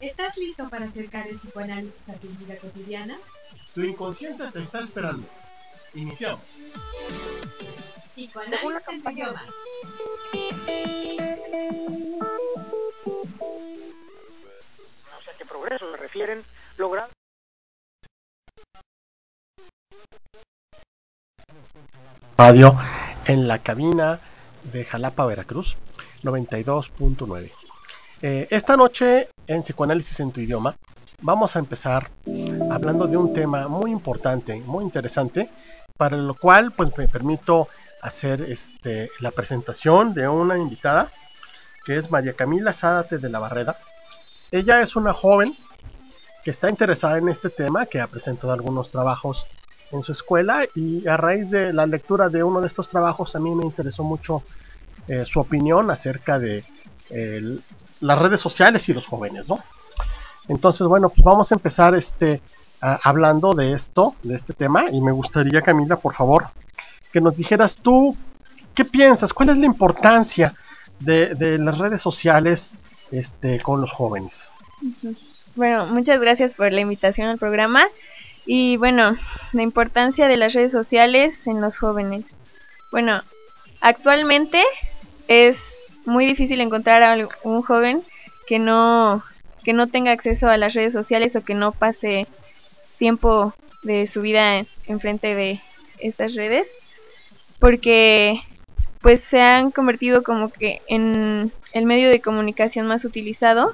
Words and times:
¿Estás 0.00 0.36
listo 0.38 0.68
para 0.70 0.86
acercar 0.86 1.28
el 1.28 1.36
psicoanálisis 1.38 2.08
a 2.08 2.14
tu 2.14 2.28
vida 2.28 2.56
cotidiana? 2.56 3.18
Tu 3.74 3.82
inconsciente 3.82 4.50
te 4.50 4.60
está 4.60 4.80
esperando. 4.80 5.26
Iniciamos. 5.92 6.42
Psicoanálisis 8.06 8.88
en 8.88 9.02
tu 9.02 9.10
idioma. 9.10 9.44
no 9.44 9.50
sé 15.22 15.30
a 15.30 15.34
qué 15.36 15.44
progreso 15.44 15.90
se 15.90 15.96
refieren, 15.98 16.42
lograr 16.78 17.10
radio 22.38 22.74
en 23.26 23.46
la 23.48 23.58
cabina 23.58 24.18
de 24.72 24.86
Jalapa, 24.86 25.26
Veracruz, 25.26 25.76
92.9. 26.22 27.69
Eh, 28.22 28.46
esta 28.50 28.76
noche 28.76 29.30
en 29.46 29.62
Psicoanálisis 29.62 30.20
en 30.20 30.30
tu 30.30 30.40
idioma 30.40 30.76
vamos 31.22 31.56
a 31.56 31.58
empezar 31.58 32.10
hablando 32.70 33.06
de 33.06 33.16
un 33.16 33.32
tema 33.32 33.66
muy 33.66 33.90
importante, 33.90 34.56
muy 34.66 34.84
interesante, 34.84 35.48
para 35.96 36.18
lo 36.18 36.34
cual 36.34 36.70
pues 36.72 36.96
me 36.98 37.08
permito 37.08 37.68
hacer 38.02 38.42
este, 38.42 39.10
la 39.20 39.30
presentación 39.30 40.12
de 40.12 40.28
una 40.28 40.58
invitada 40.58 41.10
que 41.86 41.96
es 41.96 42.10
María 42.10 42.34
Camila 42.34 42.74
Zárate 42.74 43.16
de 43.16 43.30
la 43.30 43.38
Barreda. 43.38 43.78
Ella 44.50 44.82
es 44.82 44.96
una 44.96 45.14
joven 45.14 45.56
que 46.44 46.50
está 46.50 46.68
interesada 46.68 47.16
en 47.16 47.28
este 47.30 47.48
tema, 47.48 47.86
que 47.86 48.00
ha 48.00 48.06
presentado 48.06 48.52
algunos 48.52 48.90
trabajos 48.90 49.46
en 49.92 50.02
su 50.02 50.12
escuela 50.12 50.66
y 50.74 51.08
a 51.08 51.16
raíz 51.16 51.50
de 51.50 51.72
la 51.72 51.86
lectura 51.86 52.28
de 52.28 52.44
uno 52.44 52.60
de 52.60 52.66
estos 52.66 52.90
trabajos 52.90 53.34
a 53.34 53.40
mí 53.40 53.54
me 53.54 53.64
interesó 53.64 54.04
mucho 54.04 54.42
eh, 55.08 55.24
su 55.26 55.40
opinión 55.40 55.90
acerca 55.90 56.38
de 56.38 56.64
eh, 57.10 57.58
las 58.00 58.18
redes 58.18 58.40
sociales 58.40 58.88
y 58.88 58.94
los 58.94 59.06
jóvenes, 59.06 59.48
¿no? 59.48 59.60
Entonces, 60.48 60.86
bueno, 60.86 61.08
pues 61.10 61.22
vamos 61.24 61.52
a 61.52 61.54
empezar 61.54 61.94
este 61.94 62.40
hablando 62.80 63.52
de 63.52 63.74
esto, 63.74 64.14
de 64.22 64.34
este 64.34 64.54
tema 64.54 64.86
y 64.90 65.02
me 65.02 65.12
gustaría 65.12 65.60
Camila, 65.60 65.96
por 65.96 66.14
favor, 66.14 66.46
que 67.12 67.20
nos 67.20 67.36
dijeras 67.36 67.76
tú 67.76 68.16
qué 68.74 68.86
piensas, 68.86 69.34
cuál 69.34 69.50
es 69.50 69.58
la 69.58 69.66
importancia 69.66 70.54
de, 70.98 71.34
de 71.34 71.58
las 71.58 71.76
redes 71.76 72.00
sociales 72.00 72.72
este, 73.10 73.60
con 73.60 73.80
los 73.80 73.92
jóvenes. 73.92 74.48
Bueno, 75.56 75.86
muchas 75.86 76.20
gracias 76.20 76.54
por 76.54 76.72
la 76.72 76.80
invitación 76.80 77.28
al 77.28 77.38
programa. 77.38 77.86
Y 78.46 78.76
bueno, 78.78 79.16
la 79.52 79.62
importancia 79.62 80.26
de 80.26 80.36
las 80.36 80.54
redes 80.54 80.72
sociales 80.72 81.46
en 81.46 81.60
los 81.60 81.76
jóvenes. 81.76 82.24
Bueno, 82.90 83.20
actualmente 83.80 84.62
es 85.28 85.69
muy 86.10 86.26
difícil 86.26 86.60
encontrar 86.60 87.02
a 87.02 87.16
un 87.42 87.62
joven 87.62 88.04
que 88.46 88.58
no, 88.58 89.24
que 89.64 89.72
no 89.72 89.90
tenga 89.90 90.12
acceso 90.12 90.48
a 90.48 90.56
las 90.58 90.74
redes 90.74 90.92
sociales 90.92 91.36
o 91.36 91.44
que 91.44 91.54
no 91.54 91.72
pase 91.72 92.28
tiempo 92.98 93.54
de 93.82 94.06
su 94.06 94.22
vida 94.22 94.58
en- 94.58 94.68
enfrente 94.86 95.34
de 95.34 95.60
estas 96.00 96.34
redes. 96.34 96.68
Porque 97.58 98.40
pues 99.02 99.20
se 99.22 99.40
han 99.40 99.70
convertido 99.70 100.22
como 100.22 100.50
que 100.52 100.80
en 100.88 101.52
el 101.72 101.86
medio 101.86 102.10
de 102.10 102.20
comunicación 102.22 102.86
más 102.86 103.04
utilizado 103.04 103.72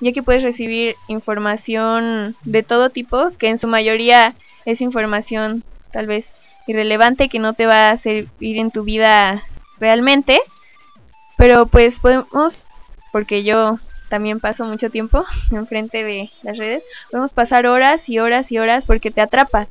ya 0.00 0.12
que 0.12 0.22
puedes 0.22 0.42
recibir 0.42 0.96
información 1.08 2.36
de 2.44 2.62
todo 2.62 2.90
tipo, 2.90 3.32
que 3.38 3.48
en 3.48 3.58
su 3.58 3.68
mayoría 3.68 4.36
es 4.66 4.80
información 4.80 5.64
tal 5.92 6.06
vez 6.06 6.34
irrelevante 6.66 7.28
que 7.28 7.38
no 7.38 7.54
te 7.54 7.66
va 7.66 7.90
a 7.90 7.96
servir 7.98 8.58
en 8.58 8.70
tu 8.72 8.84
vida 8.84 9.42
realmente, 9.78 10.40
pero 11.36 11.66
pues 11.66 12.00
podemos, 12.00 12.66
porque 13.12 13.44
yo 13.44 13.78
también 14.08 14.40
paso 14.40 14.64
mucho 14.64 14.90
tiempo 14.90 15.24
enfrente 15.50 16.04
de 16.04 16.30
las 16.42 16.58
redes, 16.58 16.82
podemos 17.10 17.32
pasar 17.32 17.66
horas 17.66 18.08
y 18.08 18.18
horas 18.18 18.50
y 18.52 18.58
horas 18.58 18.86
porque 18.86 19.10
te 19.10 19.20
atrapa. 19.20 19.68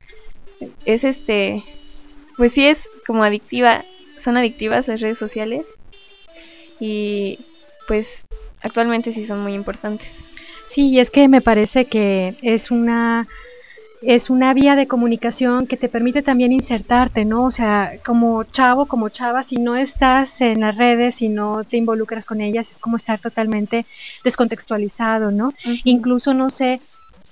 Es 0.86 1.03
este, 1.03 1.64
pues 2.37 2.53
sí 2.53 2.67
es 2.67 2.89
como 3.05 3.23
adictiva, 3.23 3.83
son 4.17 4.37
adictivas 4.37 4.87
las 4.87 5.02
redes 5.02 5.17
sociales 5.17 5.65
y 6.80 7.39
pues 7.87 8.26
actualmente 8.61 9.11
sí 9.11 9.26
son 9.26 9.39
muy 9.39 9.53
importantes. 9.53 10.09
Sí, 10.67 10.89
y 10.89 10.99
es 10.99 11.11
que 11.11 11.27
me 11.27 11.42
parece 11.42 11.86
que 11.86 12.36
es 12.42 12.71
una 12.71 13.27
es 14.08 14.30
una 14.30 14.54
vía 14.54 14.76
de 14.76 14.88
comunicación 14.88 15.67
que 15.67 15.77
te 15.77 15.89
permite 15.89 16.21
también 16.21 16.52
insertarte, 16.52 17.26
¿no? 17.26 17.45
O 17.45 17.52
sea, 17.52 17.93
como 18.05 18.43
chavo, 18.43 18.86
como 18.86 19.10
chava, 19.10 19.43
si 19.43 19.55
no 19.58 19.76
estás 19.76 20.42
en 20.42 20.61
las 20.61 20.77
redes, 20.77 21.16
si 21.16 21.30
no 21.30 21.64
te 21.64 21.77
involucras 21.77 22.26
con 22.26 22.39
ellas, 22.42 22.71
es 22.71 22.80
como 22.80 22.98
estar 22.98 23.20
totalmente 23.20 23.86
descontextualizado, 24.23 25.32
¿no? 25.32 25.54
Incluso 25.83 26.33
no 26.33 26.49
sé 26.49 26.82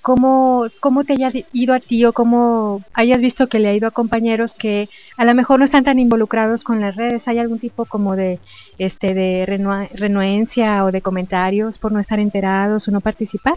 cómo, 0.02 0.66
cómo 0.80 1.04
te 1.04 1.14
haya 1.14 1.30
ido 1.52 1.74
a 1.74 1.80
ti 1.80 2.04
o 2.04 2.12
cómo 2.12 2.82
hayas 2.92 3.22
visto 3.22 3.46
que 3.46 3.58
le 3.58 3.68
ha 3.68 3.74
ido 3.74 3.88
a 3.88 3.92
compañeros 3.92 4.54
que 4.54 4.88
a 5.16 5.24
lo 5.24 5.34
mejor 5.34 5.60
no 5.60 5.64
están 5.64 5.84
tan 5.84 5.98
involucrados 5.98 6.64
con 6.64 6.80
las 6.80 6.96
redes. 6.96 7.28
¿Hay 7.28 7.38
algún 7.38 7.58
tipo 7.60 7.86
como 7.86 8.16
de 8.16 8.40
este 8.78 9.14
de 9.14 9.46
renua- 9.46 9.88
renuencia 9.94 10.84
o 10.84 10.92
de 10.92 11.00
comentarios 11.00 11.78
por 11.78 11.92
no 11.92 12.00
estar 12.00 12.18
enterados 12.18 12.88
o 12.88 12.90
no 12.90 13.00
participar? 13.00 13.54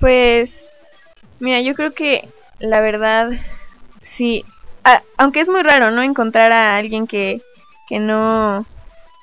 Pues, 0.00 0.64
mira, 1.40 1.60
yo 1.60 1.74
creo 1.74 1.92
que 1.92 2.28
la 2.58 2.80
verdad, 2.80 3.30
sí, 4.02 4.44
aunque 5.16 5.40
es 5.40 5.48
muy 5.48 5.62
raro, 5.62 5.90
¿no? 5.90 6.02
Encontrar 6.02 6.52
a 6.52 6.76
alguien 6.76 7.06
que, 7.06 7.42
que 7.86 7.98
no 7.98 8.66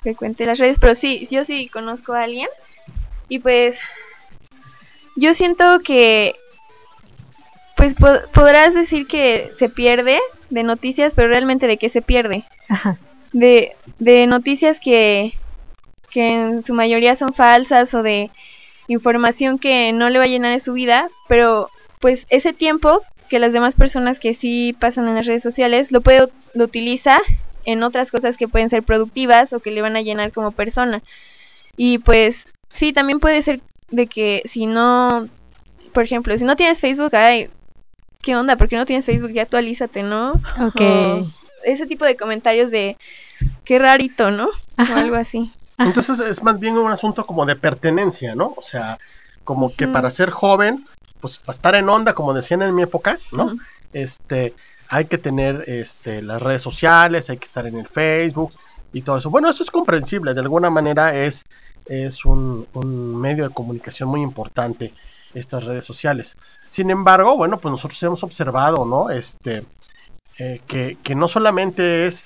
frecuente 0.02 0.46
las 0.46 0.58
redes, 0.58 0.78
pero 0.80 0.94
sí, 0.94 1.26
yo 1.30 1.44
sí 1.44 1.68
conozco 1.68 2.12
a 2.14 2.22
alguien 2.24 2.48
y 3.28 3.40
pues 3.40 3.80
yo 5.16 5.34
siento 5.34 5.80
que, 5.82 6.34
pues 7.76 7.94
po- 7.94 8.20
podrás 8.32 8.74
decir 8.74 9.06
que 9.06 9.50
se 9.58 9.68
pierde 9.68 10.18
de 10.50 10.62
noticias, 10.62 11.12
pero 11.14 11.28
realmente 11.28 11.66
de 11.66 11.78
qué 11.78 11.88
se 11.88 12.02
pierde. 12.02 12.44
Ajá. 12.68 12.98
de, 13.32 13.76
de 13.98 14.26
noticias 14.26 14.80
que, 14.80 15.34
que 16.10 16.34
en 16.34 16.64
su 16.64 16.74
mayoría 16.74 17.16
son 17.16 17.34
falsas 17.34 17.94
o 17.94 18.02
de 18.02 18.32
información 18.88 19.58
que 19.58 19.92
no 19.92 20.10
le 20.10 20.18
va 20.18 20.24
a 20.24 20.28
llenar 20.28 20.52
de 20.52 20.60
su 20.60 20.74
vida, 20.74 21.10
pero 21.28 21.70
pues 22.00 22.26
ese 22.30 22.52
tiempo 22.54 23.02
que 23.28 23.38
las 23.38 23.52
demás 23.52 23.74
personas 23.74 24.20
que 24.20 24.34
sí 24.34 24.76
pasan 24.78 25.08
en 25.08 25.14
las 25.14 25.26
redes 25.26 25.42
sociales 25.42 25.92
lo 25.92 26.00
puede 26.00 26.28
lo 26.54 26.64
utiliza 26.64 27.18
en 27.64 27.82
otras 27.82 28.10
cosas 28.10 28.36
que 28.36 28.48
pueden 28.48 28.70
ser 28.70 28.82
productivas 28.82 29.52
o 29.52 29.60
que 29.60 29.70
le 29.70 29.82
van 29.82 29.96
a 29.96 30.00
llenar 30.00 30.32
como 30.32 30.52
persona. 30.52 31.02
Y 31.76 31.98
pues 31.98 32.46
sí, 32.68 32.92
también 32.92 33.20
puede 33.20 33.42
ser 33.42 33.60
de 33.90 34.06
que 34.06 34.42
si 34.46 34.66
no, 34.66 35.28
por 35.92 36.04
ejemplo, 36.04 36.36
si 36.38 36.44
no 36.44 36.56
tienes 36.56 36.80
Facebook, 36.80 37.14
ay, 37.14 37.50
¿qué 38.22 38.36
onda? 38.36 38.56
¿Por 38.56 38.68
qué 38.68 38.76
no 38.76 38.86
tienes 38.86 39.04
Facebook? 39.04 39.32
Ya 39.32 39.42
actualízate, 39.42 40.02
¿no? 40.02 40.32
Ok. 40.60 40.80
O 40.80 41.26
ese 41.64 41.86
tipo 41.86 42.04
de 42.04 42.16
comentarios 42.16 42.70
de 42.70 42.96
qué 43.64 43.78
rarito, 43.78 44.30
¿no? 44.30 44.48
O 44.78 44.94
algo 44.94 45.16
así. 45.16 45.50
Entonces 45.78 46.20
es 46.20 46.42
más 46.42 46.58
bien 46.58 46.78
un 46.78 46.90
asunto 46.90 47.26
como 47.26 47.44
de 47.44 47.56
pertenencia, 47.56 48.34
¿no? 48.34 48.54
O 48.56 48.62
sea, 48.62 48.98
como 49.44 49.74
que 49.74 49.86
para 49.86 50.10
ser 50.10 50.30
joven, 50.30 50.86
pues 51.26 51.38
para 51.38 51.56
estar 51.56 51.74
en 51.74 51.88
onda, 51.88 52.14
como 52.14 52.32
decían 52.34 52.62
en 52.62 52.74
mi 52.74 52.82
época, 52.82 53.18
¿no? 53.32 53.56
Este, 53.92 54.54
hay 54.88 55.06
que 55.06 55.18
tener 55.18 55.64
este, 55.66 56.22
las 56.22 56.40
redes 56.40 56.62
sociales, 56.62 57.28
hay 57.30 57.38
que 57.38 57.46
estar 57.46 57.66
en 57.66 57.78
el 57.78 57.88
Facebook 57.88 58.52
y 58.92 59.02
todo 59.02 59.18
eso. 59.18 59.30
Bueno, 59.30 59.50
eso 59.50 59.62
es 59.62 59.70
comprensible, 59.70 60.34
de 60.34 60.40
alguna 60.40 60.70
manera 60.70 61.16
es, 61.16 61.44
es 61.86 62.24
un, 62.24 62.66
un 62.74 63.20
medio 63.20 63.48
de 63.48 63.54
comunicación 63.54 64.08
muy 64.08 64.22
importante 64.22 64.92
estas 65.34 65.64
redes 65.64 65.84
sociales. 65.84 66.36
Sin 66.68 66.90
embargo, 66.90 67.36
bueno, 67.36 67.58
pues 67.58 67.72
nosotros 67.72 68.00
hemos 68.04 68.22
observado, 68.22 68.84
¿no? 68.84 69.10
Este, 69.10 69.64
eh, 70.38 70.60
que, 70.66 70.96
que 71.02 71.14
no 71.14 71.26
solamente 71.26 72.06
es 72.06 72.24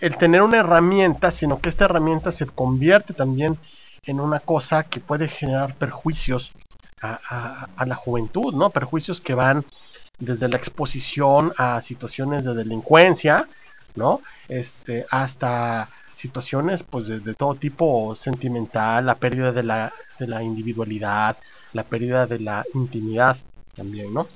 el 0.00 0.16
tener 0.16 0.42
una 0.42 0.58
herramienta, 0.58 1.30
sino 1.30 1.60
que 1.60 1.68
esta 1.68 1.86
herramienta 1.86 2.30
se 2.30 2.46
convierte 2.46 3.14
también 3.14 3.58
en 4.04 4.20
una 4.20 4.40
cosa 4.40 4.84
que 4.84 5.00
puede 5.00 5.26
generar 5.26 5.74
perjuicios 5.74 6.52
a, 7.14 7.86
la 7.86 7.94
juventud, 7.94 8.54
¿no? 8.54 8.70
Perjuicios 8.70 9.20
que 9.20 9.34
van 9.34 9.64
desde 10.18 10.48
la 10.48 10.56
exposición 10.56 11.52
a 11.58 11.80
situaciones 11.82 12.44
de 12.44 12.54
delincuencia, 12.54 13.46
¿no? 13.94 14.20
Este, 14.48 15.06
hasta 15.10 15.88
situaciones 16.14 16.82
pues 16.82 17.06
de, 17.06 17.20
de 17.20 17.34
todo 17.34 17.54
tipo 17.54 18.14
sentimental, 18.16 19.06
la 19.06 19.16
pérdida 19.16 19.52
de 19.52 19.62
la, 19.62 19.92
de 20.18 20.26
la 20.26 20.42
individualidad, 20.42 21.36
la 21.72 21.82
pérdida 21.82 22.26
de 22.26 22.38
la 22.40 22.64
intimidad 22.74 23.36
también, 23.74 24.12
¿no? 24.14 24.26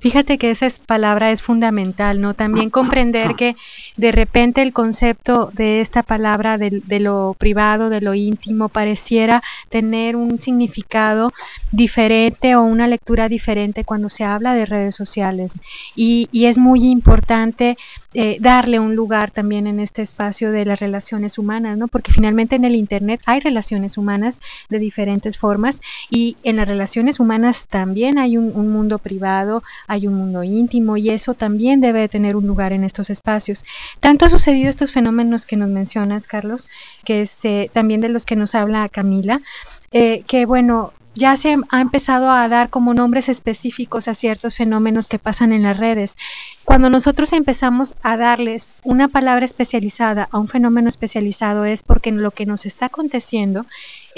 Fíjate 0.00 0.38
que 0.38 0.50
esa 0.50 0.66
es, 0.66 0.78
palabra 0.78 1.30
es 1.30 1.42
fundamental, 1.42 2.20
¿no? 2.20 2.34
También 2.34 2.70
comprender 2.70 3.34
que 3.34 3.56
de 3.96 4.12
repente 4.12 4.62
el 4.62 4.72
concepto 4.72 5.50
de 5.52 5.80
esta 5.80 6.02
palabra 6.02 6.58
de, 6.58 6.82
de, 6.84 7.00
lo 7.00 7.34
privado, 7.38 7.90
de 7.90 8.00
lo 8.00 8.14
íntimo, 8.14 8.68
pareciera 8.68 9.42
tener 9.68 10.16
un 10.16 10.40
significado 10.40 11.32
diferente 11.72 12.56
o 12.56 12.62
una 12.62 12.86
lectura 12.86 13.28
diferente 13.28 13.84
cuando 13.84 14.08
se 14.08 14.24
habla 14.24 14.54
de 14.54 14.66
redes 14.66 14.94
sociales. 14.94 15.52
Y, 15.94 16.28
y 16.32 16.46
es 16.46 16.58
muy 16.58 16.86
importante 16.86 17.76
eh, 18.14 18.38
darle 18.40 18.80
un 18.80 18.96
lugar 18.96 19.30
también 19.30 19.66
en 19.66 19.78
este 19.80 20.02
espacio 20.02 20.50
de 20.50 20.64
las 20.64 20.80
relaciones 20.80 21.38
humanas, 21.38 21.78
¿no? 21.78 21.88
Porque 21.88 22.12
finalmente 22.12 22.56
en 22.56 22.64
el 22.64 22.74
Internet 22.74 23.20
hay 23.26 23.40
relaciones 23.40 23.96
humanas 23.96 24.40
de 24.68 24.78
diferentes 24.78 25.38
formas 25.38 25.80
y 26.10 26.36
en 26.42 26.56
las 26.56 26.66
relaciones 26.66 27.20
humanas 27.20 27.68
también 27.68 28.18
hay 28.18 28.36
un, 28.36 28.52
un 28.54 28.68
mundo 28.68 28.98
privado, 28.98 29.62
hay 29.86 30.06
un 30.06 30.14
mundo 30.14 30.42
íntimo 30.42 30.96
y 30.96 31.10
eso 31.10 31.34
también 31.34 31.80
debe 31.80 32.08
tener 32.08 32.36
un 32.36 32.46
lugar 32.46 32.72
en 32.72 32.84
estos 32.84 33.10
espacios. 33.10 33.64
Tanto 34.00 34.24
ha 34.24 34.28
sucedido 34.28 34.70
estos 34.70 34.92
fenómenos 34.92 35.46
que 35.46 35.56
nos 35.56 35.68
mencionas, 35.68 36.26
Carlos, 36.26 36.66
que 37.04 37.20
este, 37.20 37.70
también 37.72 38.00
de 38.00 38.08
los 38.08 38.26
que 38.26 38.36
nos 38.36 38.54
habla 38.54 38.88
Camila, 38.88 39.40
eh, 39.92 40.22
que 40.26 40.46
bueno, 40.46 40.92
ya 41.14 41.36
se 41.36 41.56
ha 41.70 41.80
empezado 41.80 42.30
a 42.30 42.48
dar 42.48 42.70
como 42.70 42.94
nombres 42.94 43.28
específicos 43.28 44.08
a 44.08 44.14
ciertos 44.14 44.54
fenómenos 44.56 45.08
que 45.08 45.18
pasan 45.18 45.52
en 45.52 45.64
las 45.64 45.76
redes. 45.76 46.16
Cuando 46.64 46.88
nosotros 46.88 47.32
empezamos 47.32 47.96
a 48.02 48.16
darles 48.16 48.68
una 48.84 49.08
palabra 49.08 49.44
especializada 49.44 50.28
a 50.30 50.38
un 50.38 50.48
fenómeno 50.48 50.88
especializado 50.88 51.64
es 51.64 51.82
porque 51.82 52.12
lo 52.12 52.30
que 52.30 52.46
nos 52.46 52.64
está 52.64 52.86
aconteciendo 52.86 53.66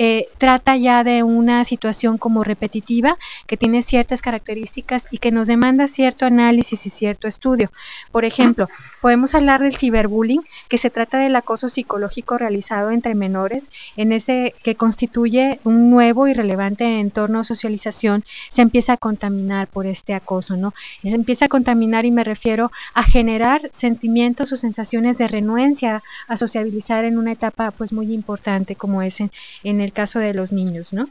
eh, 0.04 0.26
trata 0.36 0.76
ya 0.76 1.04
de 1.04 1.22
una 1.22 1.64
situación 1.64 2.18
como 2.18 2.42
repetitiva 2.42 3.16
que 3.46 3.56
tiene 3.56 3.82
ciertas 3.82 4.20
características 4.20 5.06
y 5.12 5.18
que 5.18 5.30
nos 5.30 5.46
demanda 5.46 5.86
cierto 5.86 6.26
análisis 6.26 6.86
y 6.86 6.90
cierto 6.90 7.28
estudio. 7.28 7.70
Por 8.10 8.24
ejemplo, 8.24 8.68
podemos 9.00 9.36
hablar 9.36 9.60
del 9.60 9.76
ciberbullying, 9.76 10.42
que 10.68 10.76
se 10.76 10.90
trata 10.90 11.18
del 11.18 11.36
acoso 11.36 11.68
psicológico 11.68 12.36
realizado 12.36 12.90
entre 12.90 13.14
menores, 13.14 13.70
en 13.96 14.10
ese 14.10 14.56
que 14.64 14.74
constituye 14.74 15.60
un 15.62 15.88
nuevo 15.90 16.26
y 16.26 16.34
relevante 16.34 16.98
entorno 16.98 17.38
de 17.38 17.44
socialización, 17.44 18.24
se 18.50 18.62
empieza 18.62 18.94
a 18.94 18.96
contaminar 18.96 19.68
por 19.68 19.86
este 19.86 20.14
acoso, 20.14 20.56
¿no? 20.56 20.74
Se 21.02 21.10
empieza 21.10 21.44
a 21.44 21.48
contaminar 21.48 22.06
y 22.06 22.10
me 22.10 22.24
refiero 22.24 22.72
a 22.94 23.04
generar 23.04 23.70
sentimientos 23.72 24.50
o 24.50 24.56
sensaciones 24.56 25.16
de 25.18 25.28
renuencia 25.28 26.02
a 26.26 26.36
sociabilizar 26.36 27.04
en 27.04 27.18
una 27.18 27.30
etapa 27.30 27.70
pues 27.70 27.92
muy 27.92 28.12
importante 28.12 28.74
como 28.74 29.02
es 29.02 29.20
en, 29.20 29.30
en 29.62 29.80
el 29.80 29.91
caso 29.92 30.18
de 30.18 30.34
los 30.34 30.52
niños, 30.52 30.92
¿no? 30.92 31.08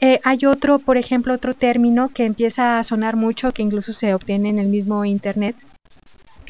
Eh, 0.00 0.20
hay 0.24 0.46
otro, 0.46 0.78
por 0.78 0.96
ejemplo, 0.96 1.34
otro 1.34 1.54
término 1.54 2.08
que 2.08 2.24
empieza 2.24 2.78
a 2.78 2.84
sonar 2.84 3.16
mucho, 3.16 3.52
que 3.52 3.62
incluso 3.62 3.92
se 3.92 4.14
obtiene 4.14 4.48
en 4.48 4.58
el 4.58 4.68
mismo 4.68 5.04
Internet, 5.04 5.56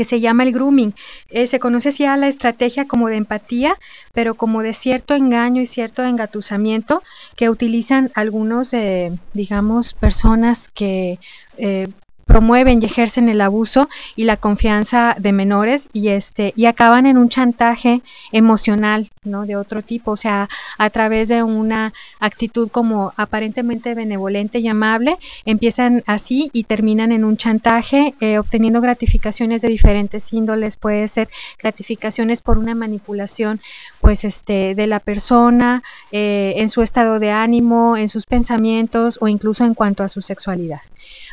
que 0.00 0.04
se 0.04 0.20
llama 0.20 0.44
el 0.44 0.52
grooming. 0.52 0.94
Eh, 1.28 1.46
se 1.46 1.58
conoce 1.58 1.90
ya 1.90 2.16
la 2.16 2.28
estrategia 2.28 2.86
como 2.86 3.08
de 3.08 3.16
empatía, 3.16 3.76
pero 4.14 4.34
como 4.34 4.62
de 4.62 4.72
cierto 4.72 5.14
engaño 5.14 5.60
y 5.60 5.66
cierto 5.66 6.04
engatusamiento 6.04 7.02
que 7.36 7.50
utilizan 7.50 8.10
algunos, 8.14 8.72
eh, 8.72 9.10
digamos, 9.34 9.92
personas 9.92 10.68
que 10.68 11.18
eh, 11.58 11.88
promueven 12.30 12.80
y 12.80 12.84
ejercen 12.84 13.28
el 13.28 13.40
abuso 13.40 13.88
y 14.14 14.22
la 14.22 14.36
confianza 14.36 15.16
de 15.18 15.32
menores 15.32 15.88
y 15.92 16.10
este 16.10 16.52
y 16.54 16.66
acaban 16.66 17.06
en 17.06 17.18
un 17.18 17.28
chantaje 17.28 18.02
emocional 18.30 19.08
no 19.24 19.46
de 19.46 19.56
otro 19.56 19.82
tipo 19.82 20.12
o 20.12 20.16
sea 20.16 20.48
a 20.78 20.90
través 20.90 21.26
de 21.26 21.42
una 21.42 21.92
actitud 22.20 22.70
como 22.70 23.12
aparentemente 23.16 23.94
benevolente 23.94 24.60
y 24.60 24.68
amable 24.68 25.16
empiezan 25.44 26.04
así 26.06 26.50
y 26.52 26.62
terminan 26.62 27.10
en 27.10 27.24
un 27.24 27.36
chantaje 27.36 28.14
eh, 28.20 28.38
obteniendo 28.38 28.80
gratificaciones 28.80 29.60
de 29.60 29.68
diferentes 29.68 30.32
índoles 30.32 30.76
puede 30.76 31.08
ser 31.08 31.28
gratificaciones 31.58 32.42
por 32.42 32.58
una 32.58 32.76
manipulación 32.76 33.60
pues 34.00 34.24
este 34.24 34.74
de 34.74 34.86
la 34.86 35.00
persona 35.00 35.82
eh, 36.12 36.54
en 36.56 36.68
su 36.68 36.82
estado 36.82 37.18
de 37.18 37.30
ánimo 37.30 37.96
en 37.96 38.08
sus 38.08 38.26
pensamientos 38.26 39.18
o 39.20 39.28
incluso 39.28 39.64
en 39.64 39.74
cuanto 39.74 40.02
a 40.02 40.08
su 40.08 40.22
sexualidad. 40.22 40.80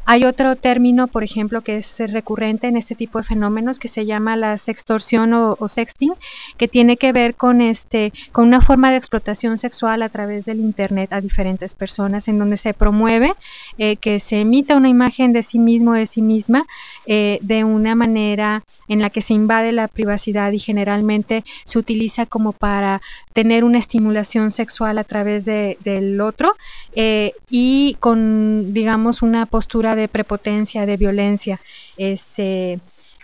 Hay 0.05 0.23
otro 0.23 0.55
término, 0.55 1.07
por 1.07 1.25
ejemplo, 1.25 1.61
que 1.61 1.75
es 1.75 1.99
recurrente 1.99 2.67
en 2.67 2.77
este 2.77 2.95
tipo 2.95 3.19
de 3.19 3.25
fenómenos 3.25 3.77
que 3.77 3.89
se 3.89 4.05
llama 4.05 4.37
la 4.37 4.57
sextorsión 4.57 5.33
o, 5.33 5.67
sexting, 5.67 6.13
que 6.55 6.69
tiene 6.69 6.95
que 6.95 7.11
ver 7.11 7.35
con 7.35 7.59
este, 7.59 8.13
con 8.31 8.47
una 8.47 8.61
forma 8.61 8.89
de 8.89 8.95
explotación 8.95 9.57
sexual 9.57 10.01
a 10.01 10.09
través 10.09 10.45
del 10.45 10.61
internet 10.61 11.11
a 11.11 11.19
diferentes 11.19 11.75
personas, 11.75 12.29
en 12.29 12.39
donde 12.39 12.55
se 12.55 12.73
promueve 12.73 13.33
eh, 13.77 13.97
que 13.97 14.21
se 14.21 14.39
emita 14.39 14.77
una 14.77 14.87
imagen 14.87 15.33
de 15.33 15.43
sí 15.43 15.59
mismo, 15.59 15.93
de 15.93 16.05
sí 16.05 16.21
misma, 16.21 16.65
eh, 17.07 17.39
de 17.41 17.63
una 17.63 17.95
manera 17.95 18.63
en 18.89 18.99
la 18.99 19.09
que 19.09 19.21
se 19.21 19.33
invade 19.33 19.71
la 19.71 19.87
privacidad 19.87 20.51
y 20.51 20.59
generalmente 20.59 21.43
se 21.65 21.79
utiliza 21.79 22.25
como 22.25 22.51
para 22.51 23.01
tener 23.33 23.63
una 23.63 23.79
estimulación 23.79 24.51
sexual 24.51 24.97
a 24.97 25.03
través 25.05 25.45
de, 25.45 25.77
del 25.83 26.19
otro 26.21 26.53
eh, 26.95 27.31
y 27.49 27.95
con, 28.01 28.73
digamos, 28.73 29.21
una 29.21 29.45
postura 29.45 29.95
de 29.95 30.07
prepotencia, 30.09 30.85
de 30.85 30.97
violencia, 30.97 31.61
este 31.95 32.79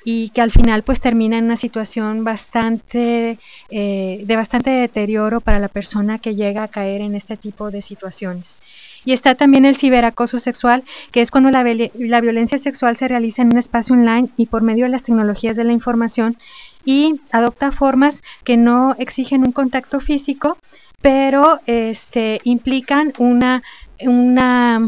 y 0.05 0.29
que 0.29 0.41
al 0.41 0.51
final 0.51 0.83
pues 0.83 0.99
termina 0.99 1.37
en 1.37 1.45
una 1.45 1.57
situación 1.57 2.23
bastante 2.23 3.39
eh, 3.69 4.21
de 4.25 4.35
bastante 4.35 4.69
deterioro 4.69 5.39
para 5.41 5.59
la 5.59 5.69
persona 5.69 6.19
que 6.19 6.35
llega 6.35 6.63
a 6.63 6.67
caer 6.67 7.01
en 7.01 7.15
este 7.15 7.37
tipo 7.37 7.71
de 7.71 7.81
situaciones. 7.81 8.62
Y 9.05 9.13
está 9.13 9.35
también 9.35 9.65
el 9.65 9.75
ciberacoso 9.75 10.39
sexual, 10.39 10.83
que 11.11 11.21
es 11.21 11.31
cuando 11.31 11.51
la, 11.51 11.63
la 11.63 12.21
violencia 12.21 12.57
sexual 12.57 12.95
se 12.97 13.07
realiza 13.07 13.41
en 13.41 13.49
un 13.49 13.57
espacio 13.57 13.95
online 13.95 14.29
y 14.37 14.45
por 14.45 14.61
medio 14.61 14.85
de 14.85 14.91
las 14.91 15.03
tecnologías 15.03 15.57
de 15.57 15.63
la 15.63 15.73
información 15.73 16.37
y 16.85 17.19
adopta 17.31 17.71
formas 17.71 18.21
que 18.43 18.57
no 18.57 18.95
exigen 18.99 19.41
un 19.41 19.51
contacto 19.51 19.99
físico, 19.99 20.57
pero 21.01 21.59
este, 21.65 22.41
implican 22.43 23.13
una, 23.17 23.63
una 24.01 24.81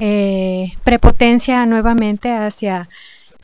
eh, 0.00 0.72
prepotencia 0.84 1.64
nuevamente 1.66 2.32
hacia, 2.32 2.88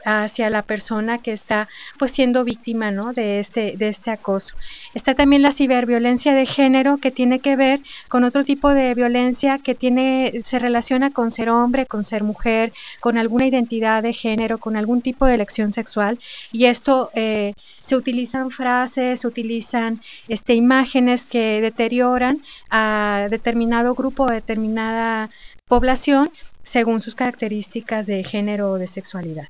hacia 0.05 0.51
la 0.51 0.63
persona 0.63 1.19
que 1.19 1.33
está 1.33 1.69
pues 1.99 2.13
siendo 2.13 2.45
víctima 2.45 2.91
¿no? 2.91 3.13
de, 3.13 3.41
este, 3.41 3.75
de 3.77 3.89
este 3.89 4.11
acoso. 4.11 4.55
Está 4.95 5.15
también 5.15 5.43
la 5.43 5.53
ciberviolencia 5.53 6.35
de 6.35 6.47
género 6.47 6.99
que 6.99 7.11
tiene 7.11 7.41
que 7.41 7.57
ver 7.57 7.81
con 8.09 8.25
otro 8.25 8.45
tipo 8.45 8.71
de 8.71 8.95
violencia 8.95 9.59
que 9.59 9.75
tiene, 9.75 10.41
se 10.45 10.59
relaciona 10.59 11.11
con 11.11 11.31
ser 11.31 11.51
hombre, 11.51 11.87
con 11.87 12.05
ser 12.05 12.23
mujer, 12.23 12.73
con 13.01 13.19
alguna 13.19 13.47
identidad 13.47 14.03
de 14.03 14.13
género, 14.13 14.59
con 14.59 14.77
algún 14.77 15.03
tipo 15.03 15.27
de 15.27 15.35
elección 15.35 15.73
sexual 15.73 16.19
y 16.53 16.67
esto 16.67 17.11
eh, 17.15 17.55
se 17.81 17.97
utilizan 17.97 18.51
frases, 18.51 19.21
se 19.21 19.27
utilizan 19.27 20.01
este, 20.29 20.55
imágenes 20.55 21.27
que 21.27 21.61
deterioran 21.61 22.41
a 22.71 23.27
determinado 23.31 23.95
grupo 23.95 24.25
o 24.25 24.27
determinada 24.27 25.31
población 25.67 26.31
según 26.63 27.01
sus 27.01 27.15
características 27.15 28.07
de 28.07 28.23
género 28.25 28.73
o 28.73 28.79
de 28.79 28.87
sexualidad. 28.87 29.49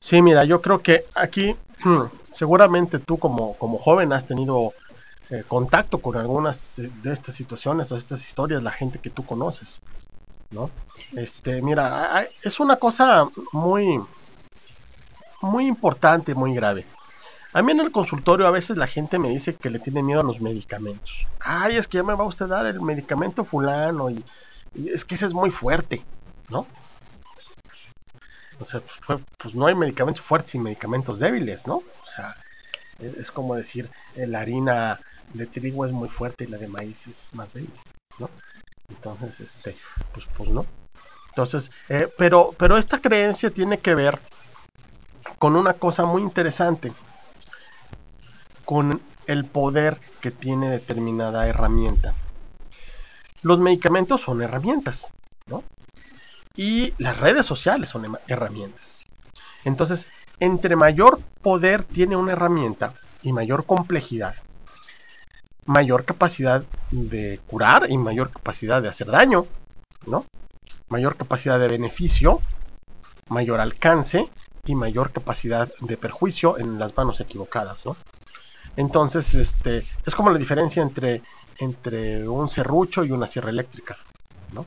Sí, 0.00 0.22
mira, 0.22 0.44
yo 0.44 0.60
creo 0.60 0.82
que 0.82 1.04
aquí 1.14 1.54
seguramente 2.32 2.98
tú 2.98 3.18
como, 3.18 3.54
como 3.58 3.78
joven 3.78 4.12
has 4.12 4.26
tenido 4.26 4.72
eh, 5.30 5.44
contacto 5.46 6.00
con 6.00 6.16
algunas 6.16 6.74
de 6.76 7.12
estas 7.12 7.34
situaciones 7.34 7.92
o 7.92 7.96
estas 7.96 8.26
historias, 8.26 8.62
la 8.62 8.72
gente 8.72 8.98
que 8.98 9.10
tú 9.10 9.24
conoces, 9.24 9.80
¿no? 10.50 10.70
Sí. 10.94 11.18
Este, 11.18 11.62
mira, 11.62 12.26
es 12.42 12.60
una 12.60 12.76
cosa 12.76 13.28
muy, 13.52 14.00
muy 15.42 15.66
importante, 15.66 16.34
muy 16.34 16.54
grave. 16.54 16.86
A 17.52 17.62
mí 17.62 17.72
en 17.72 17.80
el 17.80 17.90
consultorio 17.92 18.46
a 18.46 18.52
veces 18.52 18.76
la 18.76 18.86
gente 18.86 19.18
me 19.18 19.28
dice 19.28 19.54
que 19.54 19.70
le 19.70 19.80
tiene 19.80 20.02
miedo 20.02 20.20
a 20.20 20.24
los 20.24 20.40
medicamentos. 20.40 21.26
Ay, 21.40 21.76
es 21.76 21.88
que 21.88 21.98
ya 21.98 22.04
me 22.04 22.14
va 22.14 22.24
a 22.24 22.28
usted 22.28 22.46
dar 22.46 22.66
el 22.66 22.80
medicamento 22.80 23.44
fulano 23.44 24.08
y, 24.10 24.24
y 24.74 24.88
es 24.90 25.04
que 25.04 25.16
ese 25.16 25.26
es 25.26 25.34
muy 25.34 25.50
fuerte, 25.50 26.02
¿no? 26.48 26.66
O 28.60 28.64
sea, 28.64 28.82
pues, 29.06 29.20
pues, 29.38 29.54
no 29.54 29.66
hay 29.66 29.74
medicamentos 29.74 30.22
fuertes 30.22 30.54
y 30.54 30.58
medicamentos 30.58 31.18
débiles, 31.18 31.66
¿no? 31.66 31.76
O 31.76 32.10
sea, 32.14 32.36
es, 33.00 33.30
como 33.30 33.54
decir, 33.54 33.88
la 34.16 34.40
harina 34.40 35.00
de 35.32 35.46
trigo 35.46 35.86
es 35.86 35.92
muy 35.92 36.08
fuerte 36.08 36.44
y 36.44 36.48
la 36.48 36.58
de 36.58 36.68
maíz 36.68 37.06
es 37.06 37.30
más 37.32 37.52
débil, 37.54 37.72
¿no? 38.18 38.28
Entonces, 38.90 39.40
este, 39.40 39.76
pues, 40.12 40.26
pues 40.36 40.50
no. 40.50 40.66
Entonces, 41.30 41.70
eh, 41.88 42.08
pero, 42.18 42.54
pero 42.58 42.76
esta 42.76 43.00
creencia 43.00 43.50
tiene 43.50 43.78
que 43.78 43.94
ver 43.94 44.18
con 45.38 45.56
una 45.56 45.74
cosa 45.74 46.04
muy 46.04 46.22
interesante, 46.22 46.92
con 48.64 49.00
el 49.26 49.44
poder 49.44 49.98
que 50.20 50.30
tiene 50.30 50.70
determinada 50.70 51.46
herramienta. 51.46 52.14
Los 53.42 53.58
medicamentos 53.58 54.20
son 54.20 54.42
herramientas, 54.42 55.12
¿no? 55.46 55.62
Y 56.56 56.94
las 56.98 57.18
redes 57.18 57.46
sociales 57.46 57.88
son 57.88 58.16
herramientas. 58.26 58.98
Entonces, 59.64 60.06
entre 60.38 60.76
mayor 60.76 61.20
poder 61.42 61.84
tiene 61.84 62.16
una 62.16 62.32
herramienta 62.32 62.94
y 63.22 63.32
mayor 63.32 63.66
complejidad, 63.66 64.34
mayor 65.66 66.04
capacidad 66.04 66.64
de 66.90 67.40
curar 67.46 67.90
y 67.90 67.98
mayor 67.98 68.30
capacidad 68.30 68.82
de 68.82 68.88
hacer 68.88 69.08
daño, 69.08 69.46
¿no? 70.06 70.24
Mayor 70.88 71.16
capacidad 71.16 71.58
de 71.60 71.68
beneficio 71.68 72.40
mayor 73.30 73.60
alcance 73.60 74.28
y 74.66 74.74
mayor 74.74 75.12
capacidad 75.12 75.72
de 75.80 75.96
perjuicio 75.96 76.58
en 76.58 76.78
las 76.78 76.94
manos 76.96 77.20
equivocadas, 77.20 77.86
¿no? 77.86 77.96
Entonces, 78.76 79.34
este, 79.34 79.86
es 80.04 80.14
como 80.14 80.30
la 80.30 80.38
diferencia 80.38 80.82
entre, 80.82 81.22
entre 81.58 82.28
un 82.28 82.48
serrucho 82.48 83.04
y 83.04 83.10
una 83.10 83.26
sierra 83.26 83.50
eléctrica, 83.50 83.96
¿no? 84.52 84.66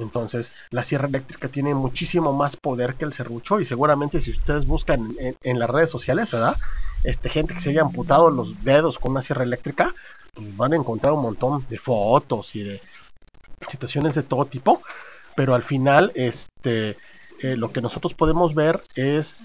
Entonces, 0.00 0.52
la 0.70 0.82
sierra 0.82 1.08
eléctrica 1.08 1.48
tiene 1.48 1.74
muchísimo 1.74 2.32
más 2.32 2.56
poder 2.56 2.94
que 2.94 3.04
el 3.04 3.12
serrucho 3.12 3.60
y 3.60 3.64
seguramente 3.64 4.20
si 4.20 4.30
ustedes 4.30 4.66
buscan 4.66 5.14
en, 5.18 5.36
en 5.42 5.58
las 5.58 5.70
redes 5.70 5.90
sociales, 5.90 6.30
¿verdad? 6.30 6.56
Este, 7.04 7.28
gente 7.28 7.54
que 7.54 7.60
se 7.60 7.70
haya 7.70 7.82
amputado 7.82 8.30
los 8.30 8.62
dedos 8.64 8.98
con 8.98 9.12
una 9.12 9.22
sierra 9.22 9.44
eléctrica, 9.44 9.94
pues 10.34 10.56
van 10.56 10.72
a 10.72 10.76
encontrar 10.76 11.12
un 11.12 11.22
montón 11.22 11.66
de 11.68 11.78
fotos 11.78 12.54
y 12.56 12.62
de 12.62 12.80
situaciones 13.68 14.14
de 14.14 14.22
todo 14.22 14.46
tipo, 14.46 14.82
pero 15.36 15.54
al 15.54 15.62
final, 15.62 16.12
este, 16.14 16.96
eh, 17.42 17.56
lo 17.56 17.72
que 17.72 17.80
nosotros 17.80 18.14
podemos 18.14 18.54
ver 18.54 18.82
es 18.94 19.36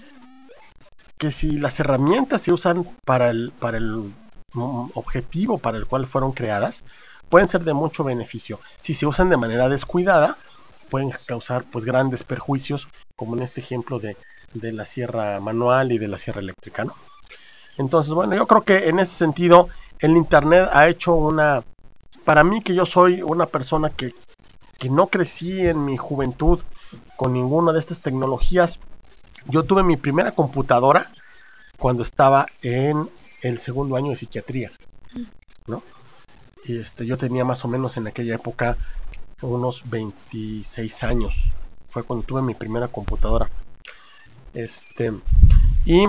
que 1.18 1.32
si 1.32 1.52
las 1.52 1.80
herramientas 1.80 2.42
se 2.42 2.52
usan 2.52 2.86
para 3.04 3.30
el, 3.30 3.52
para 3.58 3.78
el 3.78 4.12
mm, 4.52 4.90
objetivo 4.94 5.58
para 5.58 5.78
el 5.78 5.86
cual 5.86 6.06
fueron 6.06 6.32
creadas, 6.32 6.82
pueden 7.28 7.48
ser 7.48 7.62
de 7.62 7.72
mucho 7.72 8.04
beneficio. 8.04 8.60
Si 8.80 8.94
se 8.94 9.06
usan 9.06 9.28
de 9.28 9.36
manera 9.36 9.68
descuidada, 9.68 10.36
pueden 10.90 11.12
causar 11.26 11.64
pues 11.64 11.84
grandes 11.84 12.22
perjuicios, 12.22 12.88
como 13.16 13.36
en 13.36 13.42
este 13.42 13.60
ejemplo 13.60 13.98
de, 13.98 14.16
de 14.54 14.72
la 14.72 14.84
sierra 14.84 15.40
manual 15.40 15.92
y 15.92 15.98
de 15.98 16.08
la 16.08 16.18
sierra 16.18 16.40
eléctrica, 16.40 16.84
¿no? 16.84 16.94
Entonces, 17.78 18.12
bueno, 18.12 18.34
yo 18.34 18.46
creo 18.46 18.62
que 18.62 18.88
en 18.88 18.98
ese 18.98 19.14
sentido 19.14 19.68
el 19.98 20.16
Internet 20.16 20.68
ha 20.72 20.88
hecho 20.88 21.14
una... 21.14 21.62
Para 22.24 22.42
mí 22.42 22.62
que 22.62 22.74
yo 22.74 22.86
soy 22.86 23.22
una 23.22 23.46
persona 23.46 23.90
que, 23.90 24.14
que 24.78 24.88
no 24.88 25.08
crecí 25.08 25.66
en 25.66 25.84
mi 25.84 25.96
juventud 25.96 26.60
con 27.16 27.32
ninguna 27.32 27.72
de 27.72 27.78
estas 27.78 28.00
tecnologías, 28.00 28.78
yo 29.46 29.62
tuve 29.64 29.82
mi 29.82 29.96
primera 29.96 30.32
computadora 30.32 31.10
cuando 31.78 32.02
estaba 32.02 32.46
en 32.62 33.08
el 33.42 33.58
segundo 33.58 33.96
año 33.96 34.10
de 34.10 34.16
psiquiatría, 34.16 34.72
¿no? 35.66 35.82
Y 36.66 36.78
este, 36.78 37.06
yo 37.06 37.16
tenía 37.16 37.44
más 37.44 37.64
o 37.64 37.68
menos 37.68 37.96
en 37.96 38.08
aquella 38.08 38.34
época 38.34 38.76
unos 39.40 39.82
26 39.88 41.02
años. 41.04 41.34
Fue 41.86 42.02
cuando 42.02 42.26
tuve 42.26 42.42
mi 42.42 42.54
primera 42.54 42.88
computadora. 42.88 43.48
Este, 44.52 45.12
y 45.84 46.06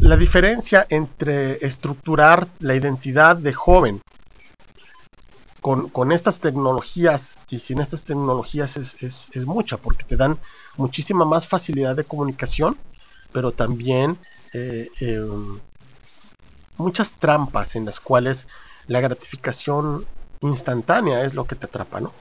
la 0.00 0.16
diferencia 0.16 0.86
entre 0.88 1.64
estructurar 1.66 2.48
la 2.60 2.74
identidad 2.74 3.36
de 3.36 3.52
joven 3.52 4.00
con, 5.60 5.88
con 5.90 6.12
estas 6.12 6.40
tecnologías 6.40 7.32
y 7.50 7.58
sin 7.58 7.80
estas 7.80 8.04
tecnologías 8.04 8.76
es, 8.76 8.96
es, 9.02 9.28
es, 9.32 9.44
mucha, 9.44 9.76
porque 9.76 10.04
te 10.04 10.16
dan 10.16 10.38
muchísima 10.76 11.24
más 11.24 11.46
facilidad 11.46 11.96
de 11.96 12.04
comunicación, 12.04 12.76
pero 13.32 13.52
también 13.52 14.16
eh, 14.54 14.88
eh, 15.00 15.20
muchas 16.78 17.12
trampas 17.12 17.76
en 17.76 17.84
las 17.84 18.00
cuales 18.00 18.46
la 18.86 19.00
gratificación 19.00 20.06
instantánea 20.40 21.24
es 21.24 21.34
lo 21.34 21.44
que 21.44 21.56
te 21.56 21.66
atrapa, 21.66 22.00
¿no? 22.00 22.12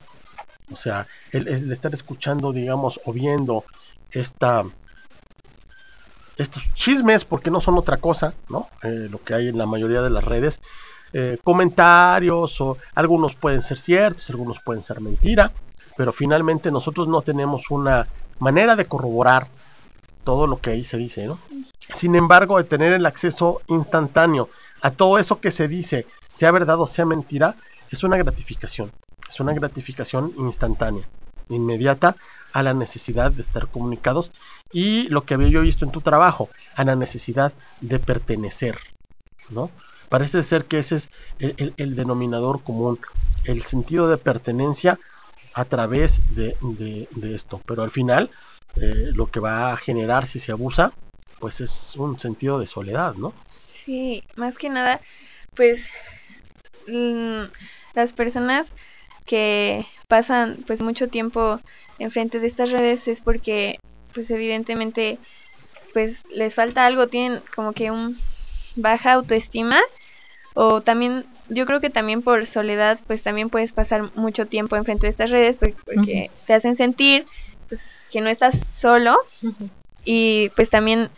O 0.71 0.75
sea, 0.75 1.07
el, 1.31 1.71
estar 1.71 1.93
escuchando, 1.93 2.51
digamos, 2.51 2.99
o 3.05 3.13
viendo 3.13 3.63
esta, 4.11 4.65
estos 6.35 6.63
chismes, 6.73 7.23
porque 7.23 7.51
no 7.51 7.61
son 7.61 7.77
otra 7.77 7.97
cosa, 7.97 8.33
¿no? 8.49 8.67
Eh, 8.83 9.07
lo 9.09 9.23
que 9.23 9.33
hay 9.33 9.47
en 9.47 9.57
la 9.57 9.65
mayoría 9.65 10.01
de 10.01 10.09
las 10.09 10.23
redes, 10.23 10.59
eh, 11.13 11.37
comentarios, 11.43 12.59
o 12.59 12.77
algunos 12.95 13.35
pueden 13.35 13.61
ser 13.61 13.77
ciertos, 13.77 14.29
algunos 14.29 14.59
pueden 14.59 14.83
ser 14.83 14.99
mentira, 14.99 15.51
pero 15.95 16.11
finalmente 16.11 16.69
nosotros 16.69 17.07
no 17.07 17.21
tenemos 17.21 17.71
una 17.71 18.07
manera 18.39 18.75
de 18.75 18.85
corroborar 18.85 19.47
todo 20.27 20.45
lo 20.45 20.59
que 20.59 20.71
ahí 20.71 20.83
se 20.83 20.97
dice, 20.97 21.25
¿no? 21.25 21.39
Sin 21.93 22.13
embargo, 22.13 22.57
de 22.57 22.65
tener 22.65 22.91
el 22.91 23.05
acceso 23.05 23.61
instantáneo 23.67 24.49
a 24.81 24.91
todo 24.91 25.19
eso 25.19 25.39
que 25.39 25.51
se 25.51 25.69
dice, 25.69 26.05
sea 26.27 26.51
verdad 26.51 26.81
o 26.81 26.85
sea 26.85 27.05
mentira, 27.05 27.55
es 27.91 28.03
una 28.03 28.17
gratificación, 28.17 28.91
es 29.29 29.39
una 29.39 29.53
gratificación 29.53 30.33
instantánea, 30.37 31.07
inmediata 31.47 32.17
a 32.51 32.61
la 32.61 32.73
necesidad 32.73 33.31
de 33.31 33.41
estar 33.41 33.69
comunicados 33.69 34.33
y 34.73 35.07
lo 35.07 35.23
que 35.23 35.35
había 35.35 35.47
yo 35.47 35.61
visto 35.61 35.85
en 35.85 35.91
tu 35.91 36.01
trabajo, 36.01 36.49
a 36.75 36.83
la 36.83 36.97
necesidad 36.97 37.53
de 37.79 37.97
pertenecer, 37.97 38.77
¿no? 39.49 39.71
Parece 40.09 40.43
ser 40.43 40.65
que 40.65 40.79
ese 40.79 40.97
es 40.97 41.09
el, 41.39 41.95
denominador 41.95 42.63
común, 42.63 42.99
el 43.45 43.63
sentido 43.63 44.09
de 44.09 44.17
pertenencia 44.17 44.99
a 45.53 45.63
través 45.63 46.21
de, 46.35 46.57
de 46.59 47.33
esto, 47.33 47.61
pero 47.65 47.83
al 47.83 47.91
final 47.91 48.29
eh, 48.81 49.11
lo 49.13 49.27
que 49.27 49.39
va 49.39 49.73
a 49.73 49.77
generar 49.77 50.25
si 50.25 50.39
se 50.39 50.51
abusa, 50.51 50.91
pues 51.39 51.61
es 51.61 51.95
un 51.95 52.19
sentido 52.19 52.59
de 52.59 52.67
soledad, 52.67 53.15
¿no? 53.15 53.33
Sí, 53.67 54.23
más 54.35 54.57
que 54.57 54.69
nada, 54.69 54.99
pues 55.55 55.87
mmm, 56.87 57.43
las 57.93 58.13
personas 58.13 58.67
que 59.25 59.85
pasan 60.07 60.57
pues 60.65 60.81
mucho 60.81 61.07
tiempo 61.09 61.59
enfrente 61.99 62.39
de 62.39 62.47
estas 62.47 62.71
redes 62.71 63.07
es 63.07 63.21
porque 63.21 63.79
pues 64.13 64.29
evidentemente 64.31 65.19
pues 65.93 66.25
les 66.29 66.55
falta 66.55 66.85
algo, 66.85 67.07
tienen 67.07 67.41
como 67.55 67.73
que 67.73 67.91
un 67.91 68.17
baja 68.75 69.13
autoestima 69.13 69.79
o 70.53 70.81
también 70.81 71.25
yo 71.49 71.65
creo 71.65 71.81
que 71.81 71.89
también 71.89 72.21
por 72.21 72.45
soledad 72.45 72.99
pues 73.07 73.23
también 73.23 73.49
puedes 73.49 73.73
pasar 73.73 74.15
mucho 74.15 74.45
tiempo 74.45 74.75
enfrente 74.75 75.07
de 75.07 75.11
estas 75.11 75.29
redes 75.29 75.57
porque, 75.57 75.75
porque 75.85 76.29
uh 76.29 76.33
-huh. 76.33 76.45
te 76.45 76.53
hacen 76.53 76.75
sentir 76.75 77.25
pues 77.67 77.96
que 78.11 78.21
no 78.21 78.29
estás 78.29 78.55
solo 78.79 79.17
y 80.05 80.49
pues 80.55 80.69
también 80.69 81.09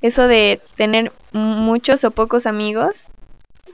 eso 0.00 0.26
de 0.26 0.60
tener 0.76 1.12
muchos 1.32 2.04
o 2.04 2.10
pocos 2.10 2.46
amigos 2.46 3.02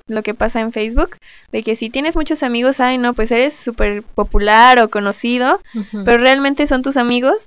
lo 0.08 0.22
que 0.22 0.34
pasa 0.34 0.60
en 0.60 0.72
Facebook, 0.72 1.18
de 1.52 1.62
que 1.62 1.76
si 1.76 1.90
tienes 1.90 2.16
muchos 2.16 2.42
amigos, 2.42 2.80
ay 2.80 2.98
no, 2.98 3.12
pues 3.12 3.30
eres 3.30 3.54
súper 3.54 4.02
popular 4.02 4.78
o 4.78 4.88
conocido, 4.88 5.60
uh 5.74 5.78
-huh. 5.78 6.04
pero 6.04 6.18
realmente 6.18 6.66
son 6.66 6.82
tus 6.82 6.96
amigos. 6.96 7.46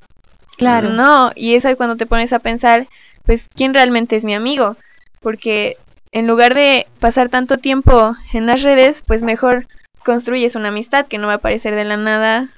Claro. 0.57 0.89
No, 0.89 1.31
y 1.35 1.55
es 1.55 1.65
ahí 1.65 1.75
cuando 1.75 1.95
te 1.95 2.05
pones 2.05 2.33
a 2.33 2.39
pensar, 2.39 2.87
pues, 3.25 3.49
¿quién 3.55 3.73
realmente 3.73 4.15
es 4.15 4.23
mi 4.25 4.35
amigo? 4.35 4.77
Porque 5.21 5.77
en 6.11 6.27
lugar 6.27 6.53
de 6.53 6.87
pasar 6.99 7.29
tanto 7.29 7.57
tiempo 7.57 8.15
en 8.33 8.45
las 8.45 8.61
redes, 8.61 9.03
pues 9.07 9.23
mejor 9.23 9.67
construyes 10.03 10.55
una 10.55 10.67
amistad 10.67 11.07
que 11.07 11.17
no 11.17 11.27
va 11.27 11.33
a 11.33 11.37
aparecer 11.37 11.73
de 11.75 11.85
la 11.85 11.97
nada 11.97 12.49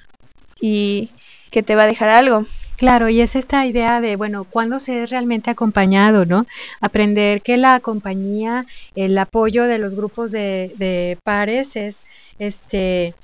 y 0.60 1.10
que 1.54 1.62
te 1.62 1.76
va 1.76 1.84
a 1.84 1.86
dejar 1.86 2.08
algo. 2.10 2.46
Claro, 2.76 3.08
y 3.08 3.20
es 3.20 3.36
esta 3.36 3.64
idea 3.66 4.00
de, 4.00 4.16
bueno, 4.16 4.44
cuándo 4.44 4.80
se 4.80 5.04
es 5.04 5.10
realmente 5.10 5.50
acompañado, 5.50 6.26
¿no? 6.26 6.46
Aprender 6.80 7.40
que 7.42 7.56
la 7.56 7.78
compañía, 7.78 8.66
el 8.96 9.16
apoyo 9.16 9.64
de 9.64 9.78
los 9.78 9.94
grupos 9.94 10.32
de, 10.32 10.72
de 10.76 11.16
pares 11.22 11.76
es, 11.76 12.04
este, 12.38 13.14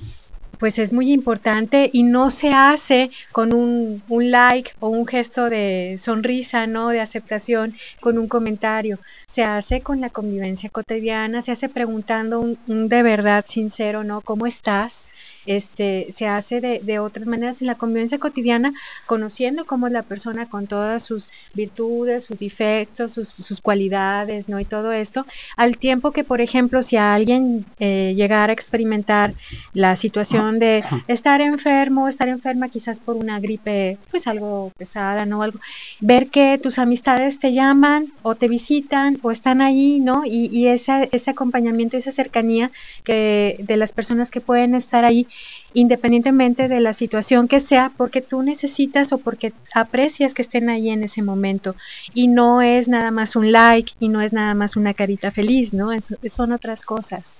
pues 0.59 0.79
es 0.79 0.93
muy 0.93 1.13
importante 1.13 1.91
y 1.93 2.05
no 2.05 2.31
se 2.31 2.51
hace 2.51 3.11
con 3.33 3.53
un, 3.53 4.05
un, 4.09 4.31
like 4.31 4.73
o 4.79 4.89
un 4.89 5.07
gesto 5.07 5.51
de 5.51 5.99
sonrisa, 6.01 6.67
¿no? 6.69 6.91
De 6.91 7.01
aceptación, 7.01 7.75
con 8.01 8.19
un 8.19 8.29
comentario. 8.29 9.01
Se 9.27 9.43
hace 9.43 9.83
con 9.83 10.01
la 10.01 10.11
convivencia 10.11 10.71
cotidiana, 10.71 11.43
se 11.43 11.53
hace 11.53 11.69
preguntando 11.69 12.41
un, 12.41 12.59
un 12.69 12.89
de 12.89 13.03
verdad 13.03 13.45
sincero, 13.49 14.05
¿no? 14.05 14.21
¿Cómo 14.23 14.47
estás? 14.47 15.10
Este, 15.47 16.09
se 16.15 16.27
hace 16.27 16.61
de, 16.61 16.81
de, 16.81 16.99
otras 16.99 17.27
maneras 17.27 17.61
en 17.61 17.67
la 17.67 17.75
convivencia 17.75 18.19
cotidiana, 18.19 18.73
conociendo 19.07 19.65
cómo 19.65 19.87
es 19.87 19.93
la 19.93 20.03
persona 20.03 20.49
con 20.49 20.67
todas 20.67 21.03
sus 21.03 21.31
virtudes, 21.55 22.25
sus 22.25 22.39
defectos, 22.39 23.13
sus, 23.13 23.29
sus 23.29 23.61
cualidades, 23.61 24.49
¿no? 24.49 24.61
Y 24.61 24.65
todo 24.65 24.93
esto, 24.93 25.27
al 25.57 25.79
tiempo 25.79 26.11
que, 26.11 26.25
por 26.25 26.41
ejemplo, 26.41 26.83
si 26.83 26.97
alguien 26.97 27.65
eh, 27.79 28.13
llegara 28.17 28.51
a 28.51 28.55
experimentar 28.55 29.35
la 29.73 29.97
situación 29.97 30.59
de 30.59 30.85
estar 31.09 31.41
enfermo, 31.41 32.09
estar 32.09 32.29
enferma 32.29 32.69
quizás 32.69 33.01
por 33.01 33.17
una 33.17 33.41
gripe, 33.41 33.99
pues 34.11 34.27
algo 34.27 34.73
pesada, 34.77 35.27
¿no? 35.27 35.43
Algo, 35.43 35.59
ver 36.01 36.29
que 36.29 36.59
tus 36.59 36.79
amistades 36.79 37.39
te 37.39 37.53
llaman 37.53 38.13
o 38.23 38.35
te 38.35 38.49
visitan 38.49 39.19
o 39.23 39.31
están 39.31 39.61
ahí, 39.61 40.01
¿no? 40.01 40.25
Y, 40.25 40.47
y 40.47 40.69
esa, 40.69 41.05
ese 41.05 41.31
acompañamiento, 41.31 41.97
esa 41.97 42.13
cercanía 42.13 42.71
que 43.05 43.57
de 43.61 43.77
las 43.77 43.93
personas 43.93 44.31
que 44.31 44.41
pueden 44.41 44.75
estar 44.75 45.05
ahí 45.05 45.27
independientemente 45.75 46.69
de 46.69 46.81
la 46.81 46.93
situación 46.93 47.49
que 47.49 47.61
sea, 47.61 47.93
porque 47.97 48.21
tú 48.21 48.43
necesitas 48.43 49.13
o 49.13 49.19
porque 49.19 49.53
aprecias 49.75 50.35
que 50.35 50.43
estén 50.43 50.69
ahí 50.69 50.91
en 50.91 51.05
ese 51.05 51.23
momento. 51.23 51.77
Y 52.15 52.29
no 52.29 52.63
es 52.63 52.89
nada 52.89 53.11
más 53.11 53.37
un 53.37 53.53
like 53.53 53.93
y 54.01 54.09
no 54.09 54.21
es 54.21 54.33
nada 54.33 54.55
más 54.55 54.77
una 54.77 54.95
carita 54.95 55.31
feliz, 55.31 55.73
¿no? 55.73 55.93
Es, 55.93 56.15
son 56.33 56.53
otras 56.53 56.83
cosas. 56.83 57.39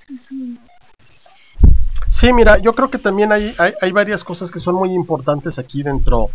Sí, 2.09 2.33
mira, 2.33 2.59
yo 2.59 2.75
creo 2.75 2.91
que 2.91 2.99
también 2.99 3.33
hay, 3.33 3.55
hay, 3.81 3.93
varias 3.93 4.25
cosas 4.25 4.51
que 4.51 4.59
son 4.59 4.75
muy 4.75 4.93
importantes 4.93 5.59
aquí 5.59 5.83
dentro 5.83 6.31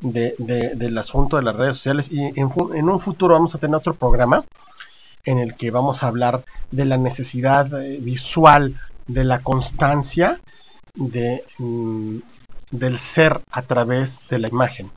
de, 0.00 0.34
de, 0.38 0.74
del 0.74 0.98
asunto 0.98 1.36
de 1.36 1.42
las 1.42 1.54
redes 1.54 1.76
sociales 1.76 2.08
y 2.10 2.20
en, 2.24 2.50
en 2.74 2.88
un 2.88 3.00
futuro 3.00 3.34
vamos 3.34 3.54
a 3.54 3.58
tener 3.58 3.76
otro 3.76 3.94
programa 3.94 4.44
en 5.24 5.38
el 5.38 5.54
que 5.54 5.70
vamos 5.70 6.02
a 6.02 6.08
hablar 6.08 6.42
de 6.70 6.84
la 6.84 6.96
necesidad 6.96 7.72
eh, 7.80 7.98
visual 8.00 8.74
de 9.06 9.24
la 9.24 9.40
constancia 9.40 10.40
de, 10.94 11.44
mm, 11.58 12.18
del 12.70 12.98
ser 12.98 13.40
a 13.50 13.62
través 13.62 14.28
de 14.28 14.38
la 14.38 14.48
imagen. 14.48 14.90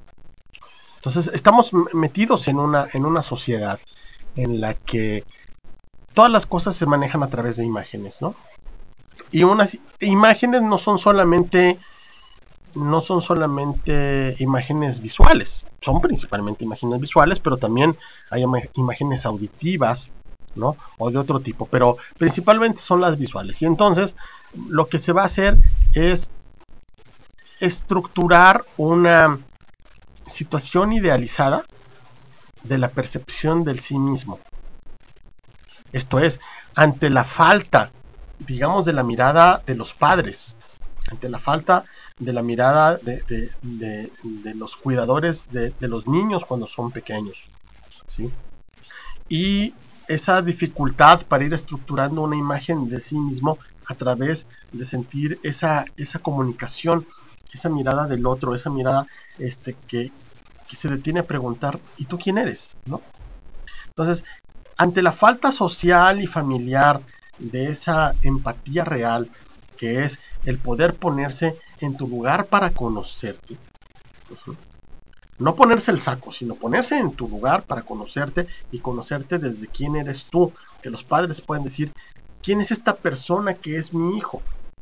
Entonces 0.97 1.29
estamos 1.33 1.71
metidos 1.93 2.47
en 2.47 2.57
una, 2.57 2.87
en 2.93 3.05
una 3.05 3.21
sociedad 3.21 3.79
en 4.35 4.59
la 4.59 4.73
que 4.73 5.23
todas 6.13 6.31
las 6.31 6.45
cosas 6.45 6.75
se 6.75 6.85
manejan 6.85 7.23
a 7.23 7.29
través 7.29 7.57
de 7.57 7.65
imágenes, 7.65 8.21
¿no? 8.21 8.35
Y 9.31 9.43
unas 9.43 9.77
imágenes 9.99 10.61
no 10.61 10.77
son 10.77 10.97
solamente 10.97 11.77
no 12.73 12.99
son 12.99 13.21
solamente 13.21 14.35
imágenes 14.39 14.99
visuales, 14.99 15.65
son 15.79 16.01
principalmente 16.01 16.65
imágenes 16.65 16.99
visuales, 16.99 17.39
pero 17.39 17.55
también 17.55 17.95
hay 18.29 18.43
imágenes 18.73 19.25
auditivas, 19.25 20.09
¿no? 20.55 20.75
O 20.97 21.09
de 21.09 21.17
otro 21.17 21.39
tipo, 21.39 21.67
pero 21.67 21.97
principalmente 22.17 22.81
son 22.81 22.99
las 22.99 23.17
visuales. 23.17 23.61
Y 23.61 23.65
entonces 23.65 24.15
lo 24.69 24.87
que 24.87 24.99
se 24.99 25.11
va 25.13 25.23
a 25.23 25.25
hacer 25.25 25.57
es 25.93 26.29
estructurar 27.59 28.65
una 28.77 29.39
situación 30.27 30.93
idealizada 30.93 31.65
de 32.63 32.77
la 32.77 32.89
percepción 32.89 33.63
del 33.63 33.79
sí 33.79 33.97
mismo. 33.97 34.39
Esto 35.91 36.19
es, 36.19 36.39
ante 36.75 37.09
la 37.09 37.23
falta, 37.23 37.91
digamos, 38.39 38.85
de 38.85 38.93
la 38.93 39.03
mirada 39.03 39.61
de 39.65 39.75
los 39.75 39.93
padres, 39.93 40.53
ante 41.09 41.29
la 41.29 41.39
falta 41.39 41.85
de 42.19 42.33
la 42.33 42.41
mirada 42.41 42.97
de, 42.97 43.23
de- 43.61 44.11
los 44.55 44.75
cuidadores 44.77 45.51
de, 45.51 45.71
de 45.79 45.87
los 45.87 46.07
niños 46.07 46.45
cuando 46.45 46.67
son 46.67 46.91
pequeños. 46.91 47.37
¿sí? 48.07 48.31
Y 49.29 49.73
esa 50.07 50.41
dificultad 50.41 51.21
para 51.27 51.43
ir 51.45 51.53
estructurando 51.53 52.21
una 52.21 52.35
imagen 52.35 52.89
de 52.89 52.99
sí 53.01 53.17
mismo 53.17 53.57
a 53.87 53.95
través 53.95 54.45
de 54.71 54.85
sentir 54.85 55.39
esa, 55.43 55.85
esa 55.97 56.19
comunicación, 56.19 57.05
esa 57.53 57.69
mirada 57.69 58.07
del 58.07 58.25
otro, 58.25 58.55
esa 58.55 58.69
mirada 58.69 59.05
este, 59.37 59.75
que, 59.87 60.11
que 60.67 60.75
se 60.75 60.89
detiene 60.89 61.21
a 61.21 61.27
preguntar, 61.27 61.79
¿y 61.97 62.05
tú 62.05 62.17
quién 62.17 62.37
eres? 62.37 62.75
¿no? 62.85 63.01
Entonces, 63.89 64.23
ante 64.77 65.01
la 65.01 65.11
falta 65.11 65.51
social 65.51 66.21
y 66.21 66.27
familiar 66.27 66.99
de 67.39 67.67
esa 67.67 68.13
empatía 68.21 68.83
real, 68.83 69.29
que 69.77 70.03
es 70.03 70.19
el 70.43 70.57
poder 70.57 70.95
ponerse 70.95 71.57
en 71.79 71.95
tu 71.97 72.07
lugar 72.07 72.45
para 72.47 72.71
conocerte, 72.71 73.57
no 75.37 75.55
ponerse 75.55 75.91
el 75.91 75.99
saco, 75.99 76.31
sino 76.31 76.55
ponerse 76.55 76.97
en 76.97 77.13
tu 77.13 77.27
lugar 77.27 77.63
para 77.63 77.81
conocerte 77.81 78.47
y 78.71 78.79
conocerte 78.79 79.37
desde 79.37 79.67
quién 79.67 79.95
eres 79.95 80.25
tú, 80.25 80.53
que 80.81 80.89
los 80.89 81.03
padres 81.03 81.41
pueden 81.41 81.63
decir, 81.63 81.91
¿quién 82.45 82.61
es 82.61 82.71
esta 82.71 82.95
persona 82.95 83.55
que 83.55 83.77
es 83.77 83.93
mi 83.93 84.17
hijo? 84.17 84.41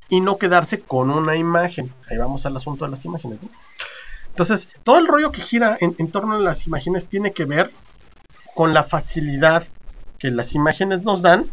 Y 0.09 0.19
no 0.19 0.37
quedarse 0.37 0.81
con 0.81 1.09
una 1.09 1.37
imagen. 1.37 1.91
Ahí 2.09 2.17
vamos 2.17 2.45
al 2.45 2.57
asunto 2.57 2.83
de 2.83 2.91
las 2.91 3.05
imágenes. 3.05 3.41
¿no? 3.41 3.49
Entonces, 4.27 4.67
todo 4.83 4.99
el 4.99 5.07
rollo 5.07 5.31
que 5.31 5.41
gira 5.41 5.77
en, 5.79 6.11
torno 6.11 6.35
a 6.35 6.39
las 6.39 6.67
imágenes 6.67 7.07
tiene 7.07 7.31
que 7.31 7.45
ver 7.45 7.71
con 8.53 8.73
la 8.73 8.83
facilidad 8.83 9.65
que 10.19 10.29
las 10.29 10.53
imágenes 10.53 11.03
nos 11.03 11.21
dan 11.21 11.49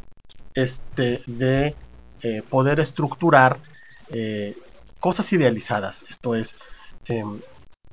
este, 0.54 1.22
de 1.26 1.76
eh, 2.22 2.42
poder 2.50 2.80
estructurar 2.80 3.58
eh, 4.10 4.56
cosas 4.98 5.32
idealizadas. 5.32 6.04
Esto 6.10 6.34
es, 6.34 6.56
em, 7.06 7.40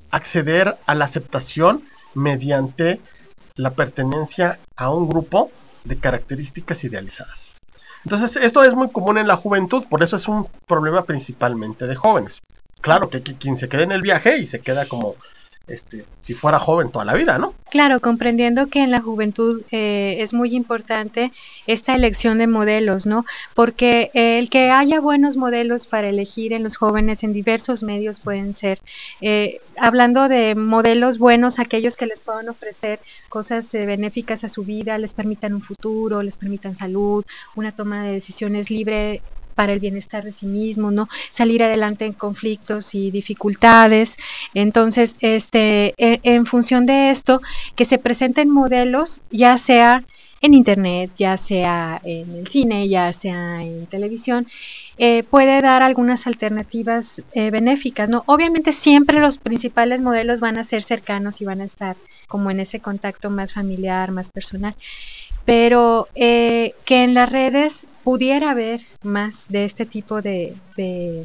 acceder 0.09 0.77
a 0.85 0.95
la 0.95 1.05
aceptación 1.05 1.83
mediante 2.15 2.99
la 3.55 3.71
pertenencia 3.71 4.59
a 4.75 4.89
un 4.89 5.07
grupo 5.07 5.51
de 5.83 5.97
características 5.97 6.83
idealizadas. 6.83 7.46
Entonces, 8.07 8.37
esto 8.41 8.63
es 8.63 8.73
muy 8.73 8.89
común 8.89 9.17
en 9.17 9.27
la 9.27 9.35
juventud, 9.35 9.83
por 9.89 10.01
eso 10.01 10.15
es 10.15 10.29
un 10.29 10.47
problema 10.65 11.03
principalmente 11.03 11.87
de 11.87 11.95
jóvenes. 11.95 12.41
Claro 12.79 13.09
que, 13.09 13.21
quien 13.21 13.57
se 13.57 13.67
quede 13.67 13.83
en 13.83 13.91
el 13.91 14.01
viaje 14.01 14.37
y 14.37 14.45
se 14.45 14.61
queda 14.61 14.85
como 14.85 15.15
este, 15.67 16.05
si 16.21 16.33
fuera 16.33 16.59
joven 16.59 16.91
toda 16.91 17.05
la 17.05 17.13
vida, 17.13 17.37
¿no? 17.37 17.53
Claro, 17.69 17.99
comprendiendo 17.99 18.67
que 18.67 18.81
en 18.81 18.91
la 18.91 19.01
juventud 19.01 19.63
eh, 19.71 20.17
es 20.19 20.33
muy 20.33 20.55
importante 20.55 21.31
esta 21.67 21.93
elección 21.93 22.37
de 22.37 22.47
modelos, 22.47 23.05
¿no? 23.05 23.25
Porque 23.53 24.09
el 24.13 24.49
que 24.49 24.71
haya 24.71 25.01
buenos 25.01 25.35
modelos 25.35 25.85
para 25.85 26.07
elegir 26.07 26.53
en 26.53 26.63
los 26.63 26.77
jóvenes 26.77 27.23
en 27.23 27.33
diversos 27.33 27.83
medios 27.83 28.19
pueden 28.19 28.53
ser, 28.53 28.79
eh, 29.21 29.59
hablando 29.77 30.29
de 30.29 30.55
modelos 30.55 31.17
buenos, 31.17 31.59
aquellos 31.59 31.97
que 31.97 32.05
les 32.05 32.21
puedan 32.21 32.47
ofrecer 32.49 32.99
cosas 33.29 33.73
eh, 33.73 33.85
benéficas 33.85 34.43
a 34.43 34.49
su 34.49 34.63
vida, 34.63 34.97
les 34.97 35.13
permitan 35.13 35.53
un 35.53 35.61
futuro, 35.61 36.23
les 36.23 36.37
permitan 36.37 36.77
salud, 36.77 37.23
una 37.55 37.73
toma 37.73 38.05
de 38.05 38.13
decisiones 38.13 38.69
libre 38.69 39.21
para 39.57 39.73
el 39.73 39.79
bienestar 39.79 40.23
de 40.23 40.31
sí 40.31 40.45
mismo, 40.45 40.91
¿no? 40.91 41.09
Salir 41.31 41.63
adelante 41.63 42.05
en 42.05 42.13
conflictos 42.13 42.93
y 42.93 43.11
dificultades. 43.11 44.15
Entonces, 44.53 45.15
este, 45.19 45.93
en, 45.97 46.19
en 46.23 46.45
función 46.45 46.85
de 46.85 47.09
esto, 47.09 47.41
que 47.75 47.85
se 47.85 47.97
presenten 47.97 48.49
modelos, 48.49 49.19
ya 49.31 49.57
sea 49.57 50.03
en 50.41 50.53
internet, 50.53 51.11
ya 51.17 51.35
sea 51.37 51.99
en 52.03 52.35
el 52.35 52.47
cine, 52.47 52.87
ya 52.87 53.11
sea 53.13 53.63
en 53.63 53.87
televisión, 53.87 54.45
eh, 54.97 55.23
puede 55.23 55.61
dar 55.61 55.81
algunas 55.83 56.27
alternativas 56.27 57.21
eh, 57.33 57.49
benéficas, 57.51 58.09
¿no? 58.09 58.23
Obviamente 58.27 58.71
siempre 58.71 59.19
los 59.19 59.37
principales 59.39 60.01
modelos 60.01 60.39
van 60.39 60.57
a 60.59 60.63
ser 60.63 60.83
cercanos 60.83 61.41
y 61.41 61.45
van 61.45 61.61
a 61.61 61.65
estar 61.65 61.97
como 62.27 62.51
en 62.51 62.59
ese 62.59 62.79
contacto 62.81 63.29
más 63.29 63.53
familiar, 63.53 64.11
más 64.11 64.29
personal, 64.29 64.75
pero 65.47 66.09
eh, 66.13 66.73
que 66.85 67.05
en 67.05 67.13
las 67.13 67.31
redes 67.31 67.87
pudiera 68.03 68.51
haber 68.51 68.81
más 69.01 69.47
de 69.47 69.63
este 69.63 69.85
tipo 69.85 70.21
de, 70.21 70.57
de, 70.75 71.23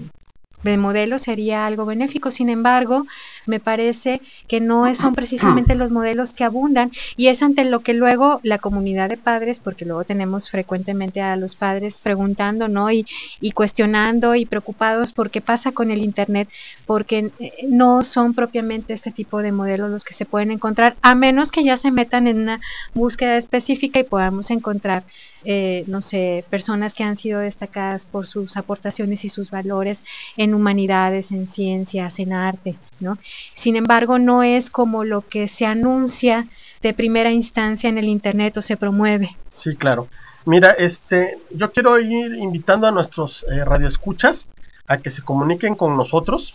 de 0.62 0.76
modelos 0.76 1.22
sería 1.22 1.66
algo 1.66 1.86
benéfico. 1.86 2.30
Sin 2.30 2.48
embargo, 2.48 3.06
me 3.46 3.60
parece 3.60 4.20
que 4.48 4.60
no 4.60 4.92
son 4.94 5.14
precisamente 5.14 5.74
los 5.74 5.90
modelos 5.90 6.32
que 6.32 6.44
abundan 6.44 6.90
y 7.16 7.28
es 7.28 7.42
ante 7.42 7.64
lo 7.64 7.80
que 7.80 7.94
luego 7.94 8.40
la 8.42 8.58
comunidad 8.58 9.08
de 9.08 9.16
padres, 9.16 9.60
porque 9.60 9.84
luego 9.84 10.04
tenemos 10.04 10.50
frecuentemente 10.50 11.20
a 11.20 11.36
los 11.36 11.54
padres 11.54 12.00
preguntando, 12.00 12.68
¿no? 12.68 12.90
Y, 12.90 13.06
y 13.40 13.52
cuestionando 13.52 14.34
y 14.34 14.46
preocupados 14.46 15.12
por 15.12 15.30
qué 15.30 15.40
pasa 15.40 15.72
con 15.72 15.90
el 15.90 16.02
Internet, 16.02 16.48
porque 16.86 17.32
eh, 17.38 17.52
no 17.68 18.02
son 18.02 18.34
propiamente 18.34 18.92
este 18.92 19.10
tipo 19.10 19.42
de 19.42 19.52
modelos 19.52 19.90
los 19.90 20.04
que 20.04 20.14
se 20.14 20.26
pueden 20.26 20.50
encontrar, 20.50 20.96
a 21.02 21.14
menos 21.14 21.50
que 21.50 21.64
ya 21.64 21.76
se 21.76 21.90
metan 21.90 22.26
en 22.26 22.40
una 22.40 22.60
búsqueda 22.94 23.36
específica 23.36 24.00
y 24.00 24.04
podamos 24.04 24.50
encontrar 24.50 25.04
eh, 25.44 25.84
no 25.86 26.02
sé, 26.02 26.44
personas 26.50 26.94
que 26.94 27.04
han 27.04 27.16
sido 27.16 27.40
destacadas 27.40 28.04
por 28.04 28.26
sus 28.26 28.56
aportaciones 28.56 29.24
y 29.24 29.28
sus 29.28 29.50
valores 29.50 30.04
en 30.36 30.54
humanidades, 30.54 31.32
en 31.32 31.46
ciencias, 31.46 32.18
en 32.18 32.32
arte, 32.32 32.76
¿no? 33.00 33.18
Sin 33.54 33.76
embargo, 33.76 34.18
no 34.18 34.42
es 34.42 34.70
como 34.70 35.04
lo 35.04 35.26
que 35.26 35.48
se 35.48 35.66
anuncia 35.66 36.46
de 36.82 36.94
primera 36.94 37.30
instancia 37.30 37.88
en 37.88 37.98
el 37.98 38.06
internet 38.06 38.56
o 38.56 38.62
se 38.62 38.76
promueve. 38.76 39.36
Sí, 39.50 39.76
claro. 39.76 40.08
Mira, 40.44 40.72
este, 40.72 41.38
yo 41.50 41.72
quiero 41.72 41.98
ir 42.00 42.34
invitando 42.34 42.86
a 42.86 42.90
nuestros 42.90 43.44
eh, 43.44 43.64
radioescuchas 43.64 44.46
a 44.86 44.98
que 44.98 45.10
se 45.10 45.22
comuniquen 45.22 45.74
con 45.74 45.96
nosotros 45.96 46.54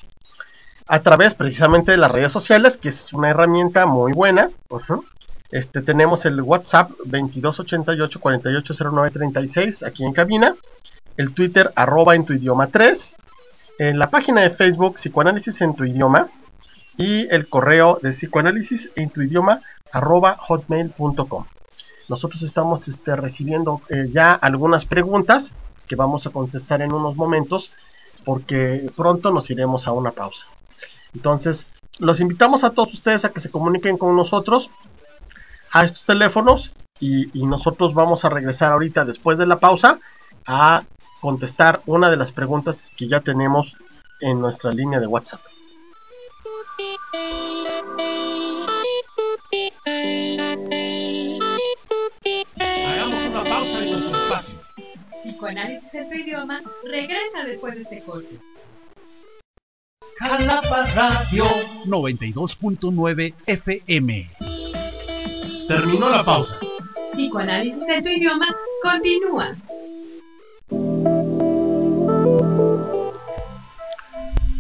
a 0.88 1.02
través 1.02 1.34
precisamente 1.34 1.92
de 1.92 1.98
las 1.98 2.12
redes 2.12 2.32
sociales, 2.32 2.78
que 2.78 2.90
es 2.90 3.14
una 3.14 3.30
herramienta 3.30 3.86
muy 3.86 4.14
buena. 4.14 4.50
Uh 4.70 4.80
-huh. 4.80 5.04
Este, 5.52 5.82
tenemos 5.82 6.26
el 6.26 6.42
WhatsApp 6.42 6.92
2288 7.06 8.20
480936 8.20 9.84
aquí 9.84 10.04
en 10.04 10.14
cabina, 10.14 10.56
el 11.16 11.34
Twitter 11.34 11.72
arroba 11.76 12.16
en 12.16 12.26
tu 12.26 12.34
idioma 12.34 12.68
3, 12.68 13.16
en 13.80 14.00
la 14.00 14.10
página 14.10 14.42
de 14.42 14.50
Facebook 14.50 14.96
Psicoanálisis 14.96 15.62
en 15.62 15.76
tu 15.76 15.86
idioma 15.86 16.30
y 16.98 17.28
el 17.34 17.48
correo 17.48 18.00
de 18.02 18.12
psicoanálisis 18.12 18.90
en 18.96 19.10
tu 19.10 19.22
idioma 19.22 19.62
arroba 19.92 20.36
hotmail.com. 20.38 21.46
Nosotros 22.10 22.42
estamos 22.42 22.88
este, 22.88 23.16
recibiendo 23.16 23.82
eh, 23.90 24.10
ya 24.12 24.34
algunas 24.34 24.86
preguntas 24.86 25.54
que 25.88 25.96
vamos 25.96 26.26
a 26.26 26.32
contestar 26.32 26.82
en 26.82 26.94
unos 26.94 27.16
momentos 27.16 27.72
porque 28.26 28.90
pronto 28.96 29.32
nos 29.32 29.50
iremos 29.50 29.88
a 29.88 29.92
una 29.92 30.12
pausa. 30.12 30.48
Entonces, 31.14 31.68
los 32.00 32.20
invitamos 32.20 32.64
a 32.64 32.72
todos 32.72 32.94
ustedes 32.94 33.26
a 33.26 33.30
que 33.30 33.40
se 33.40 33.50
comuniquen 33.50 33.98
con 33.98 34.16
nosotros 34.16 34.70
a 35.72 35.86
estos 35.86 36.06
teléfonos 36.06 36.72
y, 37.00 37.30
y, 37.40 37.46
nosotros 37.46 37.94
vamos 37.94 38.26
a 38.26 38.30
regresar 38.30 38.72
ahorita 38.72 39.06
después 39.06 39.38
de 39.38 39.46
la 39.46 39.60
pausa 39.60 40.00
a 40.46 40.84
contestar 41.22 41.82
una 41.86 42.10
de 42.10 42.18
las 42.18 42.32
preguntas 42.32 42.84
que 42.96 43.08
ya 43.08 43.22
tenemos 43.22 43.76
en 44.22 44.40
nuestra 44.40 44.72
línea 44.72 45.00
de 45.00 45.08
WhatsApp. 45.08 45.42
Hagamos 52.66 53.30
una 53.30 53.44
pausa 53.44 53.84
en 53.84 53.92
nuestro 53.92 54.18
espacio. 54.18 54.60
Psicoanálisis 55.24 55.94
en 55.94 56.10
tu 56.10 56.16
idioma 56.16 56.62
regresa 56.84 57.44
después 57.46 57.76
de 57.76 57.82
este 57.82 58.04
corte. 58.04 58.40
Jalapa 60.20 60.86
Radio 60.96 61.46
92.9 61.86 63.34
FM. 63.46 64.37
Terminó 65.68 66.10
la 66.10 66.24
pausa. 66.24 66.60
Psicoanálisis 67.12 67.88
en 67.90 68.04
tu 68.04 68.10
idioma 68.10 68.48
continúa. 68.82 69.56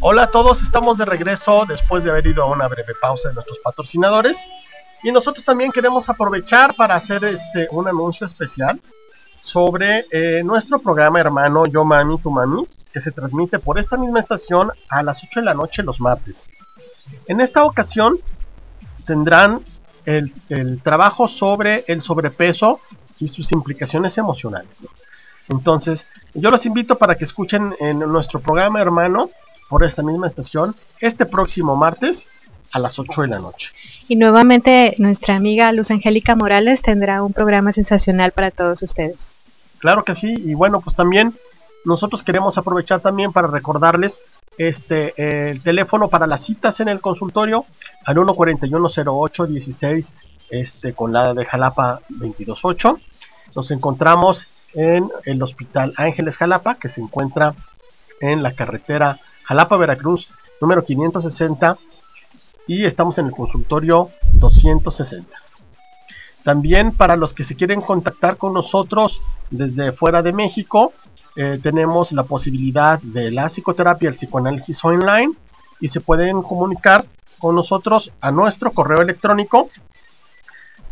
Hola 0.01 0.23
a 0.23 0.31
todos, 0.31 0.61
estamos 0.61 0.97
de 0.97 1.05
regreso 1.05 1.65
después 1.65 2.03
de 2.03 2.09
haber 2.09 2.27
ido 2.27 2.43
a 2.43 2.47
una 2.47 2.67
breve 2.67 2.93
pausa 3.01 3.29
de 3.29 3.35
nuestros 3.35 3.57
patrocinadores. 3.59 4.37
Y 5.01 5.11
nosotros 5.11 5.45
también 5.45 5.71
queremos 5.71 6.09
aprovechar 6.09 6.75
para 6.75 6.95
hacer 6.95 7.23
este 7.23 7.67
un 7.71 7.87
anuncio 7.87 8.27
especial 8.27 8.81
sobre 9.39 10.05
eh, 10.11 10.41
nuestro 10.43 10.79
programa 10.79 11.21
hermano 11.21 11.65
Yo 11.67 11.85
Mami, 11.85 12.17
Tu 12.19 12.29
Mami, 12.29 12.67
que 12.91 12.99
se 12.99 13.11
transmite 13.11 13.59
por 13.59 13.79
esta 13.79 13.95
misma 13.95 14.19
estación 14.19 14.71
a 14.89 15.03
las 15.03 15.23
8 15.23 15.39
de 15.39 15.45
la 15.45 15.53
noche 15.53 15.83
los 15.83 16.01
martes. 16.01 16.49
En 17.27 17.39
esta 17.39 17.63
ocasión 17.63 18.19
tendrán 19.05 19.61
el, 20.07 20.33
el 20.49 20.81
trabajo 20.81 21.27
sobre 21.27 21.83
el 21.87 22.01
sobrepeso 22.01 22.79
y 23.19 23.27
sus 23.27 23.51
implicaciones 23.51 24.17
emocionales. 24.17 24.83
Entonces, 25.49 26.07
yo 26.33 26.49
los 26.49 26.65
invito 26.65 26.97
para 26.97 27.15
que 27.15 27.25
escuchen 27.25 27.75
en 27.79 27.99
nuestro 27.99 28.39
programa 28.39 28.81
hermano 28.81 29.29
por 29.69 29.83
esta 29.83 30.01
misma 30.01 30.27
estación 30.27 30.75
este 30.99 31.25
próximo 31.25 31.75
martes 31.75 32.27
a 32.71 32.79
las 32.79 32.97
8 32.99 33.23
de 33.23 33.27
la 33.27 33.39
noche. 33.39 33.71
Y 34.07 34.15
nuevamente 34.15 34.95
nuestra 34.97 35.35
amiga 35.35 35.71
Luz 35.71 35.91
Angélica 35.91 36.35
Morales 36.35 36.81
tendrá 36.81 37.23
un 37.23 37.33
programa 37.33 37.71
sensacional 37.71 38.31
para 38.31 38.51
todos 38.51 38.81
ustedes. 38.81 39.35
Claro 39.79 40.03
que 40.03 40.15
sí, 40.15 40.33
y 40.37 40.53
bueno, 40.53 40.81
pues 40.81 40.95
también 40.95 41.35
nosotros 41.85 42.23
queremos 42.23 42.57
aprovechar 42.57 42.99
también 42.99 43.31
para 43.31 43.47
recordarles 43.47 44.21
este 44.57 45.13
el 45.49 45.61
teléfono 45.61 46.07
para 46.09 46.25
las 46.27 46.43
citas 46.43 46.79
en 46.79 46.87
el 46.87 46.99
consultorio 46.99 47.65
al 48.05 48.17
1410816 48.17 50.13
este 50.49 50.93
con 50.93 51.13
la 51.13 51.33
de 51.33 51.45
Jalapa 51.45 52.01
228. 52.09 52.99
Nos 53.55 53.71
encontramos 53.71 54.47
en 54.73 55.09
el 55.25 55.41
Hospital 55.41 55.93
Ángeles 55.97 56.37
Jalapa 56.37 56.75
que 56.75 56.89
se 56.89 57.01
encuentra 57.01 57.55
en 58.19 58.43
la 58.43 58.51
carretera 58.53 59.19
Jalapa 59.43 59.77
Veracruz 59.77 60.29
número 60.59 60.83
560 60.83 61.77
y 62.67 62.85
estamos 62.85 63.17
en 63.17 63.27
el 63.27 63.31
consultorio 63.31 64.09
260. 64.33 65.29
También 66.43 66.91
para 66.91 67.15
los 67.15 67.33
que 67.33 67.43
se 67.43 67.55
quieren 67.55 67.81
contactar 67.81 68.37
con 68.37 68.53
nosotros 68.53 69.21
desde 69.49 69.91
fuera 69.91 70.21
de 70.21 70.33
México, 70.33 70.93
eh, 71.39 71.59
tenemos 71.61 72.11
la 72.13 72.23
posibilidad 72.23 72.99
de 72.99 73.29
la 73.29 73.47
psicoterapia, 73.47 74.09
el 74.09 74.15
psicoanálisis 74.15 74.83
online 74.83 75.33
y 75.79 75.87
se 75.87 76.01
pueden 76.01 76.41
comunicar 76.41 77.05
con 77.37 77.53
nosotros 77.53 78.11
a 78.21 78.31
nuestro 78.31 78.71
correo 78.71 79.03
electrónico 79.03 79.69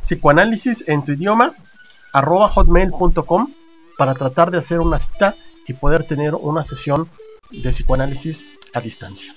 psicoanálisis 0.03 0.84
en 0.88 1.03
tu 1.03 1.13
idioma 1.13 1.51
arroba 2.13 2.47
hotmail.com 2.49 3.51
para 3.97 4.13
tratar 4.13 4.51
de 4.51 4.60
hacer 4.60 4.81
una 4.81 4.99
cita 4.99 5.36
y 5.67 5.73
poder 5.73 6.05
tener 6.05 6.36
una 6.36 6.63
sesión 6.63 7.10
de 7.49 7.71
psicoanálisis 7.71 8.45
a 8.75 8.81
distancia. 8.81 9.34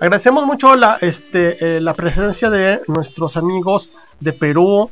Agradecemos 0.00 0.46
mucho 0.46 0.74
la, 0.74 0.98
este, 1.00 1.76
eh, 1.76 1.80
la 1.80 1.94
presencia 1.94 2.50
de 2.50 2.80
nuestros 2.88 3.36
amigos 3.36 3.90
de 4.18 4.32
Perú, 4.32 4.90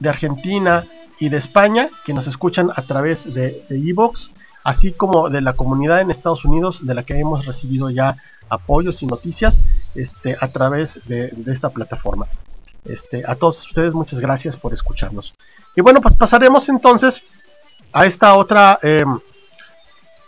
de 0.00 0.10
Argentina 0.10 0.84
y 1.18 1.30
de 1.30 1.38
España 1.38 1.88
que 2.04 2.12
nos 2.12 2.26
escuchan 2.26 2.70
a 2.76 2.82
través 2.82 3.32
de 3.32 3.64
Evox, 3.70 4.32
así 4.66 4.90
como 4.90 5.28
de 5.28 5.42
la 5.42 5.52
comunidad 5.52 6.00
en 6.00 6.10
Estados 6.10 6.44
Unidos 6.44 6.84
de 6.84 6.92
la 6.92 7.04
que 7.04 7.16
hemos 7.16 7.46
recibido 7.46 7.88
ya 7.88 8.16
apoyos 8.48 9.00
y 9.00 9.06
noticias 9.06 9.60
este, 9.94 10.36
a 10.40 10.48
través 10.48 11.06
de, 11.06 11.32
esta 11.46 11.70
plataforma. 11.70 12.26
Este, 12.84 13.22
a 13.24 13.36
todos 13.36 13.64
ustedes 13.64 13.94
muchas 13.94 14.18
gracias 14.18 14.56
por 14.56 14.72
escucharnos. 14.72 15.36
Y 15.76 15.82
bueno, 15.82 16.00
pues 16.00 16.16
pasaremos 16.16 16.68
entonces 16.68 17.22
a 17.92 18.06
esta 18.06 18.34
otra, 18.34 18.80
eh, 18.82 19.04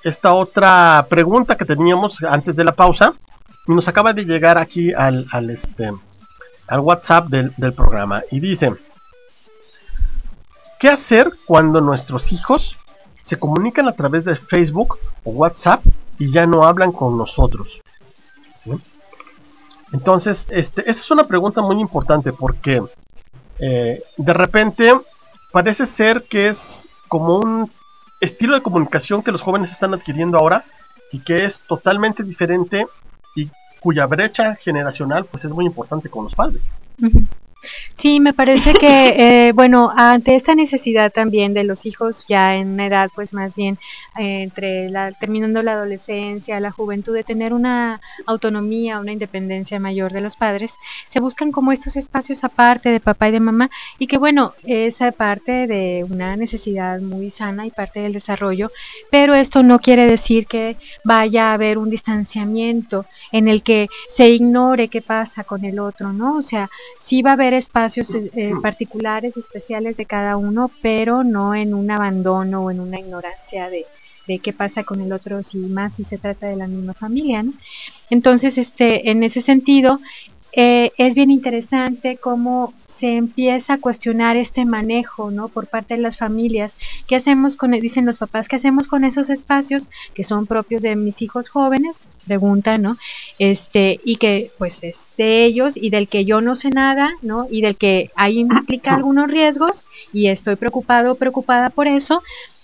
esta 0.05 0.33
otra 0.33 1.05
pregunta 1.11 1.57
que 1.57 1.64
teníamos 1.64 2.22
antes 2.22 2.55
de 2.55 2.62
la 2.62 2.77
pausa. 2.77 3.14
Y 3.66 3.72
nos 3.72 3.88
acaba 3.88 4.12
de 4.12 4.24
llegar 4.24 4.57
aquí 4.57 4.92
al, 4.92 5.27
al, 5.33 5.51
este, 5.51 5.90
al 6.68 6.79
WhatsApp 6.79 7.27
del, 7.27 7.53
del 7.57 7.72
programa. 7.72 8.22
Y 8.31 8.38
dice, 8.38 8.72
¿qué 10.79 10.90
hacer 10.90 11.33
cuando 11.44 11.81
nuestros 11.81 12.31
hijos 12.31 12.78
se 13.29 13.38
comunican 13.38 13.87
a 13.88 13.93
través 13.93 14.25
de 14.25 14.35
Facebook 14.35 14.99
o 15.23 15.33
WhatsApp 15.33 15.85
y 16.19 16.33
ya 16.33 16.47
no 16.47 16.67
hablan 16.67 16.93
con 16.93 17.19
nosotros? 17.19 17.83
Entonces, 19.93 20.47
este, 20.49 20.81
esa 20.81 21.01
es 21.03 21.11
una 21.11 21.27
pregunta 21.27 21.61
muy 21.61 21.79
importante 21.79 22.33
porque 22.33 22.83
eh, 23.59 24.03
de 24.17 24.33
repente 24.33 24.95
parece 25.53 25.85
ser 25.85 26.23
que 26.23 26.49
es 26.49 26.88
como 27.09 27.37
un 27.37 27.71
estilo 28.19 28.55
de 28.55 28.62
comunicación 28.62 29.23
que 29.23 29.31
los 29.31 29.43
jóvenes 29.43 29.73
están 29.73 29.93
adquiriendo 29.93 30.38
ahora 30.38 30.64
y 31.12 31.19
que 31.19 31.45
es 31.45 31.61
totalmente 31.61 32.23
diferente 32.23 32.87
y 33.37 33.51
cuya 33.81 34.07
brecha 34.07 34.55
generacional 34.55 35.27
pues 35.27 35.45
es 35.45 35.51
muy 35.51 35.67
importante 35.67 36.09
con 36.09 36.25
los 36.25 36.35
padres. 36.35 36.64
Sí, 37.94 38.21
me 38.21 38.33
parece 38.33 38.73
que, 38.75 39.49
eh, 39.49 39.53
bueno, 39.53 39.90
ante 39.97 40.37
esta 40.37 40.55
necesidad 40.55 41.11
también 41.12 41.53
de 41.55 41.64
los 41.64 41.85
hijos 41.87 42.25
ya 42.29 42.55
en 42.55 42.68
una 42.68 42.87
edad, 42.87 43.11
pues 43.14 43.33
más 43.33 43.57
bien 43.57 43.79
eh, 44.18 44.42
entre 44.42 44.88
la, 44.90 45.11
terminando 45.12 45.62
la 45.64 45.73
adolescencia, 45.73 46.61
la 46.61 46.71
juventud, 46.71 47.14
de 47.14 47.25
tener 47.25 47.53
una 47.53 48.01
autonomía, 48.27 49.01
una 49.01 49.12
independencia 49.12 49.81
mayor 49.81 50.12
de 50.12 50.21
los 50.21 50.37
padres, 50.37 50.75
se 51.09 51.21
buscan 51.21 51.51
como 51.51 51.73
estos 51.73 51.97
espacios 51.97 52.44
aparte 52.44 52.90
de 52.90 53.01
papá 53.01 53.29
y 53.29 53.33
de 53.33 53.40
mamá 53.40 53.71
y 53.99 54.07
que, 54.07 54.18
bueno, 54.18 54.55
es 54.62 54.99
parte 55.16 55.66
de 55.66 56.05
una 56.09 56.37
necesidad 56.37 57.01
muy 57.01 57.31
sana 57.31 57.66
y 57.66 57.71
parte 57.71 58.01
del 58.01 58.12
desarrollo, 58.12 58.71
pero 59.11 59.35
esto 59.35 59.62
no 59.62 59.81
quiere 59.81 60.07
decir 60.07 60.47
que 60.47 60.77
vaya 61.05 61.51
a 61.51 61.55
haber 61.55 61.79
un 61.79 61.90
distanciamiento 61.90 63.07
en 63.33 63.49
el 63.49 63.62
que 63.62 63.88
se 64.09 64.29
ignore 64.29 64.88
qué 64.88 65.03
pasa 65.03 65.44
con 65.44 65.64
el 65.64 65.79
otro, 65.81 66.12
¿no? 66.12 66.37
O 66.37 66.42
sea, 66.42 66.68
sí 66.99 67.23
va 67.23 67.31
a 67.31 67.35
haber 67.35 67.47
espacios 67.54 68.14
eh, 68.14 68.52
particulares 68.62 69.37
y 69.37 69.40
especiales 69.40 69.96
de 69.96 70.06
cada 70.06 70.37
uno, 70.37 70.70
pero 70.82 71.24
no 71.24 71.54
en 71.54 71.74
un 71.74 71.90
abandono 71.90 72.64
o 72.64 72.70
en 72.70 72.80
una 72.80 72.98
ignorancia 72.98 73.68
de, 73.70 73.87
de 74.26 74.38
qué 74.38 74.52
pasa 74.52 74.84
con 74.84 75.00
el 75.00 75.12
otro, 75.12 75.42
si 75.42 75.58
más 75.58 75.94
si 75.94 76.04
se 76.04 76.18
trata 76.18 76.46
de 76.46 76.56
la 76.56 76.68
misma 76.68 76.94
familia. 76.94 77.42
¿no? 77.42 77.52
Entonces, 78.11 78.58
este, 78.58 79.11
en 79.11 79.22
ese 79.22 79.40
sentido, 79.40 80.00
eh, 80.52 80.92
es 80.98 81.14
bien 81.14 81.30
interesante 81.30 82.18
cómo 82.18 82.72
se 82.98 83.16
empieza 83.16 83.74
a 83.74 83.78
cuestionar 83.78 84.37
este 84.37 84.64
manejo, 84.64 85.30
¿no? 85.30 85.48
Por 85.48 85.68
parte 85.68 85.94
de 85.94 86.00
las 86.00 86.18
familias. 86.18 86.76
¿Qué 87.06 87.14
hacemos 87.14 87.54
con, 87.54 87.70
dicen 87.70 88.06
los 88.06 88.18
papás, 88.18 88.48
qué 88.48 88.56
hacemos 88.56 88.88
con 88.88 89.04
esos 89.04 89.30
espacios 89.30 89.88
que 90.14 90.24
son 90.24 90.46
propios 90.46 90.82
de 90.82 90.96
mis 90.96 91.22
hijos 91.22 91.48
jóvenes? 91.48 92.00
Pregunta, 92.26 92.76
¿no? 92.76 92.96
Este, 93.38 94.00
y 94.04 94.16
que 94.16 94.50
pues 94.58 94.82
es 94.82 95.08
de 95.16 95.44
ellos 95.44 95.76
y 95.76 95.90
del 95.90 96.08
que 96.08 96.24
yo 96.24 96.40
no 96.40 96.56
sé 96.56 96.70
nada, 96.70 97.11
¿no? 97.22 97.46
Y 97.48 97.61
del 97.61 97.76
que 97.76 98.11
ahí 98.16 98.38
implica 98.40 98.94
algunos 98.96 99.30
riesgos 99.30 99.87
y 100.12 100.26
estoy 100.26 100.56
preocupado 100.56 101.12
o 101.12 101.14
preocupada 101.14 101.70
por 101.70 101.87
eso. 101.87 102.22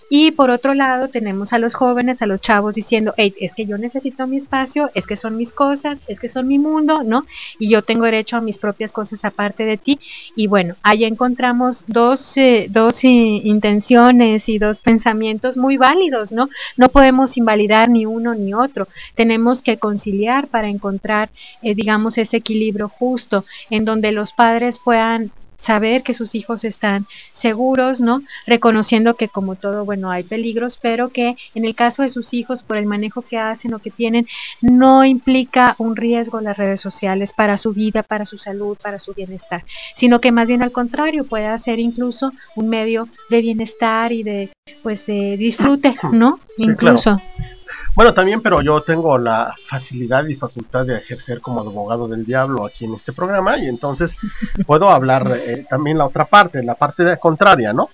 Y 0.09 0.31
por 0.31 0.51
otro 0.51 0.73
lado 0.73 1.07
tenemos 1.07 1.51
a 1.53 1.57
los 1.57 1.73
jóvenes, 1.73 2.21
a 2.21 2.27
los 2.27 2.41
chavos 2.41 2.75
diciendo, 2.75 3.13
hey, 3.17 3.33
es 3.39 3.55
que 3.55 3.65
yo 3.65 3.77
necesito 3.77 4.27
mi 4.27 4.37
espacio, 4.37 4.91
es 4.93 5.07
que 5.07 5.15
son 5.15 5.35
mis 5.35 5.51
cosas, 5.51 5.99
es 6.07 6.19
que 6.19 6.29
son 6.29 6.47
mi 6.47 6.59
mundo, 6.59 7.03
¿no? 7.03 7.25
Y 7.57 7.69
yo 7.69 7.81
tengo 7.81 8.05
derecho 8.05 8.37
a 8.37 8.41
mis 8.41 8.59
propias 8.59 8.93
cosas 8.93 9.25
aparte 9.25 9.65
de 9.65 9.77
ti. 9.77 9.99
Y 10.35 10.47
bueno, 10.47 10.75
ahí 10.83 11.05
encontramos 11.05 11.85
dos, 11.87 12.37
eh, 12.37 12.67
dos 12.69 13.03
eh, 13.03 13.07
intenciones 13.07 14.47
y 14.47 14.59
dos 14.59 14.79
pensamientos 14.79 15.57
muy 15.57 15.77
válidos, 15.77 16.31
¿no? 16.31 16.49
No 16.77 16.89
podemos 16.89 17.37
invalidar 17.37 17.89
ni 17.89 18.05
uno 18.05 18.35
ni 18.35 18.53
otro. 18.53 18.87
Tenemos 19.15 19.61
que 19.61 19.77
conciliar 19.77 20.47
para 20.47 20.69
encontrar, 20.69 21.29
eh, 21.63 21.73
digamos, 21.73 22.17
ese 22.17 22.37
equilibrio 22.37 22.89
justo 22.89 23.45
en 23.69 23.85
donde 23.85 24.11
los 24.11 24.33
padres 24.33 24.79
puedan 24.83 25.31
saber 25.65 26.03
que 26.03 26.13
sus 26.13 26.35
hijos 26.35 26.63
están 26.63 27.07
seguros, 27.31 27.99
¿no? 27.99 28.21
Reconociendo 28.45 29.15
que 29.15 29.27
como 29.27 29.55
todo, 29.55 29.83
bueno, 29.83 30.11
hay 30.11 30.23
peligros, 30.23 30.77
pero 30.81 31.09
que 31.09 31.35
en 31.55 31.65
el 31.65 31.73
caso 31.73 32.03
de 32.03 32.09
sus 32.09 32.33
hijos, 32.33 32.61
por 32.61 32.77
el 32.77 32.85
manejo 32.85 33.23
que 33.23 33.39
hacen 33.39 33.73
o 33.73 33.79
que 33.79 33.89
tienen, 33.89 34.27
no 34.61 35.03
implica 35.03 35.75
un 35.79 35.95
riesgo 35.95 36.39
las 36.39 36.57
redes 36.57 36.81
sociales 36.81 37.33
para 37.33 37.57
su 37.57 37.73
vida, 37.73 38.03
para 38.03 38.25
su 38.25 38.37
salud, 38.37 38.77
para 38.81 38.99
su 38.99 39.13
bienestar, 39.13 39.63
sino 39.95 40.21
que 40.21 40.31
más 40.31 40.47
bien 40.47 40.61
al 40.61 40.71
contrario, 40.71 41.25
puede 41.25 41.57
ser 41.57 41.79
incluso 41.79 42.31
un 42.55 42.69
medio 42.69 43.07
de 43.29 43.41
bienestar 43.41 44.11
y 44.11 44.23
de, 44.23 44.49
pues, 44.83 45.05
de 45.05 45.35
disfrute, 45.37 45.95
¿no? 46.11 46.39
Sí, 46.55 46.63
incluso. 46.63 47.19
claro. 47.35 47.54
Bueno, 47.95 48.13
también, 48.13 48.41
pero 48.41 48.61
yo 48.61 48.81
tengo 48.81 49.17
la 49.17 49.55
facilidad 49.67 50.25
y 50.27 50.35
facultad 50.35 50.85
de 50.85 50.97
ejercer 50.97 51.39
como 51.39 51.61
abogado 51.61 52.07
del 52.07 52.25
diablo 52.25 52.65
aquí 52.65 52.85
en 52.85 52.93
este 52.93 53.13
programa 53.13 53.57
y 53.57 53.67
entonces 53.67 54.17
puedo 54.67 54.89
hablar 54.89 55.31
eh, 55.35 55.65
también 55.69 55.97
la 55.97 56.05
otra 56.05 56.25
parte, 56.25 56.61
la 56.61 56.75
parte 56.75 57.17
contraria, 57.17 57.71
¿no? 57.71 57.89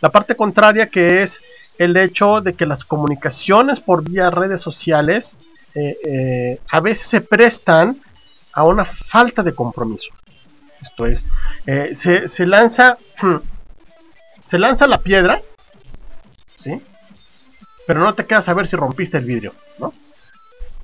La 0.00 0.10
parte 0.10 0.34
contraria 0.34 0.88
que 0.88 1.22
es 1.22 1.40
el 1.78 1.96
hecho 1.96 2.40
de 2.40 2.54
que 2.54 2.66
las 2.66 2.84
comunicaciones 2.84 3.80
por 3.80 4.02
vía 4.02 4.30
redes 4.30 4.60
sociales 4.60 5.36
eh, 5.74 5.96
eh, 6.04 6.60
a 6.70 6.80
veces 6.80 7.08
se 7.08 7.20
prestan 7.20 8.00
a 8.52 8.64
una 8.64 8.84
falta 8.84 9.42
de 9.42 9.54
compromiso. 9.54 10.10
Esto 10.80 11.06
es, 11.06 11.24
eh, 11.66 11.92
se, 11.94 12.28
se 12.28 12.46
lanza, 12.46 12.98
se 14.40 14.58
lanza 14.58 14.86
la 14.86 14.98
piedra, 14.98 15.40
¿sí? 16.56 16.80
Pero 17.86 18.00
no 18.00 18.14
te 18.14 18.26
queda 18.26 18.42
saber 18.42 18.66
si 18.66 18.76
rompiste 18.76 19.18
el 19.18 19.24
vidrio, 19.24 19.54
¿no? 19.78 19.92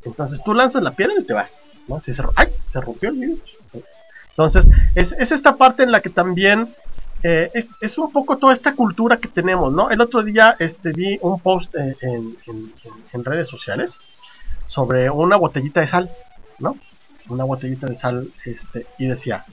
Entonces 0.04 0.42
tú 0.42 0.54
lanzas 0.54 0.82
la 0.82 0.92
piedra 0.92 1.14
y 1.18 1.24
te 1.24 1.32
vas. 1.32 1.62
¿no? 1.86 2.00
Si 2.00 2.12
se, 2.12 2.22
¡Ay! 2.36 2.48
Se 2.68 2.80
rompió 2.80 3.10
el 3.10 3.16
vidrio. 3.16 3.38
Entonces, 4.30 4.66
es, 4.94 5.12
es 5.12 5.32
esta 5.32 5.56
parte 5.56 5.82
en 5.82 5.92
la 5.92 6.00
que 6.00 6.08
también 6.08 6.74
eh, 7.22 7.50
es, 7.52 7.98
un 7.98 8.10
poco 8.12 8.38
toda 8.38 8.54
esta 8.54 8.74
cultura 8.74 9.18
que 9.18 9.28
tenemos, 9.28 9.72
¿no? 9.72 9.90
El 9.90 10.00
otro 10.00 10.22
día 10.22 10.56
este, 10.58 10.92
vi 10.92 11.18
un 11.20 11.38
post 11.40 11.74
en, 11.74 12.36
en, 13.12 13.24
redes 13.24 13.48
sociales 13.48 13.98
sobre 14.64 15.10
una 15.10 15.36
botellita 15.36 15.80
de 15.80 15.86
sal, 15.86 16.10
¿no? 16.58 16.78
Una 17.28 17.44
botellita 17.44 17.86
de 17.86 17.96
sal, 17.96 18.30
este, 18.46 18.86
y 18.98 19.08
decía, 19.08 19.44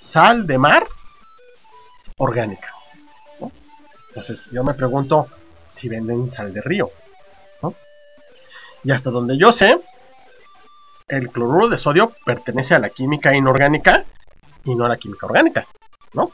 sal 0.00 0.48
de 0.48 0.58
mar 0.58 0.86
orgánica. 2.16 2.72
Entonces 4.08 4.46
yo 4.50 4.64
me 4.64 4.74
pregunto 4.74 5.28
si 5.76 5.88
venden 5.88 6.30
sal 6.30 6.52
de 6.52 6.62
río. 6.62 6.90
Y 8.84 8.92
hasta 8.92 9.10
donde 9.10 9.36
yo 9.36 9.50
sé, 9.50 9.80
el 11.08 11.30
cloruro 11.30 11.68
de 11.68 11.76
sodio 11.76 12.12
pertenece 12.24 12.74
a 12.74 12.78
la 12.78 12.90
química 12.90 13.34
inorgánica 13.34 14.04
y 14.64 14.76
no 14.76 14.84
a 14.84 14.88
la 14.88 14.96
química 14.96 15.26
orgánica, 15.26 15.66
¿no? 16.12 16.30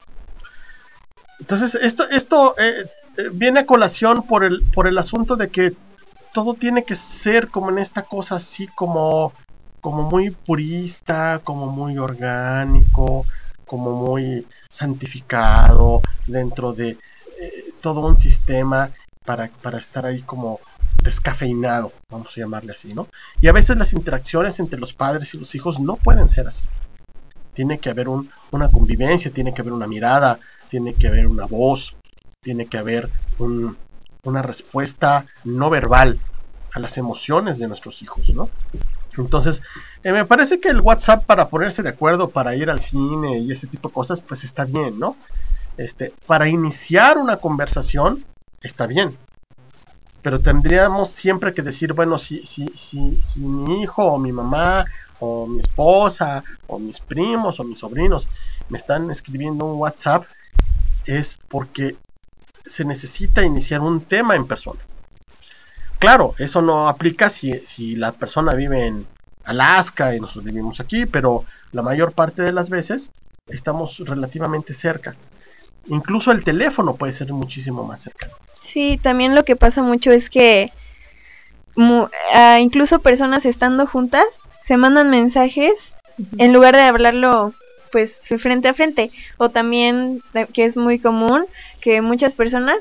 Entonces, 1.40 1.74
esto, 1.74 2.08
esto 2.10 2.54
eh, 2.58 2.86
eh, 3.16 3.28
viene 3.32 3.60
a 3.60 3.66
colación 3.66 4.26
por 4.26 4.44
el, 4.44 4.62
por 4.74 4.86
el 4.86 4.98
asunto 4.98 5.36
de 5.36 5.48
que 5.48 5.72
todo 6.34 6.52
tiene 6.52 6.84
que 6.84 6.94
ser 6.94 7.48
como 7.48 7.70
en 7.70 7.78
esta 7.78 8.02
cosa 8.02 8.36
así 8.36 8.66
como, 8.66 9.32
como 9.80 10.02
muy 10.02 10.30
purista, 10.30 11.40
como 11.42 11.68
muy 11.68 11.96
orgánico, 11.96 13.24
como 13.64 13.92
muy 13.92 14.46
santificado 14.68 16.02
dentro 16.26 16.74
de 16.74 16.98
eh, 17.40 17.72
todo 17.80 18.06
un 18.06 18.18
sistema 18.18 18.90
para, 19.24 19.50
estar 19.78 20.06
ahí 20.06 20.22
como 20.22 20.60
descafeinado, 21.02 21.92
vamos 22.10 22.36
a 22.36 22.40
llamarle 22.40 22.72
así, 22.72 22.94
¿no? 22.94 23.08
Y 23.40 23.48
a 23.48 23.52
veces 23.52 23.76
las 23.76 23.92
interacciones 23.92 24.58
entre 24.60 24.78
los 24.78 24.92
padres 24.92 25.34
y 25.34 25.38
los 25.38 25.54
hijos 25.54 25.80
no 25.80 25.96
pueden 25.96 26.28
ser 26.28 26.48
así. 26.48 26.64
Tiene 27.54 27.78
que 27.78 27.90
haber 27.90 28.08
un, 28.08 28.30
una 28.50 28.68
convivencia, 28.68 29.30
tiene 29.30 29.52
que 29.52 29.62
haber 29.62 29.72
una 29.72 29.86
mirada, 29.86 30.38
tiene 30.68 30.94
que 30.94 31.08
haber 31.08 31.26
una 31.26 31.46
voz, 31.46 31.96
tiene 32.40 32.66
que 32.66 32.78
haber 32.78 33.10
un, 33.38 33.76
una 34.24 34.42
respuesta 34.42 35.26
no 35.44 35.70
verbal 35.70 36.18
a 36.72 36.80
las 36.80 36.96
emociones 36.96 37.58
de 37.58 37.68
nuestros 37.68 38.02
hijos, 38.02 38.30
¿no? 38.30 38.48
Entonces, 39.18 39.60
eh, 40.04 40.12
me 40.12 40.24
parece 40.24 40.60
que 40.60 40.70
el 40.70 40.80
WhatsApp 40.80 41.24
para 41.24 41.48
ponerse 41.48 41.82
de 41.82 41.90
acuerdo, 41.90 42.30
para 42.30 42.56
ir 42.56 42.70
al 42.70 42.80
cine 42.80 43.38
y 43.38 43.52
ese 43.52 43.66
tipo 43.66 43.88
de 43.88 43.94
cosas, 43.94 44.20
pues 44.20 44.44
está 44.44 44.64
bien, 44.64 44.98
¿no? 44.98 45.16
Este, 45.76 46.12
para 46.26 46.48
iniciar 46.48 47.18
una 47.18 47.36
conversación, 47.36 48.24
está 48.62 48.86
bien. 48.86 49.16
Pero 50.22 50.40
tendríamos 50.40 51.10
siempre 51.10 51.52
que 51.52 51.62
decir, 51.62 51.92
bueno, 51.92 52.18
si, 52.18 52.44
si, 52.46 52.68
si, 52.74 53.20
si 53.20 53.40
mi 53.40 53.82
hijo 53.82 54.04
o 54.04 54.18
mi 54.18 54.32
mamá 54.32 54.84
o 55.18 55.46
mi 55.46 55.60
esposa 55.60 56.44
o 56.66 56.78
mis 56.78 57.00
primos 57.00 57.58
o 57.58 57.64
mis 57.64 57.80
sobrinos 57.80 58.28
me 58.68 58.78
están 58.78 59.10
escribiendo 59.10 59.64
un 59.66 59.80
WhatsApp, 59.80 60.24
es 61.06 61.36
porque 61.48 61.96
se 62.64 62.84
necesita 62.84 63.44
iniciar 63.44 63.80
un 63.80 64.02
tema 64.02 64.36
en 64.36 64.46
persona. 64.46 64.80
Claro, 65.98 66.34
eso 66.38 66.62
no 66.62 66.88
aplica 66.88 67.30
si, 67.30 67.58
si 67.64 67.96
la 67.96 68.12
persona 68.12 68.54
vive 68.54 68.86
en 68.86 69.06
Alaska 69.44 70.14
y 70.14 70.20
nosotros 70.20 70.44
vivimos 70.44 70.80
aquí, 70.80 71.06
pero 71.06 71.44
la 71.72 71.82
mayor 71.82 72.12
parte 72.12 72.42
de 72.42 72.52
las 72.52 72.70
veces 72.70 73.10
estamos 73.48 73.98
relativamente 73.98 74.74
cerca. 74.74 75.14
Incluso 75.86 76.32
el 76.32 76.44
teléfono 76.44 76.94
puede 76.94 77.12
ser 77.12 77.32
muchísimo 77.32 77.84
más 77.84 78.02
cercano. 78.02 78.34
Sí, 78.60 78.98
también 79.02 79.34
lo 79.34 79.44
que 79.44 79.56
pasa 79.56 79.82
mucho 79.82 80.12
es 80.12 80.30
que 80.30 80.72
uh, 81.76 82.06
incluso 82.60 83.00
personas 83.00 83.44
estando 83.44 83.86
juntas 83.86 84.24
se 84.64 84.76
mandan 84.76 85.10
mensajes 85.10 85.94
en 86.38 86.52
lugar 86.52 86.76
de 86.76 86.82
hablarlo 86.82 87.52
pues 87.90 88.16
frente 88.38 88.68
a 88.68 88.74
frente 88.74 89.10
o 89.36 89.50
también 89.50 90.22
que 90.54 90.64
es 90.64 90.76
muy 90.76 90.98
común 90.98 91.44
que 91.80 92.00
muchas 92.00 92.34
personas 92.34 92.78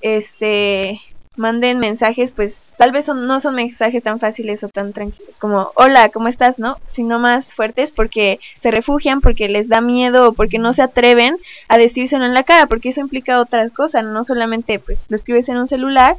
este 0.00 1.00
manden 1.36 1.78
mensajes 1.78 2.32
pues 2.32 2.66
tal 2.76 2.90
vez 2.90 3.04
son, 3.04 3.26
no 3.28 3.38
son 3.38 3.54
mensajes 3.54 4.02
tan 4.02 4.18
fáciles 4.18 4.64
o 4.64 4.68
tan 4.68 4.92
tranquilos 4.92 5.36
como 5.38 5.70
hola 5.76 6.08
cómo 6.08 6.26
estás 6.26 6.58
no 6.58 6.78
sino 6.88 7.20
más 7.20 7.54
fuertes 7.54 7.92
porque 7.92 8.40
se 8.58 8.72
refugian 8.72 9.20
porque 9.20 9.48
les 9.48 9.68
da 9.68 9.80
miedo 9.80 10.28
o 10.28 10.32
porque 10.32 10.58
no 10.58 10.72
se 10.72 10.82
atreven 10.82 11.36
a 11.68 11.78
decírselo 11.78 12.24
en 12.24 12.34
la 12.34 12.42
cara 12.42 12.66
porque 12.66 12.88
eso 12.88 13.00
implica 13.00 13.40
otra 13.40 13.68
cosa 13.70 14.02
no 14.02 14.24
solamente 14.24 14.80
pues 14.80 15.06
lo 15.08 15.14
escribes 15.14 15.48
en 15.48 15.58
un 15.58 15.68
celular 15.68 16.16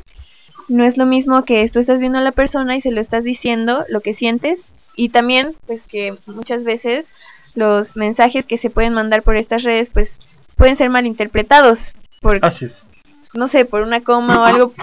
no 0.69 0.85
es 0.85 0.97
lo 0.97 1.05
mismo 1.05 1.43
que 1.43 1.67
tú 1.67 1.79
estás 1.79 1.99
viendo 1.99 2.19
a 2.19 2.23
la 2.23 2.31
persona 2.31 2.77
y 2.77 2.81
se 2.81 2.91
lo 2.91 3.01
estás 3.01 3.25
diciendo 3.25 3.83
lo 3.89 3.99
que 3.99 4.13
sientes 4.13 4.69
y 4.95 5.09
también 5.09 5.55
pues 5.67 5.87
que 5.87 6.15
muchas 6.25 6.63
veces 6.63 7.09
los 7.53 7.97
mensajes 7.97 8.45
que 8.45 8.57
se 8.57 8.69
pueden 8.69 8.93
mandar 8.93 9.23
por 9.23 9.35
estas 9.35 9.63
redes 9.63 9.89
pues 9.89 10.19
pueden 10.55 10.77
ser 10.77 10.89
malinterpretados 10.89 11.93
por 12.21 12.39
Así 12.43 12.65
es. 12.65 12.85
No 13.33 13.47
sé 13.47 13.65
por 13.65 13.81
una 13.81 14.03
coma 14.03 14.41
o 14.41 14.45
algo 14.45 14.73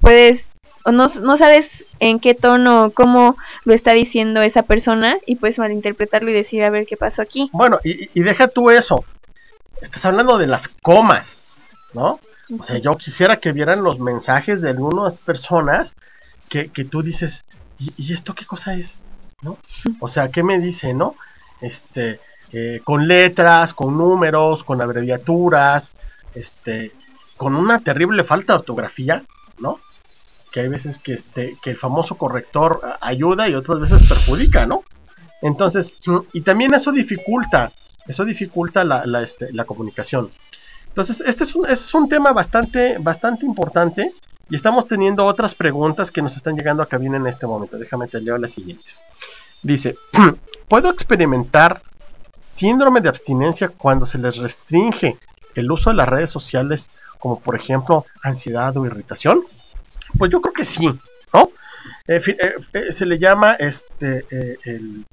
puedes 0.00 0.46
o 0.84 0.92
no, 0.92 1.08
no 1.08 1.36
sabes 1.36 1.86
en 1.98 2.20
qué 2.20 2.34
tono 2.34 2.84
o 2.84 2.90
cómo 2.90 3.36
lo 3.64 3.72
está 3.72 3.92
diciendo 3.92 4.42
esa 4.42 4.62
persona 4.62 5.16
y 5.26 5.36
puedes 5.36 5.58
malinterpretarlo 5.58 6.30
y 6.30 6.34
decir 6.34 6.62
a 6.62 6.70
ver 6.70 6.86
qué 6.86 6.96
pasó 6.96 7.22
aquí 7.22 7.48
Bueno, 7.52 7.80
y, 7.82 8.10
y 8.12 8.22
deja 8.22 8.48
tú 8.48 8.70
eso. 8.70 9.04
Estás 9.80 10.04
hablando 10.04 10.36
de 10.38 10.46
las 10.46 10.68
comas, 10.68 11.46
¿no? 11.94 12.20
O 12.58 12.62
sea, 12.62 12.78
yo 12.78 12.96
quisiera 12.96 13.40
que 13.40 13.52
vieran 13.52 13.82
los 13.82 13.98
mensajes 13.98 14.60
de 14.60 14.70
algunas 14.70 15.20
personas 15.20 15.94
que, 16.48 16.68
que 16.68 16.84
tú 16.84 17.02
dices, 17.02 17.44
¿y, 17.78 17.92
¿y, 17.96 18.12
esto 18.12 18.34
qué 18.34 18.44
cosa 18.44 18.74
es? 18.74 19.00
¿No? 19.40 19.58
O 20.00 20.08
sea, 20.08 20.30
¿qué 20.30 20.42
me 20.42 20.60
dice, 20.60 20.92
no? 20.92 21.16
Este, 21.60 22.20
eh, 22.52 22.80
con 22.84 23.08
letras, 23.08 23.72
con 23.72 23.96
números, 23.96 24.62
con 24.62 24.80
abreviaturas, 24.80 25.92
este, 26.34 26.92
con 27.36 27.56
una 27.56 27.80
terrible 27.80 28.24
falta 28.24 28.52
de 28.52 28.58
ortografía, 28.60 29.24
¿no? 29.58 29.78
Que 30.52 30.60
hay 30.60 30.68
veces 30.68 30.98
que, 30.98 31.14
este, 31.14 31.56
que 31.62 31.70
el 31.70 31.76
famoso 31.76 32.16
corrector 32.16 32.80
ayuda 33.00 33.48
y 33.48 33.54
otras 33.54 33.80
veces 33.80 34.08
perjudica, 34.08 34.66
¿no? 34.66 34.84
Entonces, 35.42 35.94
y 36.32 36.40
también 36.42 36.74
eso 36.74 36.92
dificulta, 36.92 37.72
eso 38.06 38.24
dificulta 38.24 38.84
la, 38.84 39.22
este, 39.22 39.50
comunicación. 39.66 40.30
Entonces, 40.88 41.22
este 41.26 41.44
es 41.44 41.54
un, 41.54 41.68
es 41.68 41.92
un 41.94 42.08
tema 42.08 42.32
bastante, 42.32 42.98
bastante 42.98 43.44
importante 43.44 44.12
y 44.48 44.54
estamos 44.54 44.86
teniendo 44.86 45.24
otras 45.24 45.54
preguntas 45.54 46.10
que 46.10 46.22
nos 46.22 46.36
están 46.36 46.56
llegando 46.56 46.82
a 46.82 46.86
cabina 46.86 47.16
en 47.16 47.26
este 47.26 47.46
momento. 47.46 47.78
Déjame 47.78 48.06
te 48.06 48.20
leo 48.20 48.38
la 48.38 48.48
siguiente. 48.48 48.92
Dice, 49.62 49.96
¿puedo 50.68 50.90
experimentar 50.90 51.82
síndrome 52.38 53.00
de 53.00 53.08
abstinencia 53.08 53.68
cuando 53.68 54.06
se 54.06 54.18
les 54.18 54.36
restringe 54.36 55.18
el 55.54 55.70
uso 55.70 55.90
de 55.90 55.96
las 55.96 56.08
redes 56.08 56.30
sociales 56.30 56.88
como 57.24 57.40
por 57.40 57.56
ejemplo 57.56 58.04
ansiedad 58.22 58.76
o 58.76 58.84
irritación? 58.84 59.40
Pues 60.18 60.30
yo 60.30 60.42
creo 60.42 60.52
que 60.52 60.66
sí, 60.66 60.86
¿no? 61.32 61.50
Eh, 62.06 62.20
eh, 62.26 62.54
eh, 62.74 62.92
se 62.92 63.06
le 63.06 63.18
llama 63.18 63.54
este 63.54 64.26
el, 64.30 65.06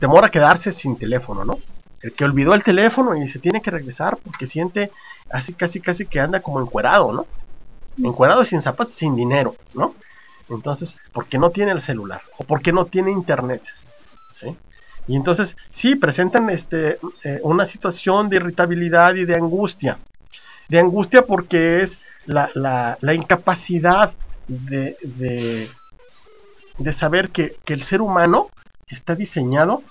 temor 0.00 0.24
a 0.24 0.32
quedarse 0.32 0.72
sin 0.72 0.98
teléfono, 0.98 1.44
¿no? 1.44 1.60
el 2.02 2.12
que 2.12 2.24
olvidó 2.24 2.54
el 2.54 2.64
teléfono 2.64 3.16
y 3.16 3.28
se 3.28 3.38
tiene 3.38 3.62
que 3.62 3.70
regresar 3.70 4.16
porque 4.16 4.46
siente 4.48 4.90
así 5.30 5.52
casi 5.52 5.80
casi 5.80 6.06
que 6.06 6.18
anda 6.18 6.40
como 6.40 6.60
encuerado, 6.60 7.12
¿no? 7.12 7.26
Encuerado 8.04 8.44
sin 8.44 8.60
zapatos, 8.60 8.94
sin 8.94 9.14
dinero, 9.14 9.54
¿no? 9.74 9.94
Entonces, 10.48 10.96
porque 11.12 11.38
no 11.38 11.50
tiene 11.50 11.70
el 11.70 11.80
celular 11.80 12.20
o 12.36 12.42
porque 12.44 12.72
no 12.72 12.84
tiene 12.86 13.12
internet, 13.12 13.62
¿sí? 14.40 14.56
Y 15.06 15.14
entonces, 15.14 15.56
sí, 15.70 15.94
presentan 15.94 16.50
este, 16.50 16.98
una 17.42 17.64
situación 17.64 18.28
de 18.28 18.36
irritabilidad 18.36 19.14
y 19.14 19.24
de 19.24 19.36
angustia. 19.36 19.98
De 20.68 20.78
angustia 20.78 21.22
porque 21.22 21.82
es 21.82 21.98
la, 22.26 22.50
la, 22.54 22.98
la 23.00 23.14
incapacidad 23.14 24.12
de, 24.46 24.96
de, 25.02 25.68
de 26.78 26.92
saber 26.92 27.30
que, 27.30 27.56
que 27.64 27.74
el 27.74 27.82
ser 27.82 28.00
humano 28.00 28.50
está 28.88 29.14
diseñado 29.14 29.82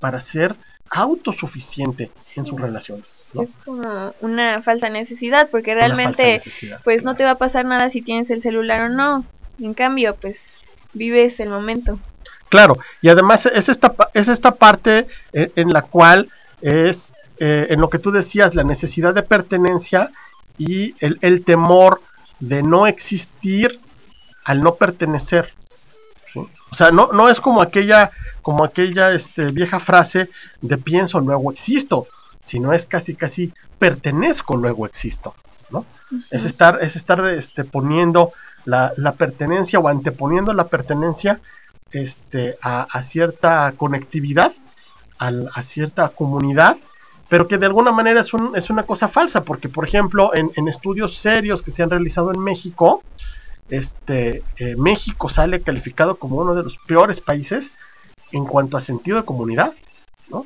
para 0.00 0.20
ser 0.20 0.56
autosuficiente 0.90 2.10
en 2.36 2.44
sus 2.44 2.60
relaciones. 2.60 3.20
¿no? 3.32 3.42
Es 3.42 3.50
como 3.64 4.14
una 4.20 4.60
falsa 4.62 4.90
necesidad, 4.90 5.48
porque 5.50 5.74
realmente 5.74 6.34
necesidad, 6.34 6.80
pues 6.84 7.02
claro. 7.02 7.12
no 7.12 7.16
te 7.16 7.24
va 7.24 7.30
a 7.30 7.38
pasar 7.38 7.64
nada 7.64 7.88
si 7.88 8.02
tienes 8.02 8.30
el 8.30 8.42
celular 8.42 8.82
o 8.82 8.88
no. 8.90 9.24
En 9.60 9.74
cambio, 9.74 10.16
pues 10.16 10.40
vives 10.92 11.40
el 11.40 11.48
momento. 11.48 11.98
Claro, 12.50 12.76
y 13.00 13.08
además 13.08 13.46
es 13.46 13.70
esta, 13.70 13.94
es 14.12 14.28
esta 14.28 14.54
parte 14.54 15.06
en, 15.32 15.50
en 15.56 15.70
la 15.70 15.80
cual 15.80 16.28
es, 16.60 17.12
eh, 17.38 17.66
en 17.70 17.80
lo 17.80 17.88
que 17.90 17.98
tú 17.98 18.10
decías, 18.10 18.54
la 18.54 18.64
necesidad 18.64 19.14
de 19.14 19.22
pertenencia 19.22 20.10
y 20.58 20.94
el, 21.00 21.18
el 21.22 21.44
temor 21.44 22.00
de 22.40 22.62
no 22.62 22.86
existir 22.86 23.80
al 24.44 24.62
no 24.62 24.74
pertenecer. 24.74 25.52
¿sí? 26.32 26.40
O 26.70 26.74
sea, 26.74 26.90
no, 26.90 27.10
no 27.12 27.28
es 27.28 27.40
como 27.40 27.62
aquella 27.62 28.10
como 28.42 28.64
aquella 28.64 29.12
este, 29.12 29.52
vieja 29.52 29.78
frase 29.78 30.28
de 30.60 30.76
pienso, 30.76 31.20
luego 31.20 31.52
existo, 31.52 32.08
sino 32.40 32.72
es 32.72 32.86
casi, 32.86 33.14
casi 33.14 33.52
pertenezco, 33.78 34.56
luego 34.56 34.84
existo, 34.84 35.32
¿no? 35.70 35.78
Uh 35.80 35.84
-huh. 36.16 36.24
Es 36.32 36.44
estar, 36.44 36.80
es 36.82 36.96
estar 36.96 37.24
este, 37.28 37.62
poniendo 37.62 38.32
la, 38.64 38.92
la, 38.96 39.12
pertenencia 39.12 39.78
o 39.78 39.86
anteponiendo 39.86 40.52
la 40.54 40.66
pertenencia 40.66 41.40
este, 41.92 42.56
a, 42.62 42.82
a 42.90 43.02
cierta 43.02 43.72
conectividad, 43.76 44.52
al- 45.18 45.50
a, 45.54 45.62
cierta 45.62 46.08
comunidad, 46.08 46.76
pero 47.32 47.48
que 47.48 47.56
de 47.56 47.64
alguna 47.64 47.92
manera 47.92 48.20
es, 48.20 48.34
un- 48.34 48.54
es 48.54 48.68
una 48.68 48.82
cosa 48.82 49.08
falsa, 49.08 49.42
porque 49.42 49.70
por 49.70 49.86
ejemplo 49.88 50.32
en, 50.34 50.68
estudios 50.68 51.16
serios 51.16 51.62
que 51.62 51.70
se 51.70 51.82
han 51.82 51.88
realizado 51.88 52.30
en 52.30 52.38
México, 52.38 53.02
este, 53.70 54.42
eh, 54.58 54.76
México 54.76 55.30
sale 55.30 55.62
calificado 55.62 56.16
como 56.18 56.36
uno 56.36 56.54
de 56.54 56.62
los 56.62 56.76
peores 56.86 57.20
países 57.22 57.70
en 58.32 58.44
cuanto 58.44 58.76
a 58.76 58.82
sentido 58.82 59.16
de 59.16 59.24
comunidad, 59.24 59.72
¿no? 60.28 60.44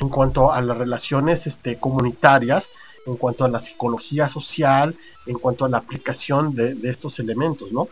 en 0.00 0.08
cuanto 0.08 0.50
a 0.50 0.62
las 0.62 0.78
relaciones 0.78 1.46
este, 1.46 1.78
comunitarias, 1.78 2.70
en 3.04 3.16
cuanto 3.18 3.44
a 3.44 3.50
la 3.50 3.60
psicología 3.60 4.30
social, 4.30 4.96
en 5.26 5.38
cuanto 5.38 5.66
a 5.66 5.68
la 5.68 5.76
aplicación 5.76 6.54
de, 6.54 6.74
de 6.74 6.88
estos 6.88 7.18
elementos, 7.18 7.70
¿no? 7.70 7.88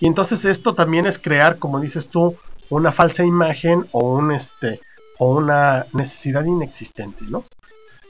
Y 0.00 0.06
entonces 0.06 0.46
esto 0.46 0.74
también 0.74 1.04
es 1.06 1.18
crear, 1.18 1.58
como 1.58 1.80
dices 1.80 2.08
tú, 2.08 2.36
una 2.70 2.92
falsa 2.92 3.24
imagen 3.24 3.86
o 3.92 4.14
un 4.14 4.32
este 4.32 4.80
o 5.20 5.36
una 5.36 5.84
necesidad 5.92 6.46
inexistente, 6.46 7.26
¿no? 7.28 7.44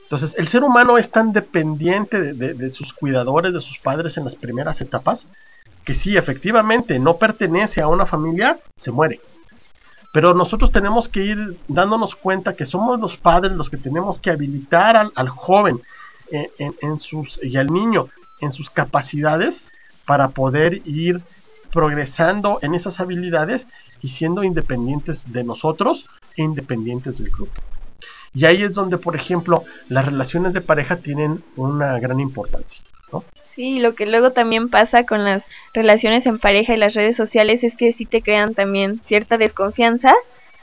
Entonces 0.04 0.36
el 0.38 0.46
ser 0.46 0.62
humano 0.62 0.96
es 0.96 1.10
tan 1.10 1.32
dependiente 1.32 2.34
de, 2.34 2.72
sus 2.72 2.92
cuidadores, 2.92 3.52
de 3.52 3.60
sus 3.60 3.78
padres 3.78 4.16
en 4.16 4.24
las 4.24 4.36
primeras 4.36 4.80
etapas, 4.80 5.26
que 5.84 5.92
si 5.92 6.16
efectivamente 6.16 7.00
no 7.00 7.16
pertenece 7.16 7.82
a 7.82 7.88
una 7.88 8.06
familia, 8.06 8.60
se 8.76 8.92
muere. 8.92 9.20
Pero 10.12 10.34
nosotros 10.34 10.70
tenemos 10.70 11.08
que 11.08 11.24
ir 11.24 11.58
dándonos 11.66 12.14
cuenta 12.14 12.54
que 12.54 12.64
somos 12.64 13.00
los 13.00 13.16
padres 13.16 13.56
los 13.56 13.70
que 13.70 13.76
tenemos 13.76 14.20
que 14.20 14.30
habilitar 14.30 14.96
al, 14.96 15.28
joven 15.28 15.80
en, 16.30 16.98
sus, 17.00 17.42
y 17.42 17.56
al 17.56 17.72
niño 17.72 18.06
en 18.40 18.52
sus 18.52 18.70
capacidades 18.70 19.64
para 20.06 20.28
poder 20.28 20.80
ir 20.86 21.22
progresando 21.72 22.60
en 22.62 22.74
esas 22.74 23.00
habilidades 23.00 23.66
y 24.00 24.08
siendo 24.10 24.44
independientes 24.44 25.32
de 25.32 25.42
nosotros 25.42 26.06
independientes 26.36 27.18
del 27.18 27.30
grupo. 27.30 27.60
Y 28.34 28.44
ahí 28.44 28.62
es 28.62 28.74
donde, 28.74 28.98
por 28.98 29.16
ejemplo, 29.16 29.64
las 29.88 30.06
relaciones 30.06 30.54
de 30.54 30.60
pareja 30.60 30.96
tienen 30.96 31.42
una 31.56 31.98
gran 31.98 32.20
importancia. 32.20 32.80
¿no? 33.12 33.24
Sí, 33.42 33.80
lo 33.80 33.94
que 33.94 34.06
luego 34.06 34.30
también 34.30 34.68
pasa 34.68 35.04
con 35.04 35.24
las 35.24 35.44
relaciones 35.74 36.26
en 36.26 36.38
pareja 36.38 36.74
y 36.74 36.78
las 36.78 36.94
redes 36.94 37.16
sociales 37.16 37.64
es 37.64 37.76
que 37.76 37.92
sí 37.92 38.06
te 38.06 38.22
crean 38.22 38.54
también 38.54 39.00
cierta 39.02 39.36
desconfianza, 39.36 40.14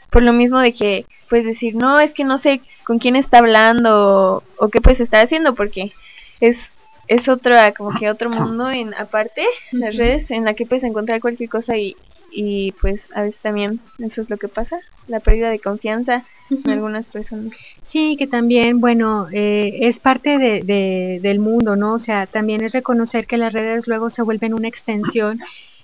por 0.09 0.23
lo 0.23 0.31
mismo 0.31 0.59
de 0.59 0.73
que 0.73 1.05
puedes 1.29 1.45
decir, 1.45 1.75
no, 1.75 1.99
es 1.99 2.13
que 2.13 2.23
no 2.23 2.37
sé 2.37 2.61
con 2.85 2.99
quién 2.99 3.17
está 3.17 3.39
hablando 3.39 4.43
o, 4.57 4.69
qué 4.69 4.79
puedes 4.79 5.01
estar 5.01 5.21
haciendo, 5.21 5.53
porque 5.53 5.91
es, 6.39 6.71
es 7.09 7.27
otro, 7.27 7.55
como 7.77 7.97
que 7.99 8.09
otro 8.09 8.29
mundo 8.29 8.69
en 8.69 8.93
aparte, 8.93 9.45
las 9.71 9.97
redes 9.97 10.31
en 10.31 10.45
la 10.45 10.53
que 10.53 10.65
puedes 10.65 10.85
encontrar 10.85 11.19
cualquier 11.19 11.49
cosa 11.49 11.75
y, 11.75 11.97
y 12.29 12.73
pues 12.73 13.09
a 13.15 13.23
veces 13.23 13.41
también 13.41 13.81
eso 13.99 14.21
es 14.21 14.29
lo 14.29 14.37
que 14.37 14.49
pasa, 14.49 14.77
la 15.07 15.19
pérdida 15.19 15.49
de 15.49 15.59
confianza 15.59 16.25
en 16.49 16.69
algunas 16.71 17.07
personas. 17.07 17.53
Sí, 17.81 18.15
que 18.17 18.27
también, 18.27 18.79
bueno, 18.79 19.27
eh, 19.33 19.79
es 19.81 19.99
parte 19.99 20.37
de, 20.37 20.61
de- 20.63 21.19
del 21.21 21.39
mundo, 21.39 21.75
¿no? 21.75 21.93
O 21.95 21.99
sea, 21.99 22.27
también 22.27 22.63
es 22.63 22.73
reconocer 22.73 23.25
que 23.27 23.37
las 23.37 23.53
redes 23.53 23.87
luego 23.87 24.09
se 24.09 24.23
vuelven 24.23 24.53
una 24.53 24.67
extensión 24.67 25.37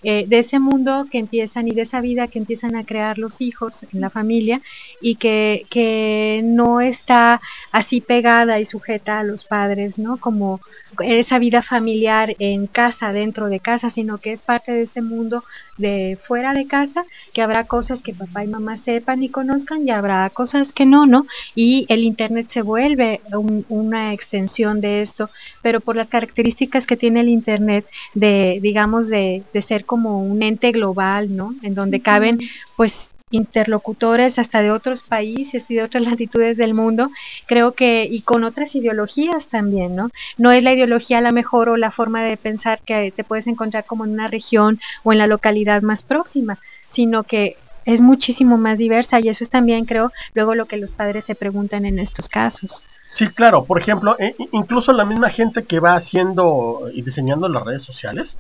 eh, 0.04 0.26
de 0.28 0.40
ese 0.40 0.60
mundo 0.60 1.08
que 1.10 1.18
empiezan 1.20 1.68
y 1.68 1.72
de 1.76 1.82
esa 1.84 2.02
vida 2.02 2.28
que 2.28 2.40
empiezan 2.40 2.76
a 2.76 2.84
crear 2.86 3.18
los 3.18 3.42
hijos 3.42 3.84
en 3.92 4.02
la 4.02 4.10
familia 4.10 4.62
y 5.00 5.16
que, 5.18 5.68
que 5.70 6.42
no 6.44 6.82
está 6.82 7.42
así 7.72 8.02
pegada 8.02 8.60
y 8.60 8.66
sujeta 8.66 9.20
a 9.20 9.24
los 9.24 9.46
padres, 9.46 10.00
¿no? 10.00 10.20
Como 10.20 10.62
esa 11.00 11.40
vida 11.40 11.64
familiar 11.64 12.36
en 12.38 12.68
casa, 12.68 13.14
dentro 13.14 13.48
de 13.50 13.60
casa, 13.60 13.90
sino 13.90 14.20
que 14.20 14.32
es 14.32 14.44
parte 14.44 14.72
de 14.72 14.84
ese 14.84 15.02
mundo 15.02 15.44
de 15.76 16.18
fuera 16.22 16.54
de 16.54 16.68
casa, 16.68 17.04
que 17.34 17.42
habrá 17.42 17.66
cosas 17.66 18.04
que 18.04 18.14
papá 18.14 18.44
y 18.44 18.48
mamá 18.48 18.78
sepan 18.78 19.24
y 19.24 19.30
conozcan 19.32 19.88
y 19.88 19.90
habrá 19.92 20.30
cosas 20.30 20.72
que 20.72 20.86
no, 20.86 21.08
¿no? 21.08 21.26
Y 21.56 21.86
el 21.90 22.04
Internet 22.04 22.50
se 22.50 22.62
vuelve 22.62 23.22
un- 23.32 23.66
una 23.70 24.14
extensión 24.14 24.82
de 24.82 25.02
esto, 25.02 25.32
pero 25.62 25.82
por 25.82 25.96
las 25.96 26.10
características 26.10 26.86
que 26.86 26.98
tiene 26.98 27.22
el 27.22 27.30
Internet 27.30 27.88
de, 28.14 28.60
digamos, 28.62 29.10
de, 29.10 29.46
de 29.52 29.62
ser 29.62 29.86
como 29.94 30.24
un 30.24 30.42
ente 30.42 30.72
global, 30.72 31.36
¿no? 31.36 31.54
En 31.62 31.76
donde 31.76 32.02
caben, 32.02 32.40
pues, 32.76 33.12
interlocutores 33.30 34.40
hasta 34.40 34.62
de 34.64 34.72
otros 34.72 35.04
países 35.04 35.70
y 35.70 35.76
de 35.76 35.84
otras 35.84 36.04
latitudes 36.18 36.58
del 36.58 36.74
mundo, 36.74 37.10
creo 37.46 37.76
que, 37.76 38.08
y 38.10 38.24
con 38.24 38.44
otras 38.44 38.74
ideologías 38.74 39.50
también, 39.50 39.96
¿no? 39.96 40.10
No 40.38 40.52
es 40.52 40.64
la 40.64 40.74
ideología 40.74 41.22
la 41.22 41.32
mejor 41.32 41.70
o 41.70 41.78
la 41.78 41.92
forma 41.92 42.24
de 42.24 42.38
pensar 42.38 42.80
que 42.86 43.12
te 43.16 43.24
puedes 43.24 43.46
encontrar 43.46 43.86
como 43.86 44.06
en 44.06 44.12
una 44.14 44.28
región 44.28 44.80
o 45.04 45.12
en 45.12 45.20
la 45.20 45.28
localidad 45.28 45.84
más 45.84 46.02
próxima, 46.02 46.58
sino 46.88 47.24
que 47.26 47.58
es 47.86 48.02
muchísimo 48.02 48.58
más 48.58 48.80
diversa 48.80 49.20
y 49.20 49.30
eso 49.30 49.44
es 49.44 49.50
también, 49.52 49.86
creo, 49.86 50.12
luego 50.34 50.56
lo 50.56 50.66
que 50.66 50.78
los 50.78 50.94
padres 50.94 51.26
se 51.26 51.36
preguntan 51.36 51.86
en 51.86 52.00
estos 52.00 52.30
casos. 52.30 52.84
Sí, 53.06 53.28
claro. 53.30 53.66
Por 53.66 53.80
ejemplo, 53.80 54.16
e- 54.20 54.36
incluso 54.52 54.94
la 54.94 55.06
misma 55.06 55.30
gente 55.30 55.66
que 55.66 55.80
va 55.80 55.96
haciendo 55.96 56.82
y 56.94 57.04
diseñando 57.04 57.48
las 57.50 57.64
redes 57.64 57.84
sociales, 57.84 58.38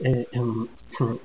eh, 0.00 0.26
em, 0.32 0.66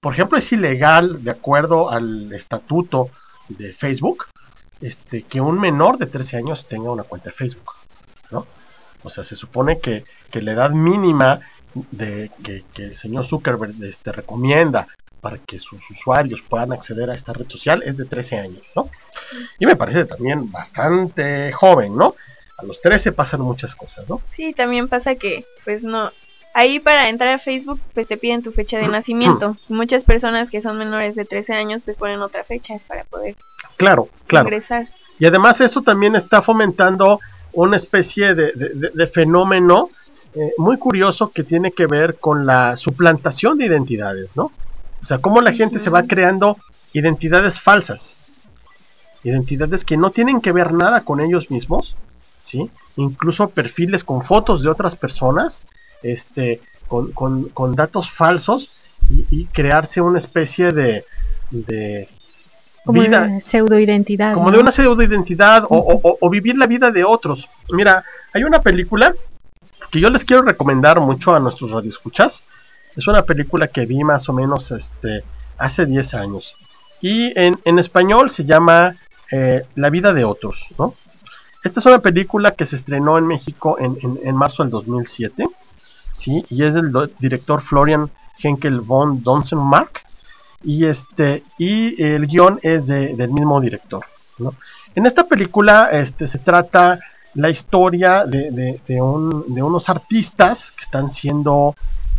por 0.00 0.12
ejemplo, 0.12 0.38
es 0.38 0.52
ilegal, 0.52 1.24
de 1.24 1.30
acuerdo 1.30 1.90
al 1.90 2.32
estatuto 2.32 3.10
de 3.48 3.72
Facebook, 3.72 4.26
este, 4.80 5.22
que 5.22 5.40
un 5.40 5.58
menor 5.58 5.98
de 5.98 6.06
13 6.06 6.38
años 6.38 6.66
tenga 6.68 6.90
una 6.90 7.04
cuenta 7.04 7.30
de 7.30 7.36
Facebook, 7.36 7.72
¿no? 8.30 8.46
O 9.02 9.10
sea, 9.10 9.24
se 9.24 9.36
supone 9.36 9.80
que, 9.80 10.04
que 10.30 10.42
la 10.42 10.52
edad 10.52 10.70
mínima 10.70 11.40
de 11.90 12.30
que, 12.42 12.64
el 12.76 12.96
señor 12.96 13.24
Zuckerberg 13.24 13.82
este, 13.82 14.12
recomienda 14.12 14.86
para 15.20 15.38
que 15.38 15.58
sus 15.58 15.90
usuarios 15.90 16.42
puedan 16.42 16.72
acceder 16.72 17.08
a 17.10 17.14
esta 17.14 17.32
red 17.32 17.48
social 17.48 17.82
es 17.82 17.96
de 17.96 18.04
13 18.04 18.40
años, 18.40 18.62
¿no? 18.76 18.90
Y 19.58 19.66
me 19.66 19.76
parece 19.76 20.04
también 20.04 20.50
bastante 20.52 21.50
joven, 21.52 21.96
¿no? 21.96 22.14
A 22.58 22.64
los 22.64 22.82
13 22.82 23.12
pasan 23.12 23.40
muchas 23.40 23.74
cosas, 23.74 24.08
¿no? 24.08 24.20
Sí, 24.26 24.52
también 24.52 24.88
pasa 24.88 25.14
que, 25.14 25.46
pues 25.64 25.82
no, 25.82 26.12
ahí 26.54 26.78
para 26.80 27.08
entrar 27.08 27.34
a 27.34 27.38
Facebook, 27.38 27.80
pues 27.92 28.06
te 28.06 28.16
piden 28.16 28.42
tu 28.42 28.52
fecha 28.52 28.78
de 28.78 28.88
nacimiento. 28.88 29.56
Muchas 29.68 30.04
personas 30.04 30.50
que 30.50 30.60
son 30.62 30.78
menores 30.78 31.14
de 31.14 31.24
13 31.24 31.52
años, 31.52 31.82
pues 31.84 31.96
ponen 31.96 32.20
otra 32.22 32.44
fecha 32.44 32.74
para 32.88 33.04
poder 33.04 33.36
Claro, 33.76 34.08
claro. 34.26 34.46
ingresar. 34.46 34.88
Y 35.18 35.26
además 35.26 35.60
eso 35.60 35.82
también 35.82 36.16
está 36.16 36.42
fomentando 36.42 37.20
una 37.52 37.76
especie 37.76 38.34
de, 38.34 38.52
de- 38.52 38.70
de- 38.74 38.90
de 38.94 39.06
fenómeno 39.06 39.90
eh, 40.36 40.52
muy 40.58 40.78
curioso 40.78 41.30
que 41.30 41.44
tiene 41.44 41.70
que 41.70 41.86
ver 41.86 42.18
con 42.18 42.44
la 42.46 42.76
suplantación 42.76 43.56
de 43.58 43.66
identidades, 43.66 44.36
¿no? 44.36 44.50
O 45.00 45.04
sea, 45.04 45.18
cómo 45.18 45.40
la 45.40 45.52
gente 45.52 45.78
se 45.78 45.90
va 45.90 46.02
creando 46.02 46.56
identidades 46.92 47.60
falsas. 47.60 48.18
Identidades 49.22 49.84
que 49.84 49.96
no 49.96 50.10
tienen 50.10 50.40
que 50.40 50.52
ver 50.52 50.72
nada 50.72 51.02
con 51.02 51.20
ellos 51.20 51.50
mismos, 51.50 51.96
¿sí? 52.42 52.68
Incluso 52.96 53.48
perfiles 53.50 54.02
con 54.04 54.22
fotos 54.22 54.62
de 54.62 54.68
otras 54.70 54.96
personas, 54.96 55.62
este, 56.04 56.60
con, 56.88 57.12
con- 57.12 57.48
con 57.48 57.74
datos 57.74 58.10
falsos 58.10 58.70
y, 59.10 59.26
y 59.30 59.44
crearse 59.46 60.00
una 60.00 60.18
especie 60.18 60.70
de, 60.72 61.04
de 61.50 62.08
Como 62.84 63.00
vida, 63.02 63.26
de 63.28 63.40
pseudoidentidad. 63.40 64.34
como 64.34 64.46
¿no? 64.46 64.52
de 64.56 64.58
una 64.62 64.70
pseudo 64.72 65.02
identidad 65.02 65.64
o, 65.64 65.76
o- 65.76 66.00
o- 66.08 66.18
o 66.20 66.30
vivir 66.30 66.56
la 66.56 66.66
vida 66.66 66.90
de 66.90 67.04
otros. 67.04 67.48
Mira, 67.70 68.04
hay 68.32 68.44
una 68.44 68.60
película 68.62 69.14
que 69.90 70.00
yo 70.00 70.10
les 70.10 70.24
quiero 70.24 70.42
recomendar 70.42 71.00
mucho 71.00 71.34
a 71.34 71.40
nuestros 71.40 71.70
radioescuchas. 71.70 72.42
Es 72.96 73.06
una 73.08 73.22
película 73.22 73.66
que 73.68 73.86
vi 73.86 74.04
más 74.04 74.28
o 74.28 74.32
menos 74.32 74.70
este, 74.70 75.24
hace 75.58 75.84
10 75.86 76.14
años. 76.14 76.56
Y 77.00 77.38
en, 77.38 77.58
en 77.64 77.78
español 77.78 78.30
se 78.30 78.44
llama 78.44 78.96
eh, 79.30 79.64
La 79.74 79.90
vida 79.90 80.12
de 80.12 80.24
otros, 80.24 80.66
¿no? 80.78 80.94
Esta 81.64 81.80
es 81.80 81.86
una 81.86 81.98
película 82.00 82.50
que 82.52 82.66
se 82.66 82.76
estrenó 82.76 83.16
en 83.18 83.26
México 83.26 83.76
en, 83.80 83.96
en- 84.02 84.18
en 84.22 84.36
marzo 84.36 84.62
del 84.62 84.70
2007, 84.70 85.46
¿sí? 86.14 86.44
Y 86.48 86.64
es 86.64 86.72
del 86.72 86.90
director 87.18 87.60
Florian 87.60 88.08
Henkel 88.42 88.80
von 88.80 89.22
Donsenmark. 89.22 90.02
Y, 90.62 90.86
este, 90.86 91.42
y 91.58 92.02
el 92.02 92.26
guion 92.26 92.58
es 92.62 92.86
de- 92.86 93.14
del 93.14 93.30
mismo 93.30 93.60
director. 93.60 94.02
En 94.94 95.04
esta 95.04 95.24
película 95.28 95.90
este, 95.92 96.26
se 96.26 96.38
trata 96.38 96.98
la 97.34 97.50
historia 97.50 98.24
de, 98.24 98.50
de- 98.50 98.80
de 98.86 99.00
unos 99.62 99.88
artistas 99.90 100.72
que 100.72 100.84
están 100.84 101.10
siendo 101.10 101.74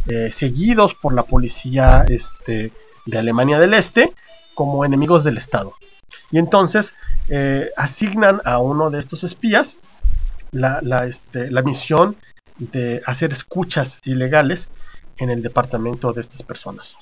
eh, 0.07 0.29
seguidos 0.31 0.93
por 0.93 1.13
la 1.15 1.23
policía 1.23 2.05
este, 2.07 2.71
de 3.07 3.17
Alemania 3.17 3.57
del 3.57 3.73
Este 3.73 4.13
como 4.53 4.85
enemigos 4.85 5.23
del 5.23 5.37
Estado. 5.37 5.73
Y 6.31 6.37
entonces 6.37 6.93
eh, 7.29 7.71
asignan 7.75 8.41
a 8.45 8.59
uno 8.59 8.91
de 8.91 8.99
estos 8.99 9.23
espías 9.23 9.77
la, 10.51 10.79
la, 10.83 11.05
este, 11.07 11.49
la 11.49 11.63
misión 11.63 12.15
de 12.57 13.01
hacer 13.05 13.31
escuchas 13.31 13.99
ilegales 14.05 14.69
en 15.17 15.29
el 15.29 15.41
departamento 15.41 16.13
de 16.13 16.21
estas 16.21 16.43
personas. 16.43 16.95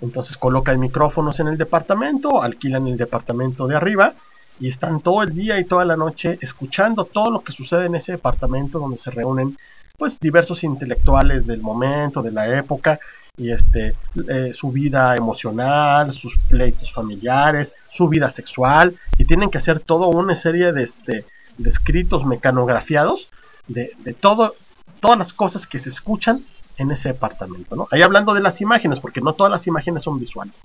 Entonces 0.00 0.36
colocan 0.36 0.78
micrófonos 0.78 1.40
en 1.40 1.48
el 1.48 1.56
departamento, 1.56 2.42
alquilan 2.42 2.86
el 2.86 2.96
departamento 2.96 3.66
de 3.66 3.76
arriba 3.76 4.14
y 4.60 4.68
están 4.68 5.00
todo 5.00 5.22
el 5.22 5.34
día 5.34 5.58
y 5.58 5.64
toda 5.64 5.84
la 5.84 5.96
noche 5.96 6.38
escuchando 6.40 7.04
todo 7.04 7.30
lo 7.30 7.42
que 7.42 7.52
sucede 7.52 7.86
en 7.86 7.94
ese 7.94 8.12
departamento 8.12 8.78
donde 8.78 8.98
se 8.98 9.10
reúnen 9.10 9.56
pues 9.96 10.20
diversos 10.20 10.64
intelectuales 10.64 11.46
del 11.46 11.60
momento, 11.60 12.22
de 12.22 12.30
la 12.30 12.58
época 12.58 12.98
y 13.38 13.50
este, 13.50 13.94
eh, 14.28 14.52
su 14.54 14.70
vida 14.70 15.14
emocional, 15.16 16.12
sus 16.12 16.36
pleitos 16.48 16.92
familiares, 16.92 17.74
su 17.90 18.08
vida 18.08 18.30
sexual, 18.30 18.96
y 19.18 19.24
tienen 19.26 19.50
que 19.50 19.58
hacer 19.58 19.80
toda 19.80 20.06
una 20.06 20.34
serie 20.34 20.72
de, 20.72 20.82
este, 20.82 21.24
de 21.58 21.68
escritos 21.68 22.24
mecanografiados 22.24 23.28
de, 23.68 23.92
de 23.98 24.14
todo, 24.14 24.54
todas 25.00 25.18
las 25.18 25.32
cosas 25.32 25.66
que 25.66 25.78
se 25.78 25.88
escuchan 25.88 26.44
en 26.78 26.90
ese 26.90 27.10
departamento, 27.10 27.76
¿no? 27.76 27.88
Ahí 27.90 28.02
hablando 28.02 28.34
de 28.34 28.40
las 28.40 28.60
imágenes, 28.60 29.00
porque 29.00 29.20
no 29.20 29.32
todas 29.32 29.50
las 29.50 29.66
imágenes 29.66 30.02
son 30.02 30.18
visuales. 30.18 30.62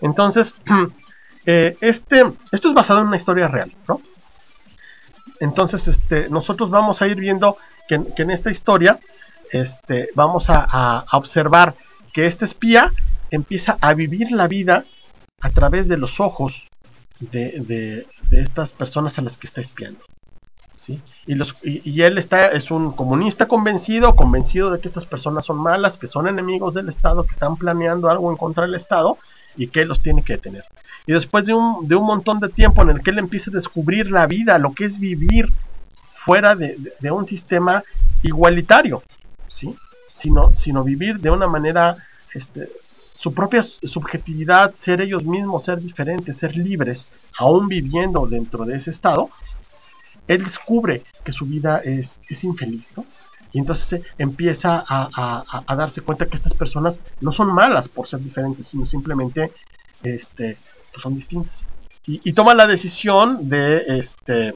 Entonces, 0.00 0.54
eh, 1.46 1.76
este, 1.80 2.24
esto 2.52 2.68
es 2.68 2.74
basado 2.74 3.00
en 3.00 3.08
una 3.08 3.16
historia 3.16 3.48
real, 3.48 3.72
¿no? 3.88 4.00
Entonces, 5.40 5.88
este, 5.88 6.28
nosotros 6.28 6.70
vamos 6.70 7.00
a 7.00 7.06
ir 7.06 7.16
viendo 7.16 7.56
que, 7.88 8.00
que 8.14 8.22
en 8.22 8.30
esta 8.30 8.50
historia, 8.50 8.98
este, 9.50 10.10
vamos 10.14 10.50
a, 10.50 10.66
a, 10.70 11.16
observar 11.16 11.74
que 12.12 12.26
este 12.26 12.44
espía 12.44 12.92
empieza 13.30 13.78
a 13.80 13.94
vivir 13.94 14.30
la 14.32 14.48
vida 14.48 14.84
a 15.40 15.50
través 15.50 15.88
de 15.88 15.96
los 15.96 16.20
ojos 16.20 16.68
de, 17.20 17.60
de, 17.60 18.06
de 18.28 18.40
estas 18.40 18.72
personas 18.72 19.18
a 19.18 19.22
las 19.22 19.36
que 19.36 19.46
está 19.46 19.60
espiando. 19.60 20.00
¿Sí? 20.80 20.98
Y, 21.26 21.34
los, 21.34 21.54
y, 21.62 22.00
él 22.00 22.16
está, 22.16 22.48
es 22.48 22.70
un 22.70 22.92
comunista 22.92 23.46
convencido, 23.46 24.16
convencido 24.16 24.70
de 24.70 24.80
que 24.80 24.88
estas 24.88 25.04
personas 25.04 25.44
son 25.44 25.58
malas, 25.58 25.98
que 25.98 26.06
son 26.06 26.26
enemigos 26.26 26.74
del 26.74 26.88
Estado, 26.88 27.22
que 27.22 27.32
están 27.32 27.56
planeando 27.56 28.08
algo 28.08 28.30
en 28.30 28.38
contra 28.38 28.64
del 28.64 28.74
Estado 28.74 29.18
y 29.56 29.66
que 29.66 29.84
los 29.84 30.00
tiene 30.00 30.22
que 30.22 30.32
detener. 30.32 30.64
Y 31.06 31.12
después 31.12 31.44
de 31.44 31.52
un, 31.52 31.86
de 31.86 31.96
un 31.96 32.06
montón 32.06 32.40
de 32.40 32.48
tiempo 32.48 32.80
en 32.80 32.90
el 32.90 33.02
que 33.02 33.10
él 33.10 33.18
empieza 33.18 33.50
a 33.50 33.54
descubrir 33.54 34.10
la 34.10 34.26
vida, 34.26 34.58
lo 34.58 34.72
que 34.72 34.86
es 34.86 34.98
vivir 34.98 35.52
fuera 36.14 36.56
de, 36.56 36.76
de, 36.78 36.94
de 36.98 37.10
un 37.10 37.26
sistema 37.26 37.84
igualitario, 38.22 39.02
¿sí? 39.48 39.76
sino, 40.10 40.56
sino 40.56 40.82
vivir 40.82 41.20
de 41.20 41.30
una 41.30 41.46
manera, 41.46 41.98
este, 42.32 42.70
su 43.18 43.34
propia 43.34 43.62
subjetividad, 43.62 44.74
ser 44.76 45.02
ellos 45.02 45.24
mismos, 45.24 45.66
ser 45.66 45.78
diferentes, 45.78 46.38
ser 46.38 46.56
libres, 46.56 47.06
aún 47.38 47.68
viviendo 47.68 48.26
dentro 48.26 48.64
de 48.64 48.76
ese 48.76 48.88
estado, 48.88 49.28
él 50.28 50.44
descubre 50.44 51.02
que 51.24 51.32
su 51.32 51.46
vida 51.46 51.78
es, 51.78 52.20
es 52.28 52.44
infeliz, 52.44 52.92
¿no? 52.96 53.04
Y 53.52 53.58
entonces 53.58 54.02
empieza 54.16 54.84
a, 54.86 55.08
a, 55.16 55.64
a, 55.66 55.76
darse 55.76 56.02
cuenta 56.02 56.26
que 56.26 56.36
estas 56.36 56.54
personas 56.54 57.00
no 57.20 57.32
son 57.32 57.52
malas 57.52 57.88
por 57.88 58.06
ser 58.06 58.20
diferentes, 58.20 58.68
sino 58.68 58.86
simplemente 58.86 59.52
este, 60.04 60.56
pues 60.92 61.02
son 61.02 61.14
distintas. 61.14 61.66
Y, 62.06 62.20
y, 62.22 62.32
toma 62.32 62.54
la 62.54 62.68
decisión 62.68 63.48
de, 63.48 63.98
este, 63.98 64.54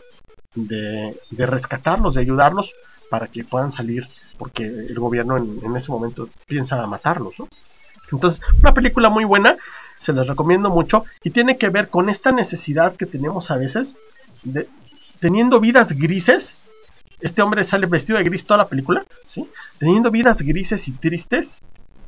de, 0.55 1.21
de, 1.31 1.47
rescatarlos, 1.47 2.15
de 2.15 2.21
ayudarlos 2.21 2.73
para 3.11 3.27
que 3.27 3.43
puedan 3.43 3.73
salir, 3.73 4.09
porque 4.39 4.65
el 4.65 4.99
gobierno 4.99 5.37
en, 5.37 5.61
en 5.65 5.77
ese 5.77 5.91
momento 5.91 6.29
piensa 6.47 6.87
matarlos. 6.87 7.35
¿no? 7.39 7.49
Entonces, 8.13 8.41
una 8.61 8.73
película 8.73 9.09
muy 9.09 9.25
buena, 9.25 9.57
se 9.97 10.13
les 10.13 10.27
recomiendo 10.27 10.71
mucho 10.71 11.05
y 11.23 11.31
tiene 11.31 11.59
que 11.59 11.69
ver 11.69 11.89
con 11.89 12.09
esta 12.09 12.33
necesidad 12.33 12.95
que 12.97 13.07
tenemos 13.07 13.51
a 13.51 13.57
veces 13.57 13.97
de, 14.43 14.69
teniendo 15.25 15.59
vidas 15.59 15.89
grises, 15.95 16.69
este 17.19 17.41
hombre 17.41 17.65
sale 17.65 17.87
vestido 17.87 18.19
de 18.19 18.25
gris 18.25 18.45
toda 18.45 18.59
la 18.59 18.69
película, 18.69 19.07
¿sí? 19.31 19.49
Teniendo 19.79 20.11
vidas 20.11 20.43
grises 20.43 20.87
y 20.87 20.93
tristes, 20.93 21.63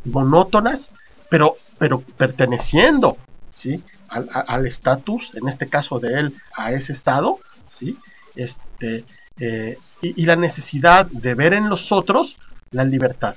monótonas, 0.05 0.91
pero, 1.31 1.57
pero 1.79 2.03
perteneciendo, 2.03 3.17
¿sí? 3.51 3.83
Al 4.11 4.67
estatus, 4.67 5.35
en 5.35 5.49
este 5.49 5.67
caso 5.67 5.99
de 5.99 6.21
él, 6.21 6.35
a 6.59 6.73
ese 6.73 6.93
estado, 6.93 7.39
¿sí? 7.71 7.97
Este, 8.35 9.07
eh, 9.41 9.79
y, 10.03 10.23
y 10.23 10.27
la 10.27 10.37
necesidad 10.37 11.07
de 11.07 11.35
ver 11.35 11.55
en 11.55 11.71
los 11.71 11.93
otros 11.93 12.37
la 12.71 12.85
libertad. 12.85 13.35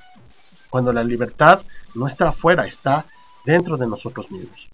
Cuando 0.70 0.92
la 0.92 1.06
libertad 1.06 1.62
no 1.96 2.06
está 2.06 2.28
afuera, 2.28 2.68
está 2.68 3.06
dentro 3.46 3.78
de 3.78 3.88
nosotros 3.88 4.30
mismos. 4.30 4.68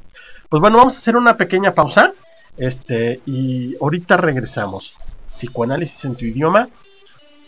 Pues 0.50 0.62
bueno, 0.62 0.78
vamos 0.78 0.96
a 0.96 0.98
hacer 0.98 1.16
una 1.16 1.38
pequeña 1.38 1.76
pausa. 1.76 2.12
Este, 2.58 3.22
y 3.26 3.76
ahorita 3.82 4.18
regresamos. 4.18 4.94
Psicoanálisis 5.28 6.06
en 6.06 6.16
tu 6.16 6.26
idioma. 6.26 6.70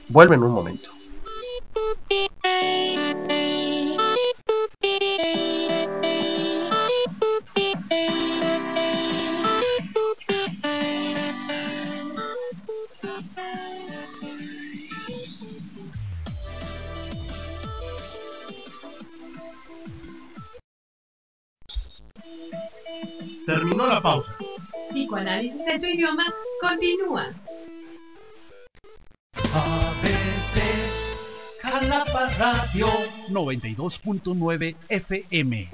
Vuelve 0.09 0.35
en 0.35 0.43
un 0.43 0.51
momento. 0.51 0.96
En 25.77 25.81
tu 25.81 25.87
idioma 25.87 26.25
continúa. 26.59 27.27
ABC 29.53 30.59
Jalapa 31.61 32.29
Radio 32.39 32.87
92.9 33.29 34.75
FM. 34.89 35.69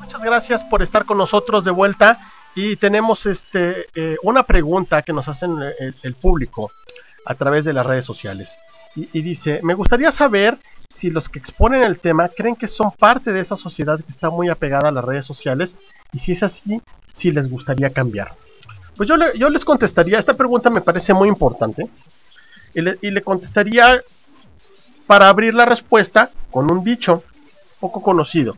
Muchas 0.00 0.22
gracias 0.22 0.64
por 0.64 0.82
estar 0.82 1.06
con 1.06 1.16
nosotros 1.16 1.64
de 1.64 1.70
vuelta 1.70 2.18
y 2.54 2.76
tenemos 2.76 3.24
este 3.24 3.86
eh, 3.94 4.16
una 4.22 4.42
pregunta 4.42 5.00
que 5.00 5.14
nos 5.14 5.28
hacen 5.28 5.56
el, 5.80 5.94
el, 6.02 6.14
público 6.14 6.70
a 7.24 7.34
través 7.34 7.64
de 7.64 7.72
las 7.72 7.86
redes 7.86 8.04
sociales 8.04 8.58
y, 8.96 9.22
dice 9.22 9.60
me 9.62 9.74
gustaría 9.74 10.10
saber 10.10 10.58
si 10.90 11.10
los 11.10 11.28
que 11.28 11.38
exponen 11.38 11.82
el 11.82 11.98
tema 11.98 12.28
creen 12.28 12.56
que 12.56 12.66
son 12.66 12.90
parte 12.90 13.32
de 13.32 13.40
esa 13.40 13.56
sociedad 13.56 13.98
que 13.98 14.10
está 14.10 14.30
muy 14.30 14.48
apegada 14.48 14.88
a 14.88 14.92
las 14.92 15.04
redes 15.04 15.26
sociales 15.26 15.76
y 16.12 16.18
si 16.18 16.32
es 16.32 16.42
así, 16.42 16.80
si 17.12 17.30
les 17.30 17.50
gustaría 17.50 17.90
cambiar. 17.90 18.32
Pues 18.96 19.08
yo 19.08 19.50
les 19.50 19.64
contestaría, 19.64 20.18
esta 20.18 20.34
pregunta 20.34 20.70
me 20.70 20.80
parece 20.80 21.12
muy 21.12 21.28
importante 21.28 21.90
y 22.72 22.80
le, 22.80 22.98
y 23.02 23.10
le 23.10 23.20
contestaría 23.22 24.02
para 25.06 25.28
abrir 25.28 25.52
la 25.52 25.66
respuesta 25.66 26.30
con 26.50 26.70
un 26.72 26.82
dicho 26.82 27.22
poco 27.78 28.02
conocido 28.02 28.56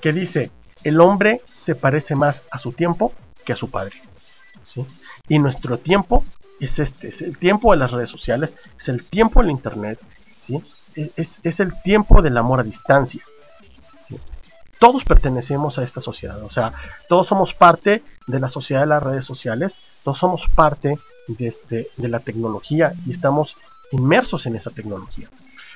que 0.00 0.12
dice, 0.12 0.50
el 0.84 1.00
hombre 1.00 1.42
se 1.52 1.74
parece 1.74 2.16
más 2.16 2.42
a 2.50 2.58
su 2.58 2.72
tiempo 2.72 3.12
que 3.44 3.52
a 3.52 3.56
su 3.56 3.70
padre. 3.70 4.02
¿sí? 4.64 4.84
Y 5.28 5.38
nuestro 5.38 5.78
tiempo 5.78 6.24
es 6.64 6.78
este, 6.78 7.08
es 7.08 7.22
el 7.22 7.38
tiempo 7.38 7.72
de 7.72 7.78
las 7.78 7.90
redes 7.90 8.10
sociales, 8.10 8.54
es 8.78 8.88
el 8.88 9.04
tiempo 9.04 9.40
del 9.40 9.50
internet, 9.50 9.98
¿sí? 10.38 10.62
es, 10.94 11.38
es, 11.42 11.60
el 11.60 11.80
tiempo 11.82 12.22
del 12.22 12.36
amor 12.36 12.60
a 12.60 12.62
distancia. 12.62 13.22
¿sí? 14.06 14.18
Todos 14.78 15.04
pertenecemos 15.04 15.78
a 15.78 15.84
esta 15.84 16.00
sociedad, 16.00 16.42
o 16.42 16.50
sea, 16.50 16.72
todos 17.08 17.26
somos 17.26 17.54
parte 17.54 18.02
de 18.26 18.40
la 18.40 18.48
sociedad 18.48 18.82
de 18.82 18.88
las 18.88 19.02
redes 19.02 19.24
sociales, 19.24 19.78
todos 20.04 20.18
somos 20.18 20.48
parte 20.48 20.98
de, 21.28 21.46
este, 21.46 21.88
de 21.96 22.08
la 22.08 22.20
tecnología 22.20 22.92
y 23.06 23.10
estamos 23.10 23.56
inmersos 23.90 24.46
en 24.46 24.56
esa 24.56 24.70
tecnología. 24.70 25.28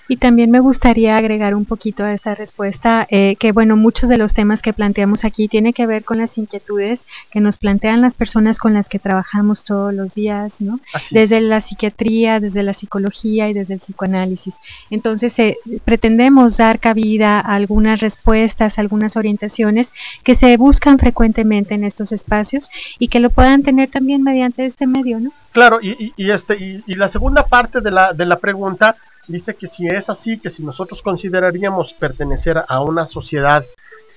Y 0.09 0.17
también 0.17 0.51
me 0.51 0.61
gustaría 0.61 1.17
agregar 1.17 1.55
un 1.55 1.65
poquito 1.65 2.05
a 2.05 2.13
esta 2.13 2.35
respuesta, 2.35 3.07
eh, 3.11 3.37
que 3.37 3.53
bueno, 3.53 3.77
muchos 3.77 4.09
de 4.09 4.19
los 4.19 4.35
temas 4.35 4.63
que 4.63 4.73
planteamos 4.73 5.25
aquí 5.25 5.49
tienen 5.49 5.73
que 5.73 5.87
ver 5.87 6.05
con 6.05 6.19
las 6.19 6.39
inquietudes 6.39 7.07
que 7.31 7.41
nos 7.41 7.59
plantean 7.59 8.01
las 8.01 8.15
personas 8.15 8.59
con 8.59 8.75
las 8.75 8.89
que 8.89 8.99
trabajamos 8.99 9.65
todos 9.65 9.93
los 9.93 10.15
días, 10.15 10.61
¿no? 10.61 10.79
Así 10.93 11.15
desde 11.15 11.41
la 11.41 11.61
psiquiatría, 11.61 12.41
desde 12.41 12.63
la 12.63 12.73
psicología 12.73 13.49
y 13.49 13.53
desde 13.53 13.75
el 13.75 13.81
psicoanálisis. 13.81 14.59
Entonces, 14.91 15.39
eh, 15.39 15.59
pretendemos 15.85 16.57
dar 16.57 16.79
cabida 16.79 17.41
a 17.41 17.55
algunas 17.55 18.01
respuestas, 18.01 18.79
algunas 18.79 19.17
orientaciones 19.17 19.93
que 20.23 20.35
se 20.35 20.57
buscan 20.57 20.99
frecuentemente 20.99 21.75
en 21.75 21.85
estos 21.85 22.13
espacios 22.13 22.71
y 22.99 23.09
que 23.09 23.21
lo 23.21 23.31
puedan 23.31 23.63
tener 23.63 23.91
también 23.91 24.23
mediante 24.23 24.65
este 24.65 24.87
medio, 24.87 25.21
¿no? 25.21 25.33
Claro, 25.53 25.79
y, 25.81 25.91
y, 25.93 26.13
y 26.17 26.31
este, 26.31 26.57
y, 26.57 26.85
y 26.87 26.95
la 26.95 27.09
segunda 27.09 27.45
parte 27.47 27.81
de 27.81 27.91
la, 27.91 28.13
de 28.13 28.27
la 28.27 28.37
pregunta 28.37 28.97
dice 29.29 29.55
que 29.55 29.67
si 29.67 29.87
es 29.87 30.09
así, 30.11 30.39
que 30.39 30.51
si 30.51 30.63
nosotros 30.63 31.03
consideraríamos 31.03 31.93
pertenecer 31.93 32.65
a 32.69 32.81
una 32.81 33.07
sociedad 33.07 33.65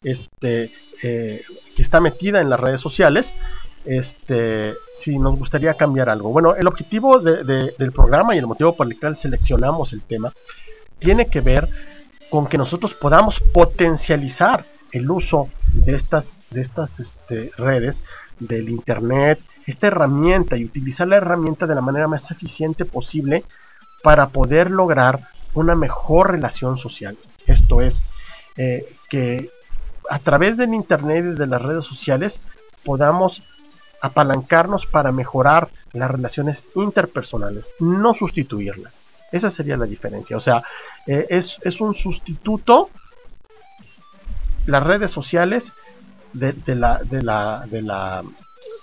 este, 0.04 0.72
eh, 1.04 1.44
que 1.76 1.82
está 1.82 2.00
metida 2.00 2.42
en 2.42 2.50
las 2.50 2.60
redes 2.60 2.82
sociales, 2.82 3.34
este, 3.86 4.74
si 4.94 5.18
nos 5.18 5.38
gustaría 5.38 5.74
cambiar 5.74 6.10
algo. 6.10 6.32
Bueno, 6.32 6.56
el 6.56 6.68
objetivo 6.68 7.20
de, 7.20 7.44
de, 7.44 7.74
del 7.78 7.92
programa 7.92 8.36
y 8.36 8.40
el 8.40 8.48
motivo 8.48 8.76
por 8.76 8.88
el 8.88 9.00
cual 9.00 9.16
seleccionamos 9.16 9.94
el 9.94 10.02
tema 10.02 10.34
tiene 11.00 11.28
que 11.28 11.42
ver 11.42 11.70
con 12.30 12.48
que 12.48 12.58
nosotros 12.58 12.94
podamos 12.94 13.40
potencializar 13.40 14.66
el 14.92 15.10
uso 15.10 15.50
de 15.74 15.96
estas, 15.96 16.40
de 16.52 16.62
estas 16.62 17.00
este, 17.00 17.52
redes, 17.58 18.04
del 18.40 18.70
Internet, 18.70 19.40
esta 19.66 19.88
herramienta 19.88 20.58
y 20.58 20.66
utilizar 20.66 21.08
la 21.08 21.18
herramienta 21.18 21.68
de 21.68 21.76
la 21.76 21.82
manera 21.82 22.08
más 22.08 22.32
eficiente 22.32 22.86
posible 22.86 23.44
para 24.04 24.30
poder 24.30 24.72
lograr 24.72 25.20
una 25.54 25.76
mejor 25.76 26.32
relación 26.32 26.78
social. 26.78 27.18
Esto 27.46 27.82
es, 27.82 28.04
eh, 28.58 28.92
que 29.10 29.50
a 30.10 30.20
través 30.20 30.58
del 30.58 30.74
Internet 30.74 31.26
y 31.26 31.40
de 31.40 31.48
las 31.48 31.62
redes 31.62 31.86
sociales 31.86 32.40
podamos 32.84 33.44
apalancarnos 34.02 34.86
para 34.86 35.12
mejorar 35.12 35.70
las 35.94 36.10
relaciones 36.10 36.66
interpersonales, 36.76 37.72
no 37.80 38.14
sustituirlas. 38.14 39.06
Esa 39.32 39.50
sería 39.50 39.78
la 39.78 39.86
diferencia. 39.86 40.38
O 40.38 40.42
sea, 40.42 40.64
eh, 41.06 41.28
es, 41.30 41.60
es, 41.62 41.82
un 41.82 41.94
sustituto 41.94 42.90
las 44.66 44.84
redes 44.84 45.12
sociales 45.12 45.72
de, 46.34 46.54
la, 46.76 47.00
de, 47.04 47.22
la, 47.22 47.66
de, 47.70 47.82
la, 47.82 48.24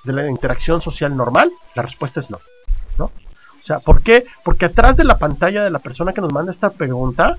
de 0.05 0.13
la 0.13 0.29
interacción 0.29 0.81
social 0.81 1.17
normal. 1.17 1.51
La 1.75 1.83
respuesta 1.83 2.21
es. 2.21 2.31
¿no? 2.31 2.41
O 3.67 3.71
sea, 3.75 3.81
¿por 3.81 4.01
qué? 4.01 4.25
Porque 4.45 4.67
atrás 4.67 4.97
de 4.97 5.03
la 5.03 5.19
pantalla 5.19 5.65
de 5.65 5.73
la 5.73 5.81
persona 5.81 6.13
que 6.13 6.21
nos 6.21 6.33
manda 6.33 6.53
esta 6.53 6.71
pregunta 6.71 7.37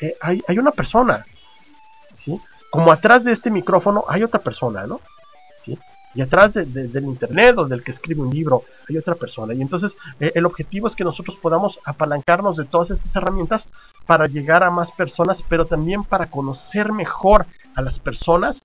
eh, 0.00 0.16
hay, 0.20 0.42
hay, 0.48 0.58
una 0.58 0.72
persona. 0.72 1.24
¿sí? 2.16 2.40
Como 2.72 2.90
atrás 2.90 3.22
de 3.22 3.30
este 3.30 3.48
micrófono 3.48 4.04
hay 4.08 4.24
otra 4.24 4.40
persona, 4.40 4.88
¿no? 4.88 5.00
¿Sí? 5.56 5.78
Y 6.16 6.20
atrás 6.20 6.54
de, 6.54 6.64
de, 6.64 6.88
del 6.88 7.04
internet 7.04 7.58
o 7.58 7.66
del 7.66 7.84
que 7.84 7.92
escribe 7.92 8.22
un 8.22 8.34
libro 8.34 8.64
hay 8.88 8.96
otra 8.96 9.14
persona. 9.14 9.54
Y 9.54 9.62
entonces 9.62 9.96
eh, 10.18 10.32
el 10.34 10.46
objetivo 10.46 10.88
es 10.88 10.96
que 10.96 11.04
nosotros 11.04 11.36
podamos 11.36 11.78
apalancarnos 11.84 12.56
de 12.56 12.64
todas 12.64 12.90
estas 12.90 13.14
herramientas 13.14 13.68
para 14.04 14.26
llegar 14.26 14.64
a 14.64 14.72
más 14.72 14.90
personas, 14.90 15.44
pero 15.48 15.66
también 15.66 16.02
para 16.02 16.26
conocer 16.26 16.90
mejor 16.90 17.46
a 17.76 17.82
las 17.82 18.00
personas 18.00 18.64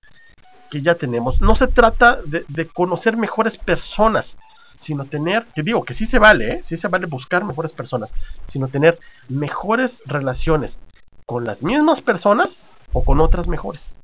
que 0.68 0.82
ya 0.82 0.96
tenemos. 0.96 1.40
No 1.40 1.54
se 1.54 1.68
trata 1.68 2.18
de 2.24 2.66
conocer 2.66 3.16
mejores 3.16 3.56
personas, 3.56 4.36
sino 4.76 5.04
tener, 5.04 5.44
que 5.54 5.62
digo 5.62 5.84
que 5.84 5.94
sí 5.94 6.06
se 6.06 6.18
vale, 6.18 6.48
¿eh? 6.48 6.60
sí 6.64 6.76
se 6.76 6.88
vale 6.88 7.06
buscar 7.06 7.44
mejores 7.44 7.72
personas, 7.72 8.12
sino 8.46 8.68
tener 8.68 8.98
mejores 9.28 10.02
relaciones 10.06 10.78
con 11.26 11.44
las 11.44 11.62
mismas 11.62 12.00
personas 12.00 12.58
o 12.92 13.04
con 13.04 13.20
otras 13.20 13.46
mejores. 13.46 13.94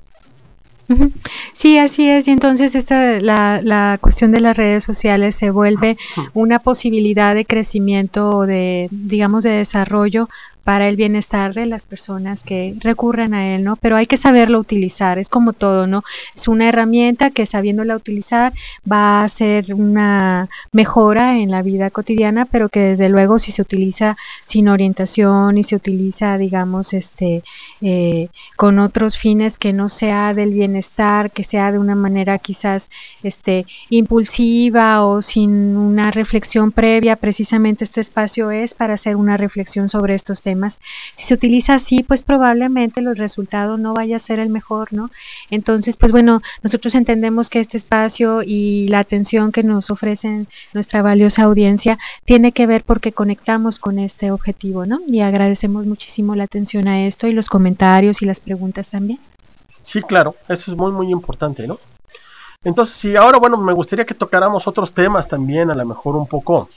Sí, 1.53 1.77
así 1.77 2.09
es. 2.09 2.27
Y 2.27 2.31
entonces 2.31 2.75
esta, 2.75 3.19
la, 3.21 3.61
la, 3.63 3.97
cuestión 4.01 4.31
de 4.31 4.41
las 4.41 4.57
redes 4.57 4.83
sociales 4.83 5.35
se 5.35 5.49
vuelve 5.49 5.97
una 6.33 6.59
posibilidad 6.59 7.35
de 7.35 7.45
crecimiento, 7.45 8.45
de, 8.45 8.87
digamos, 8.91 9.43
de 9.43 9.51
desarrollo 9.51 10.27
para 10.63 10.87
el 10.87 10.95
bienestar 10.95 11.53
de 11.53 11.65
las 11.65 11.85
personas 11.85 12.43
que 12.43 12.75
recurren 12.79 13.33
a 13.33 13.55
él, 13.55 13.63
¿no? 13.63 13.77
Pero 13.77 13.95
hay 13.95 14.05
que 14.05 14.17
saberlo 14.17 14.59
utilizar, 14.59 15.17
es 15.17 15.27
como 15.27 15.53
todo, 15.53 15.87
¿no? 15.87 16.03
Es 16.35 16.47
una 16.47 16.69
herramienta 16.69 17.31
que 17.31 17.45
sabiéndola 17.45 17.95
utilizar 17.95 18.53
va 18.89 19.23
a 19.23 19.29
ser 19.29 19.73
una 19.73 20.49
mejora 20.71 21.39
en 21.39 21.49
la 21.49 21.63
vida 21.63 21.89
cotidiana, 21.89 22.45
pero 22.45 22.69
que 22.69 22.79
desde 22.79 23.09
luego 23.09 23.39
si 23.39 23.51
se 23.51 23.63
utiliza 23.63 24.17
sin 24.45 24.67
orientación 24.67 25.57
y 25.57 25.63
se 25.63 25.75
utiliza, 25.75 26.37
digamos, 26.37 26.93
este, 26.93 27.43
eh, 27.81 28.29
con 28.55 28.77
otros 28.77 29.17
fines 29.17 29.57
que 29.57 29.73
no 29.73 29.89
sea 29.89 30.33
del 30.33 30.51
bienestar, 30.51 31.31
que 31.31 31.43
sea 31.43 31.71
de 31.71 31.79
una 31.79 31.95
manera 31.95 32.37
quizás, 32.37 32.89
este, 33.23 33.65
impulsiva 33.89 35.03
o 35.05 35.21
sin 35.23 35.75
una 35.75 36.11
reflexión 36.11 36.71
previa, 36.71 37.15
precisamente 37.15 37.83
este 37.83 38.01
espacio 38.01 38.51
es 38.51 38.75
para 38.75 38.93
hacer 38.93 39.15
una 39.15 39.37
reflexión 39.37 39.89
sobre 39.89 40.13
estos 40.13 40.43
temas 40.43 40.50
Si 41.15 41.25
se 41.25 41.33
utiliza 41.33 41.75
así, 41.75 42.03
pues 42.03 42.23
probablemente 42.23 43.01
los 43.01 43.17
resultados 43.17 43.79
no 43.79 43.93
vaya 43.93 44.15
a 44.15 44.19
ser 44.19 44.39
el 44.39 44.49
mejor, 44.49 44.93
¿no? 44.93 45.09
Entonces, 45.49 45.97
pues 45.97 46.11
bueno, 46.11 46.41
nosotros 46.63 46.95
entendemos 46.95 47.49
que 47.49 47.59
este 47.59 47.77
espacio 47.77 48.41
y 48.43 48.87
la 48.87 48.99
atención 48.99 49.51
que 49.51 49.63
nos 49.63 49.89
ofrecen 49.89 50.47
nuestra 50.73 51.01
valiosa 51.01 51.43
audiencia 51.43 51.97
tiene 52.25 52.51
que 52.51 52.67
ver 52.67 52.83
porque 52.83 53.11
conectamos 53.11 53.79
con 53.79 53.99
este 53.99 54.31
objetivo, 54.31 54.85
¿no? 54.85 54.99
Y 55.07 55.21
agradecemos 55.21 55.85
muchísimo 55.85 56.35
la 56.35 56.43
atención 56.45 56.87
a 56.87 57.05
esto 57.05 57.27
y 57.27 57.33
los 57.33 57.47
comentarios 57.47 58.21
y 58.21 58.25
las 58.25 58.39
preguntas 58.39 58.87
también. 58.89 59.19
Sí, 59.83 60.01
claro, 60.01 60.35
eso 60.47 60.71
es 60.71 60.77
muy, 60.77 60.91
muy 60.91 61.11
importante, 61.11 61.67
¿no? 61.67 61.79
Entonces, 62.63 62.95
sí, 62.95 63.15
ahora, 63.15 63.39
bueno, 63.39 63.57
me 63.57 63.73
gustaría 63.73 64.05
que 64.05 64.13
tocáramos 64.13 64.67
otros 64.67 64.93
temas 64.93 65.27
también, 65.27 65.71
a 65.71 65.75
lo 65.75 65.85
mejor 65.85 66.15
un 66.15 66.27
poco 66.27 66.69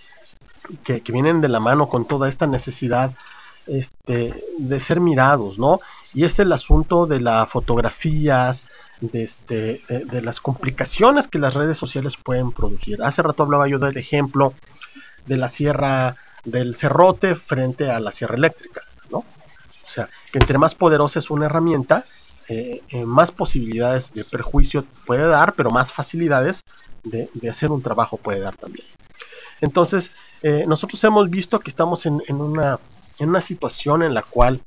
que 0.83 1.03
vienen 1.09 1.43
de 1.43 1.49
la 1.49 1.61
mano 1.61 1.91
con 1.91 2.07
toda 2.07 2.27
esta 2.27 2.47
necesidad 2.47 3.12
este, 3.66 4.34
de 4.58 4.80
ser 4.80 5.00
mirados, 5.00 5.58
¿no? 5.58 5.80
Y 6.12 6.24
es 6.24 6.38
el 6.38 6.52
asunto 6.52 7.06
de 7.06 7.20
las 7.20 7.48
fotografías, 7.48 8.64
de, 9.00 9.22
este, 9.22 9.82
de, 9.88 10.22
las 10.22 10.40
complicaciones 10.40 11.28
que 11.28 11.38
las 11.38 11.54
redes 11.54 11.76
sociales 11.76 12.16
pueden 12.16 12.52
producir. 12.52 13.02
Hace 13.02 13.22
rato 13.22 13.42
hablaba 13.42 13.68
yo 13.68 13.78
del 13.78 13.96
ejemplo 13.96 14.54
de 15.26 15.36
la 15.36 15.48
sierra 15.48 16.16
del 16.44 16.76
cerrote 16.76 17.34
frente 17.34 17.90
a 17.90 18.00
la 18.00 18.12
sierra 18.12 18.36
eléctrica, 18.36 18.82
¿no? 19.10 19.18
O 19.18 19.88
sea, 19.88 20.08
que 20.30 20.38
entre 20.38 20.58
más 20.58 20.74
poderosa 20.74 21.18
es 21.18 21.30
una 21.30 21.46
herramienta, 21.46 22.04
eh, 22.48 22.82
eh, 22.90 23.04
más 23.04 23.32
posibilidades 23.32 24.12
de 24.12 24.24
perjuicio 24.24 24.84
puede 25.06 25.26
dar, 25.26 25.54
pero 25.54 25.70
más 25.70 25.92
facilidades 25.92 26.62
de, 27.02 27.28
hacer 27.48 27.70
un 27.70 27.82
trabajo 27.82 28.16
puede 28.18 28.40
dar 28.40 28.56
también. 28.56 28.86
Entonces, 29.60 30.10
eh, 30.42 30.64
nosotros 30.66 31.02
hemos 31.04 31.30
visto 31.30 31.60
que 31.60 31.70
estamos 31.70 32.04
en 32.04 32.20
una 32.30 32.78
en 33.18 33.28
una 33.30 33.40
situación 33.40 34.02
en 34.02 34.14
la 34.14 34.22
cual 34.22 34.62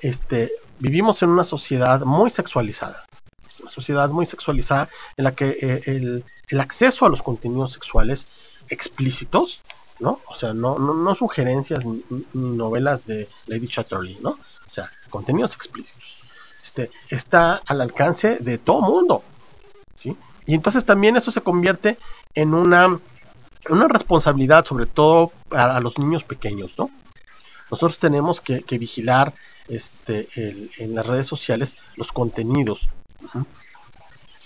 este, 0.00 0.52
vivimos 0.78 1.22
en 1.22 1.30
una 1.30 1.44
sociedad 1.44 2.00
muy 2.02 2.30
sexualizada. 2.30 3.04
Una 3.60 3.70
sociedad 3.70 4.08
muy 4.10 4.26
sexualizada 4.26 4.88
en 5.16 5.24
la 5.24 5.34
que 5.34 5.58
eh, 5.60 5.82
el, 5.86 6.24
el, 6.48 6.60
acceso 6.60 7.06
a 7.06 7.08
los 7.08 7.22
contenidos 7.22 7.72
sexuales 7.72 8.26
explícitos, 8.68 9.60
¿no? 10.00 10.20
O 10.26 10.34
sea, 10.34 10.52
no, 10.52 10.78
no, 10.78 11.14
sugerencias 11.14 11.84
ni, 11.84 12.02
novelas 12.32 13.06
de 13.06 13.28
Lady 13.46 13.68
Chatterley, 13.68 14.18
¿no? 14.20 14.30
O 14.30 14.70
sea, 14.70 14.90
contenidos 15.10 15.54
explícitos. 15.54 16.16
Este, 16.62 16.90
está 17.10 17.62
al 17.66 17.80
alcance 17.80 18.38
de 18.38 18.58
todo 18.58 18.80
mundo, 18.80 19.22
¿sí? 19.94 20.16
Y 20.46 20.54
entonces 20.54 20.84
también 20.84 21.16
eso 21.16 21.30
se 21.30 21.40
convierte 21.40 21.98
en 22.34 22.54
una, 22.54 22.98
una 23.68 23.88
responsabilidad, 23.88 24.64
sobre 24.64 24.86
todo 24.86 25.32
para 25.48 25.78
los 25.80 25.98
niños 25.98 26.24
pequeños, 26.24 26.72
¿no? 26.76 26.90
Nosotros 27.72 27.98
tenemos 27.98 28.42
que, 28.42 28.62
vigilar 28.78 29.32
este, 29.66 30.28
en 30.76 30.94
las 30.94 31.06
redes 31.06 31.26
sociales 31.26 31.74
los 31.96 32.12
contenidos 32.12 32.86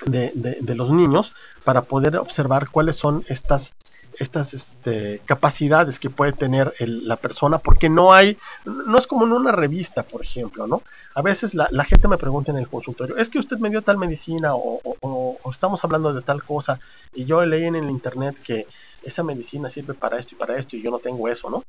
de, 0.05 0.74
los 0.77 0.91
niños 0.93 1.35
para 1.64 1.83
poder 1.83 2.18
observar 2.18 2.68
cuáles 2.70 2.95
son 2.95 3.24
estas, 3.27 3.72
estas 4.20 4.55
este, 4.55 5.20
capacidades 5.24 5.99
que 5.99 6.09
puede 6.09 6.35
tener 6.35 6.72
el, 6.79 7.09
la 7.09 7.16
persona, 7.16 7.59
porque 7.59 7.89
no 7.89 8.12
hay, 8.12 8.39
no 8.64 8.97
es 8.97 9.09
como 9.09 9.27
en 9.27 9.33
una 9.33 9.51
revista, 9.51 10.05
por 10.05 10.22
ejemplo, 10.22 10.68
¿no? 10.68 10.83
A 11.16 11.20
veces 11.20 11.53
la, 11.53 11.66
la 11.72 11.83
gente 11.83 12.07
me 12.07 12.18
pregunta 12.18 12.53
en 12.53 12.59
el 12.59 12.68
consultorio, 12.68 13.16
es 13.16 13.29
que 13.29 13.41
usted 13.41 13.59
me 13.59 13.70
dio 13.70 13.83
tal 13.83 13.99
medicina 13.99 14.55
o, 14.55 14.81
o 15.01 15.51
estamos 15.51 15.83
hablando 15.83 16.14
de 16.14 16.22
tal 16.22 16.45
cosa 16.45 16.79
y 17.12 17.24
yo 17.24 17.45
leí 17.45 17.64
en 17.64 17.74
el 17.74 17.91
internet 17.91 18.37
que 18.45 18.68
esa 19.03 19.24
medicina 19.24 19.68
sirve 19.68 19.95
para 19.95 20.16
esto 20.16 20.37
y 20.37 20.39
para 20.39 20.57
esto 20.57 20.77
y 20.77 20.83
yo 20.83 20.93
no 20.93 21.01
tengo 21.01 21.27
eso, 21.27 21.51
¿no? 21.51 21.64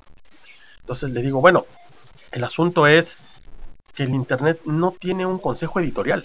Entonces 0.88 1.10
le 1.10 1.20
digo, 1.20 1.42
bueno, 1.42 1.66
el 2.32 2.42
asunto 2.44 2.86
es 2.86 3.18
que 3.94 4.04
el 4.04 4.14
Internet 4.14 4.62
no 4.64 4.92
tiene 4.98 5.26
un 5.26 5.38
consejo 5.38 5.80
editorial. 5.80 6.24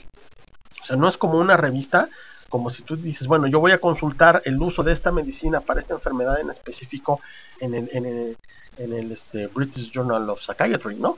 O 0.81 0.85
sea, 0.85 0.95
no 0.95 1.09
es 1.09 1.17
como 1.17 1.37
una 1.37 1.57
revista, 1.57 2.07
como 2.47 2.69
si 2.69 2.81
tú 2.83 2.95
dices, 2.95 3.27
bueno, 3.27 3.47
yo 3.47 3.59
voy 3.59 3.73
a 3.73 3.81
consultar 3.81 4.41
el 4.45 4.57
uso 4.61 4.81
de 4.81 4.93
esta 4.93 5.11
medicina 5.11 5.59
para 5.59 5.81
esta 5.81 5.95
enfermedad 5.95 6.39
en 6.39 6.49
específico 6.49 7.19
en 7.59 7.73
el, 7.73 7.89
en 7.91 8.05
el, 8.05 8.37
en 8.77 8.93
el 8.93 9.11
este, 9.11 9.47
British 9.47 9.91
Journal 9.91 10.29
of 10.29 10.39
Psychiatry, 10.39 10.95
¿no? 10.95 11.17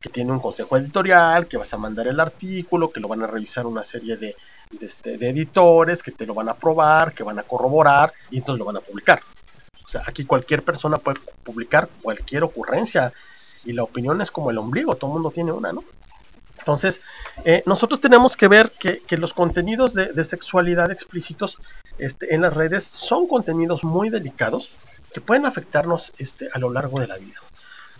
Que 0.00 0.08
tiene 0.08 0.32
un 0.32 0.40
consejo 0.40 0.78
editorial, 0.78 1.48
que 1.48 1.58
vas 1.58 1.74
a 1.74 1.76
mandar 1.76 2.08
el 2.08 2.18
artículo, 2.18 2.90
que 2.90 3.00
lo 3.00 3.08
van 3.08 3.24
a 3.24 3.26
revisar 3.26 3.66
una 3.66 3.84
serie 3.84 4.16
de, 4.16 4.34
de, 4.70 4.86
este, 4.86 5.18
de 5.18 5.28
editores, 5.28 6.02
que 6.02 6.12
te 6.12 6.24
lo 6.24 6.32
van 6.32 6.48
a 6.48 6.54
probar, 6.54 7.12
que 7.12 7.24
van 7.24 7.38
a 7.38 7.42
corroborar 7.42 8.10
y 8.30 8.38
entonces 8.38 8.58
lo 8.58 8.64
van 8.64 8.78
a 8.78 8.80
publicar. 8.80 9.20
O 9.86 9.88
sea, 9.88 10.02
aquí 10.06 10.24
cualquier 10.24 10.62
persona 10.62 10.98
puede 10.98 11.20
publicar 11.44 11.88
cualquier 12.02 12.42
ocurrencia 12.42 13.12
y 13.64 13.72
la 13.72 13.84
opinión 13.84 14.20
es 14.20 14.30
como 14.30 14.50
el 14.50 14.58
ombligo, 14.58 14.96
todo 14.96 15.10
el 15.10 15.14
mundo 15.14 15.30
tiene 15.30 15.52
una, 15.52 15.72
¿no? 15.72 15.84
Entonces, 16.58 17.00
eh, 17.44 17.62
nosotros 17.64 18.00
tenemos 18.00 18.36
que 18.36 18.48
ver 18.48 18.72
que, 18.72 18.98
que 18.98 19.16
los 19.16 19.32
contenidos 19.32 19.94
de, 19.94 20.12
de, 20.12 20.24
sexualidad 20.24 20.90
explícitos 20.90 21.58
este, 21.98 22.34
en 22.34 22.40
las 22.40 22.54
redes 22.54 22.84
son 22.84 23.28
contenidos 23.28 23.84
muy 23.84 24.10
delicados 24.10 24.70
que 25.12 25.20
pueden 25.20 25.46
afectarnos 25.46 26.12
este, 26.18 26.48
a 26.52 26.58
lo 26.58 26.70
largo 26.70 26.98
de 26.98 27.06
la 27.06 27.18
vida. 27.18 27.40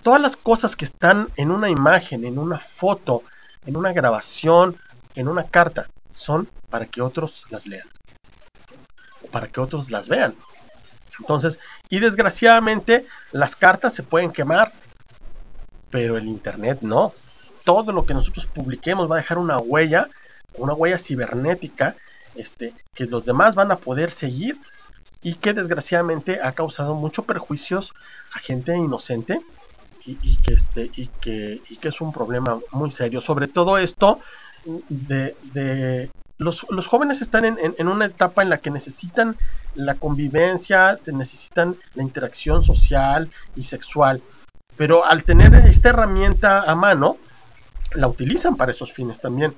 Todas 0.02 0.20
las 0.20 0.36
cosas 0.36 0.74
que 0.74 0.84
están 0.84 1.28
en 1.36 1.50
una 1.50 1.70
imagen, 1.70 2.24
en 2.24 2.38
una 2.38 2.58
foto, 2.58 3.22
en 3.66 3.76
una 3.76 3.92
grabación, 3.92 4.76
en 5.14 5.28
una 5.28 5.44
carta, 5.44 5.88
son 6.12 6.48
para 6.68 6.86
que 6.86 7.02
otros 7.02 7.44
las 7.50 7.66
lean. 7.66 7.88
Para 9.30 9.48
que 9.48 9.60
otros 9.60 9.90
las 9.90 10.08
vean. 10.08 10.34
Entonces, 11.20 11.58
y 11.88 12.00
desgraciadamente 12.00 13.06
las 13.32 13.56
cartas 13.56 13.94
se 13.94 14.02
pueden 14.02 14.32
quemar, 14.32 14.72
pero 15.90 16.16
el 16.16 16.26
Internet 16.26 16.78
no. 16.82 17.12
Todo 17.64 17.92
lo 17.92 18.06
que 18.06 18.14
nosotros 18.14 18.46
publiquemos 18.46 19.10
va 19.10 19.16
a 19.16 19.18
dejar 19.18 19.38
una 19.38 19.58
huella, 19.58 20.08
una 20.54 20.74
huella 20.74 20.98
cibernética, 20.98 21.96
este, 22.34 22.74
que 22.94 23.06
los 23.06 23.24
demás 23.24 23.54
van 23.54 23.70
a 23.70 23.76
poder 23.76 24.10
seguir 24.10 24.58
y 25.22 25.34
que 25.34 25.52
desgraciadamente 25.52 26.40
ha 26.42 26.52
causado 26.52 26.94
muchos 26.94 27.24
perjuicios 27.24 27.94
a 28.34 28.38
gente 28.38 28.76
inocente 28.76 29.40
y, 30.04 30.18
y, 30.22 30.36
que 30.36 30.54
este 30.54 30.90
y 30.94 31.08
que, 31.20 31.62
y 31.68 31.76
que 31.78 31.88
es 31.88 32.00
un 32.00 32.12
problema 32.12 32.60
muy 32.70 32.90
serio. 32.90 33.20
Sobre 33.20 33.48
todo 33.48 33.78
esto 33.78 34.20
de, 34.88 35.36
de 35.52 36.10
los, 36.38 36.66
los, 36.70 36.86
jóvenes 36.86 37.22
están 37.22 37.44
en, 37.44 37.58
en, 37.60 37.88
una 37.88 38.06
etapa 38.06 38.42
en 38.42 38.50
la 38.50 38.58
que 38.58 38.70
necesitan 38.70 39.36
la 39.74 39.94
convivencia, 39.94 40.98
necesitan 41.06 41.76
la 41.94 42.02
interacción 42.02 42.62
social 42.62 43.30
y 43.54 43.62
sexual. 43.62 44.22
pero 44.76 45.06
al 45.06 45.24
tener 45.24 45.54
esta 45.66 45.88
herramienta 45.88 46.62
a 46.62 46.74
mano, 46.74 47.16
la 47.94 48.08
utilizan 48.08 48.56
para 48.56 48.72
esos 48.72 48.92
fines 48.92 49.20
también, 49.20 49.54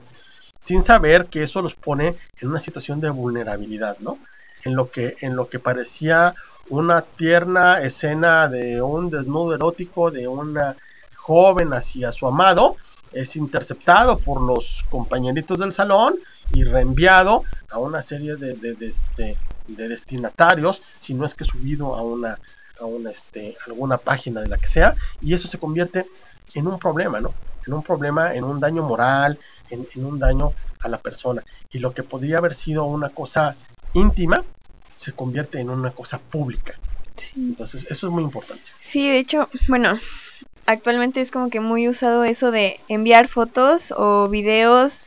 sin 0.60 0.82
saber 0.82 1.26
que 1.26 1.42
eso 1.42 1.62
los 1.62 1.74
pone 1.74 2.16
en 2.40 2.48
una 2.48 2.60
situación 2.60 3.00
de 3.00 3.10
vulnerabilidad, 3.10 3.98
¿no? 3.98 4.18
En 4.64 4.76
lo 4.76 4.90
que, 4.90 5.16
en 5.20 5.34
lo 5.34 5.48
que 5.48 5.58
parecía 5.58 6.34
una 6.68 7.02
tierna 7.02 7.80
escena 7.80 8.48
de 8.48 8.82
un 8.82 9.10
desnudo 9.10 9.54
erótico 9.54 10.10
de 10.10 10.28
una 10.28 10.76
joven 11.16 11.72
hacia 11.72 12.12
su 12.12 12.26
amado, 12.26 12.76
es 13.12 13.36
interceptado 13.36 14.18
por 14.18 14.42
los 14.42 14.84
compañeritos 14.90 15.58
del 15.58 15.72
salón 15.72 16.16
y 16.52 16.64
reenviado 16.64 17.44
a 17.70 17.78
una 17.78 18.02
serie 18.02 18.36
de, 18.36 18.54
de, 18.54 18.74
de, 18.74 18.88
este, 18.88 19.36
de 19.66 19.88
destinatarios, 19.88 20.82
si 20.98 21.14
no 21.14 21.26
es 21.26 21.34
que 21.34 21.44
subido 21.44 21.94
a 21.94 22.02
una, 22.02 22.38
a 22.80 22.84
una 22.84 23.10
este, 23.10 23.56
alguna 23.66 23.98
página 23.98 24.40
de 24.40 24.48
la 24.48 24.56
que 24.56 24.68
sea, 24.68 24.94
y 25.20 25.34
eso 25.34 25.48
se 25.48 25.58
convierte 25.58 26.06
en 26.54 26.66
un 26.66 26.78
problema, 26.78 27.20
¿no? 27.20 27.34
En 27.66 27.74
un 27.74 27.82
problema, 27.82 28.34
en 28.34 28.44
un 28.44 28.60
daño 28.60 28.82
moral, 28.82 29.38
en, 29.70 29.86
en 29.94 30.04
un 30.04 30.18
daño 30.18 30.52
a 30.80 30.88
la 30.88 30.98
persona. 30.98 31.42
Y 31.70 31.78
lo 31.78 31.92
que 31.92 32.02
podría 32.02 32.38
haber 32.38 32.54
sido 32.54 32.84
una 32.84 33.10
cosa 33.10 33.56
íntima, 33.92 34.42
se 34.98 35.12
convierte 35.12 35.60
en 35.60 35.70
una 35.70 35.90
cosa 35.90 36.18
pública. 36.18 36.74
Sí. 37.16 37.32
Entonces, 37.36 37.86
eso 37.90 38.06
es 38.06 38.12
muy 38.12 38.22
importante. 38.22 38.64
Sí, 38.80 39.08
de 39.08 39.18
hecho, 39.18 39.48
bueno, 39.68 39.98
actualmente 40.66 41.20
es 41.20 41.30
como 41.30 41.50
que 41.50 41.60
muy 41.60 41.88
usado 41.88 42.24
eso 42.24 42.50
de 42.50 42.80
enviar 42.88 43.28
fotos 43.28 43.92
o 43.96 44.28
videos 44.28 45.00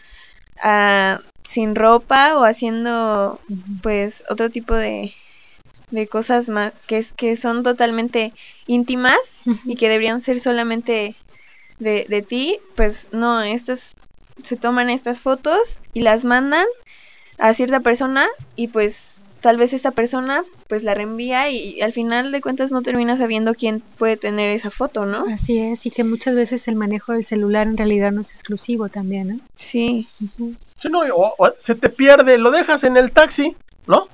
ah, 0.61 1.19
sin 1.53 1.75
ropa 1.75 2.37
o 2.37 2.43
haciendo 2.43 3.39
pues 3.81 4.23
otro 4.29 4.49
tipo 4.49 4.73
de, 4.75 5.13
de 5.89 6.07
cosas 6.07 6.49
más 6.49 6.73
que, 6.87 6.97
es- 6.99 7.13
que 7.13 7.35
son 7.35 7.63
totalmente 7.63 8.33
íntimas 8.67 9.17
y 9.67 9.75
que 9.75 9.89
deberían 9.89 10.21
ser 10.21 10.39
solamente 10.39 11.15
de, 11.79 12.05
de 12.09 12.21
ti, 12.21 12.59
pues 12.75 13.07
no, 13.11 13.41
estas 13.41 13.95
se 14.43 14.57
toman 14.57 14.89
estas 14.89 15.21
fotos 15.21 15.79
y 15.93 16.01
las 16.01 16.25
mandan 16.25 16.65
a 17.37 17.53
cierta 17.53 17.79
persona 17.81 18.27
y 18.55 18.67
pues 18.69 19.21
tal 19.41 19.57
vez 19.57 19.73
esta 19.73 19.91
persona 19.91 20.43
pues 20.69 20.83
la 20.83 20.93
reenvía 20.93 21.49
y 21.49 21.81
al 21.81 21.91
final 21.91 22.31
de 22.31 22.41
cuentas 22.41 22.71
no 22.71 22.81
termina 22.81 23.17
sabiendo 23.17 23.53
quién 23.53 23.81
puede 23.97 24.15
tener 24.17 24.49
esa 24.49 24.71
foto, 24.71 25.05
¿no? 25.05 25.25
Así 25.27 25.59
es, 25.59 25.85
y 25.85 25.89
que 25.91 26.03
muchas 26.03 26.35
veces 26.35 26.67
el 26.67 26.75
manejo 26.75 27.13
del 27.13 27.25
celular 27.25 27.67
en 27.67 27.77
realidad 27.77 28.11
no 28.11 28.21
es 28.21 28.31
exclusivo 28.31 28.87
también, 28.89 29.27
¿no? 29.27 29.39
Sí, 29.55 30.07
Ujú. 30.21 30.55
Sí, 30.81 30.89
no, 30.89 31.01
o- 31.01 31.35
o 31.37 31.51
se 31.61 31.75
te 31.75 31.89
pierde, 31.89 32.37
lo 32.37 32.51
dejas 32.51 32.83
en 32.83 32.97
el 32.97 33.11
taxi, 33.11 33.55
¿no? 33.87 34.07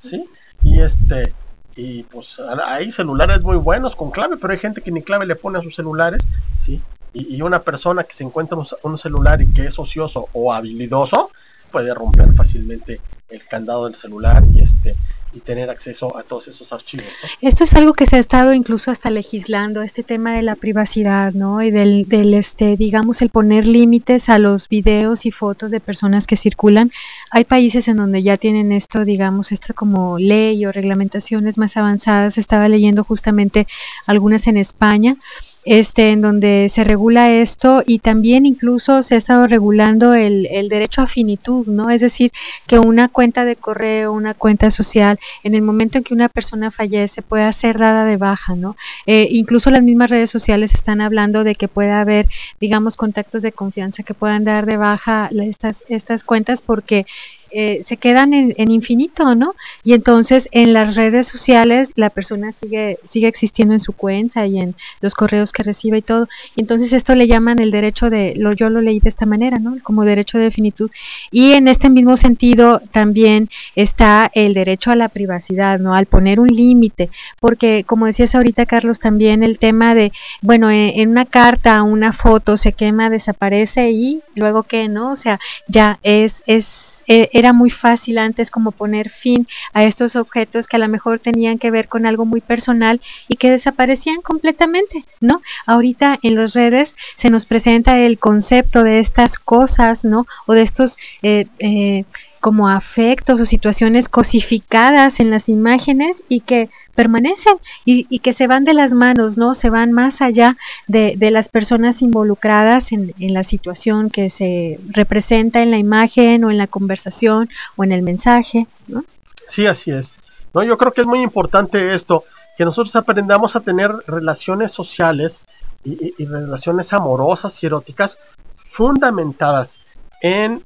Sí, 0.00 0.24
y 0.62 0.80
este, 0.80 1.34
y 1.74 2.04
pues 2.04 2.38
hay 2.64 2.92
celulares 2.92 3.42
muy 3.42 3.56
buenos 3.56 3.96
con 3.96 4.10
clave, 4.10 4.36
pero 4.36 4.52
hay 4.52 4.58
gente 4.58 4.80
que 4.82 4.90
ni 4.92 5.02
clave 5.02 5.26
le 5.26 5.36
pone 5.36 5.58
a 5.58 5.62
sus 5.62 5.74
celulares, 5.74 6.22
¿sí? 6.56 6.80
Y, 7.12 7.36
y 7.36 7.42
una 7.42 7.62
persona 7.62 8.04
que 8.04 8.14
se 8.14 8.24
encuentra 8.24 8.56
un, 8.56 8.66
un 8.82 8.98
celular 8.98 9.42
y 9.42 9.52
que 9.52 9.66
es 9.66 9.78
ocioso 9.78 10.28
o 10.32 10.52
habilidoso, 10.52 11.30
puede 11.74 11.92
romper 11.92 12.32
fácilmente 12.34 13.00
el 13.28 13.42
candado 13.50 13.86
del 13.86 13.96
celular 13.96 14.44
y 14.54 14.60
este 14.60 14.94
y 15.32 15.40
tener 15.40 15.68
acceso 15.68 16.16
a 16.16 16.22
todos 16.22 16.46
esos 16.46 16.72
archivos. 16.72 17.08
Esto 17.40 17.64
es 17.64 17.74
algo 17.74 17.94
que 17.94 18.06
se 18.06 18.14
ha 18.14 18.20
estado 18.20 18.54
incluso 18.54 18.92
hasta 18.92 19.10
legislando, 19.10 19.82
este 19.82 20.04
tema 20.04 20.32
de 20.36 20.42
la 20.42 20.54
privacidad, 20.54 21.32
¿no? 21.32 21.60
Y 21.60 21.72
del, 21.72 22.08
del 22.08 22.32
este, 22.34 22.76
digamos, 22.76 23.20
el 23.22 23.30
poner 23.30 23.66
límites 23.66 24.28
a 24.28 24.38
los 24.38 24.68
videos 24.68 25.26
y 25.26 25.32
fotos 25.32 25.72
de 25.72 25.80
personas 25.80 26.28
que 26.28 26.36
circulan. 26.36 26.92
Hay 27.32 27.42
países 27.42 27.88
en 27.88 27.96
donde 27.96 28.22
ya 28.22 28.36
tienen 28.36 28.70
esto, 28.70 29.04
digamos, 29.04 29.50
esta 29.50 29.74
como 29.74 30.20
ley 30.20 30.64
o 30.64 30.70
reglamentaciones 30.70 31.58
más 31.58 31.76
avanzadas. 31.76 32.38
Estaba 32.38 32.68
leyendo 32.68 33.02
justamente 33.02 33.66
algunas 34.06 34.46
en 34.46 34.58
España, 34.58 35.16
este, 35.64 36.10
en 36.10 36.20
donde 36.20 36.68
se 36.70 36.84
regula 36.84 37.32
esto 37.32 37.82
y 37.86 37.98
también 37.98 38.46
incluso 38.46 39.02
se 39.02 39.14
ha 39.14 39.18
estado 39.18 39.46
regulando 39.46 40.14
el, 40.14 40.46
el 40.46 40.68
derecho 40.68 41.02
a 41.02 41.06
finitud, 41.06 41.66
¿no? 41.66 41.90
Es 41.90 42.00
decir, 42.00 42.32
que 42.66 42.78
una 42.78 43.08
cuenta 43.08 43.44
de 43.44 43.56
correo, 43.56 44.12
una 44.12 44.34
cuenta 44.34 44.70
social, 44.70 45.18
en 45.42 45.54
el 45.54 45.62
momento 45.62 45.98
en 45.98 46.04
que 46.04 46.14
una 46.14 46.28
persona 46.28 46.70
fallece 46.70 47.22
pueda 47.22 47.52
ser 47.52 47.78
dada 47.78 48.04
de 48.04 48.16
baja, 48.16 48.54
¿no? 48.54 48.76
Eh, 49.06 49.28
incluso 49.30 49.70
las 49.70 49.82
mismas 49.82 50.10
redes 50.10 50.30
sociales 50.30 50.74
están 50.74 51.00
hablando 51.00 51.44
de 51.44 51.54
que 51.54 51.68
pueda 51.68 52.00
haber, 52.00 52.26
digamos, 52.60 52.96
contactos 52.96 53.42
de 53.42 53.52
confianza 53.52 54.02
que 54.02 54.14
puedan 54.14 54.44
dar 54.44 54.66
de 54.66 54.76
baja 54.76 55.30
estas, 55.32 55.84
estas 55.88 56.24
cuentas 56.24 56.62
porque 56.62 57.06
eh, 57.54 57.82
se 57.84 57.96
quedan 57.96 58.34
en, 58.34 58.54
en 58.58 58.70
infinito, 58.70 59.34
¿no? 59.34 59.54
Y 59.84 59.94
entonces 59.94 60.48
en 60.52 60.72
las 60.72 60.96
redes 60.96 61.26
sociales 61.28 61.92
la 61.96 62.10
persona 62.10 62.52
sigue, 62.52 62.98
sigue 63.04 63.28
existiendo 63.28 63.74
en 63.74 63.80
su 63.80 63.92
cuenta 63.92 64.46
y 64.46 64.58
en 64.58 64.74
los 65.00 65.14
correos 65.14 65.52
que 65.52 65.62
recibe 65.62 65.98
y 65.98 66.02
todo. 66.02 66.28
Y 66.56 66.62
entonces 66.62 66.92
esto 66.92 67.14
le 67.14 67.26
llaman 67.26 67.60
el 67.60 67.70
derecho 67.70 68.10
de, 68.10 68.34
lo, 68.36 68.52
yo 68.52 68.70
lo 68.70 68.80
leí 68.80 69.00
de 69.00 69.08
esta 69.08 69.26
manera, 69.26 69.58
¿no? 69.58 69.76
Como 69.82 70.04
derecho 70.04 70.38
de 70.38 70.50
finitud. 70.50 70.90
Y 71.30 71.52
en 71.52 71.68
este 71.68 71.90
mismo 71.90 72.16
sentido 72.16 72.80
también 72.92 73.48
está 73.76 74.30
el 74.34 74.54
derecho 74.54 74.90
a 74.90 74.96
la 74.96 75.08
privacidad, 75.08 75.78
¿no? 75.78 75.94
Al 75.94 76.06
poner 76.06 76.40
un 76.40 76.48
límite, 76.48 77.10
porque 77.40 77.84
como 77.86 78.06
decías 78.06 78.34
ahorita, 78.34 78.66
Carlos, 78.66 78.98
también 79.00 79.42
el 79.42 79.58
tema 79.58 79.94
de, 79.94 80.12
bueno, 80.42 80.70
en, 80.70 81.00
en 81.00 81.10
una 81.10 81.24
carta, 81.24 81.82
una 81.82 82.12
foto 82.12 82.56
se 82.56 82.72
quema, 82.72 83.10
desaparece 83.10 83.90
y 83.90 84.22
luego 84.34 84.62
qué, 84.64 84.88
¿no? 84.88 85.12
O 85.12 85.16
sea, 85.16 85.38
ya 85.68 85.98
es, 86.02 86.42
es, 86.46 86.93
eh, 87.08 87.28
era 87.32 87.52
muy 87.52 87.70
fácil 87.70 88.18
antes 88.18 88.50
como 88.50 88.72
poner 88.72 89.10
fin 89.10 89.46
a 89.72 89.84
estos 89.84 90.16
objetos 90.16 90.66
que 90.66 90.76
a 90.76 90.78
lo 90.78 90.88
mejor 90.88 91.18
tenían 91.18 91.58
que 91.58 91.70
ver 91.70 91.88
con 91.88 92.06
algo 92.06 92.24
muy 92.24 92.40
personal 92.40 93.00
y 93.28 93.36
que 93.36 93.50
desaparecían 93.50 94.20
completamente, 94.22 95.04
¿no? 95.20 95.42
Ahorita 95.66 96.18
en 96.22 96.34
las 96.36 96.54
redes 96.54 96.96
se 97.16 97.30
nos 97.30 97.46
presenta 97.46 97.98
el 97.98 98.18
concepto 98.18 98.82
de 98.84 99.00
estas 99.00 99.38
cosas, 99.38 100.04
¿no? 100.04 100.26
O 100.46 100.54
de 100.54 100.62
estos 100.62 100.96
eh, 101.22 101.46
eh, 101.58 102.04
como 102.44 102.68
afectos 102.68 103.40
o 103.40 103.46
situaciones 103.46 104.06
cosificadas 104.06 105.18
en 105.18 105.30
las 105.30 105.48
imágenes 105.48 106.22
y 106.28 106.40
que 106.40 106.68
permanecen 106.94 107.56
y, 107.86 108.18
que 108.18 108.34
se 108.34 108.46
van 108.46 108.64
de 108.64 108.74
las 108.74 108.92
manos, 108.92 109.38
¿no? 109.38 109.54
Se 109.54 109.70
van 109.70 109.92
más 109.92 110.20
allá 110.20 110.58
de, 110.86 111.16
las 111.30 111.48
personas 111.48 112.02
involucradas 112.02 112.92
en, 112.92 113.14
la 113.16 113.44
situación 113.44 114.10
que 114.10 114.28
se 114.28 114.78
representa 114.90 115.62
en 115.62 115.70
la 115.70 115.78
imagen 115.78 116.44
o 116.44 116.50
en 116.50 116.58
la 116.58 116.66
conversación 116.66 117.48
o 117.76 117.84
en 117.84 117.92
el 117.92 118.02
mensaje, 118.02 118.66
¿no? 118.88 119.06
Sí, 119.48 119.64
así 119.66 119.92
es. 119.92 120.12
No, 120.52 120.62
yo 120.62 120.76
creo 120.76 120.92
que 120.92 121.00
es 121.00 121.06
muy 121.06 121.22
importante 121.22 121.94
esto, 121.94 122.24
que 122.58 122.66
nosotros 122.66 122.94
aprendamos 122.94 123.56
a 123.56 123.60
tener 123.60 123.90
relaciones 124.06 124.70
sociales 124.70 125.46
y 125.82 126.26
relaciones 126.26 126.92
amorosas 126.92 127.62
y 127.62 127.66
eróticas 127.68 128.18
fundamentadas 128.66 129.78
en 130.20 130.62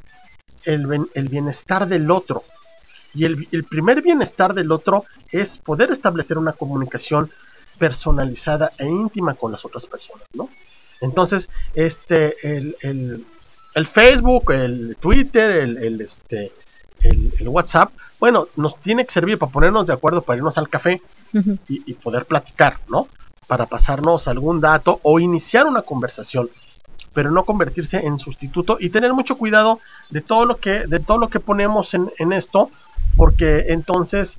el, 0.69 1.11
el 1.15 1.29
bienestar 1.29 1.89
del 1.89 2.11
otro. 2.11 2.45
Y 3.15 3.25
el, 3.25 3.49
el, 3.53 3.65
primer 3.65 4.03
bienestar 4.03 4.53
del 4.55 4.71
otro 4.71 5.05
es 5.33 5.57
poder 5.59 5.91
establecer 5.91 6.37
una 6.37 6.53
comunicación 6.53 7.31
personalizada 7.79 8.73
e 8.79 8.87
íntima 8.87 9.35
con 9.35 9.51
las 9.51 9.65
otras 9.65 9.87
personas, 9.87 10.27
¿no? 10.35 10.51
Entonces, 11.01 11.49
este, 11.75 12.37
el, 12.43 12.77
el, 12.83 13.25
el 13.75 13.87
Facebook, 13.87 14.53
el 14.53 14.97
Twitter, 15.01 15.51
el, 15.51 15.79
el 15.79 16.01
este, 16.01 16.53
el, 17.01 17.33
el, 17.39 17.49
WhatsApp, 17.49 17.93
bueno, 18.21 18.49
nos 18.57 18.81
tiene 18.81 19.07
que 19.07 19.13
servir 19.13 19.39
para 19.39 19.53
ponernos 19.53 19.87
de 19.87 19.93
acuerdo 19.93 20.23
para 20.23 20.37
irnos 20.37 20.59
al 20.59 20.69
café 20.69 21.01
uh 21.33 21.39
-huh. 21.39 21.59
y, 21.69 21.91
y, 21.91 21.95
poder 21.95 22.27
platicar, 22.27 22.81
¿no? 22.89 23.09
Para 23.47 23.67
pasarnos 23.67 24.29
algún 24.29 24.61
dato 24.61 25.01
o 25.03 25.19
iniciar 25.21 25.67
una 25.67 25.83
conversación, 25.83 26.51
pero 27.19 27.33
no 27.33 27.45
convertirse 27.45 28.07
en 28.07 28.21
sustituto 28.21 28.77
y 28.79 28.91
tener 28.91 29.13
mucho 29.13 29.37
cuidado 29.37 29.81
de 30.09 30.21
todo 30.21 30.47
lo 30.47 30.59
que, 30.59 30.87
de 30.87 31.01
todo 31.01 31.19
lo 31.19 31.29
que 31.29 31.41
ponemos 31.41 31.93
en, 31.93 32.13
en 32.17 32.33
esto, 32.33 32.71
porque 33.17 33.65
entonces 33.71 34.39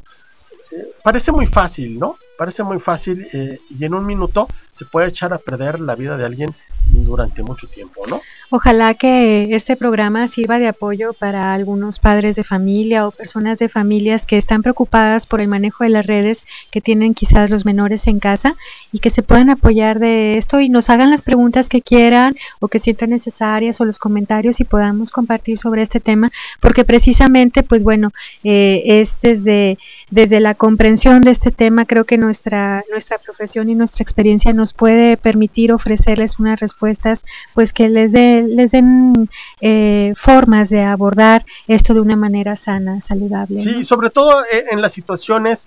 eh, 0.72 0.88
parece 1.04 1.34
muy 1.34 1.46
fácil, 1.46 2.00
¿no? 2.00 2.16
Parece 2.38 2.64
muy 2.64 2.80
fácil 2.80 3.28
eh, 3.34 3.60
y 3.78 3.84
en 3.84 3.96
un 3.96 4.06
minuto 4.06 4.48
se 4.80 4.86
puede 4.86 5.10
echar 5.10 5.34
a 5.34 5.38
perder 5.38 5.82
la 5.82 5.94
vida 5.94 6.16
de 6.16 6.26
alguien 6.26 6.56
durante 6.92 7.44
mucho 7.44 7.68
tiempo, 7.68 8.02
¿no? 8.10 8.22
Ojalá 8.52 8.96
que 8.96 9.54
este 9.54 9.76
programa 9.76 10.28
sirva 10.28 10.58
de 10.58 10.68
apoyo 10.68 11.14
para 11.14 11.54
algunos 11.54 12.00
padres 12.00 12.36
de 12.36 12.44
familia 12.44 13.06
o 13.06 13.12
personas 13.12 13.60
de 13.60 13.70
familias 13.70 14.26
que 14.26 14.38
están 14.38 14.64
preocupadas 14.64 15.28
por 15.28 15.40
el 15.40 15.48
manejo 15.48 15.84
de 15.84 15.92
las 15.92 16.08
redes 16.08 16.46
que 16.72 16.82
tienen 16.82 17.14
quizás 17.14 17.52
los 17.52 17.64
menores 17.64 18.08
en 18.08 18.20
casa 18.20 18.56
y 18.92 19.00
que 19.00 19.12
se 19.12 19.22
puedan 19.22 19.52
apoyar 19.52 20.00
de 20.00 20.38
esto 20.38 20.62
y 20.62 20.70
nos 20.70 20.90
hagan 20.90 21.12
las 21.12 21.22
preguntas 21.22 21.70
que 21.70 21.84
quieran 21.84 22.36
o 22.60 22.70
que 22.70 22.80
sientan 22.80 23.12
necesarias 23.12 23.80
o 23.82 23.86
los 23.86 24.00
comentarios 24.00 24.60
y 24.60 24.64
podamos 24.64 25.12
compartir 25.12 25.60
sobre 25.60 25.84
este 25.84 26.00
tema 26.00 26.32
porque 26.60 26.84
precisamente 26.86 27.62
pues 27.62 27.84
bueno 27.84 28.12
eh, 28.44 28.82
es 28.86 29.22
desde 29.22 29.78
desde 30.10 30.40
la 30.40 30.56
comprensión 30.56 31.22
de 31.22 31.30
este 31.30 31.52
tema 31.52 31.86
creo 31.86 32.06
que 32.06 32.18
nuestra 32.18 32.84
nuestra 32.90 33.20
profesión 33.20 33.70
y 33.70 33.76
nuestra 33.76 34.02
experiencia 34.02 34.54
nos 34.54 34.69
puede 34.74 35.18
permitir 35.18 35.72
ofrecerles 35.72 36.40
unas 36.40 36.60
respuestas 36.60 37.24
pues 37.54 37.74
que 37.74 37.90
les 37.90 38.12
les 38.12 38.72
den 38.72 39.30
eh, 39.62 40.14
formas 40.16 40.70
de 40.70 40.84
abordar 40.84 41.46
esto 41.68 41.94
de 41.94 42.02
una 42.02 42.16
manera 42.16 42.56
sana, 42.56 43.02
saludable. 43.02 43.62
Sí, 43.62 43.78
¿no? 43.78 43.84
sobre 43.84 44.10
todo 44.10 44.44
en 44.50 44.82
las 44.82 44.94
situaciones 44.94 45.66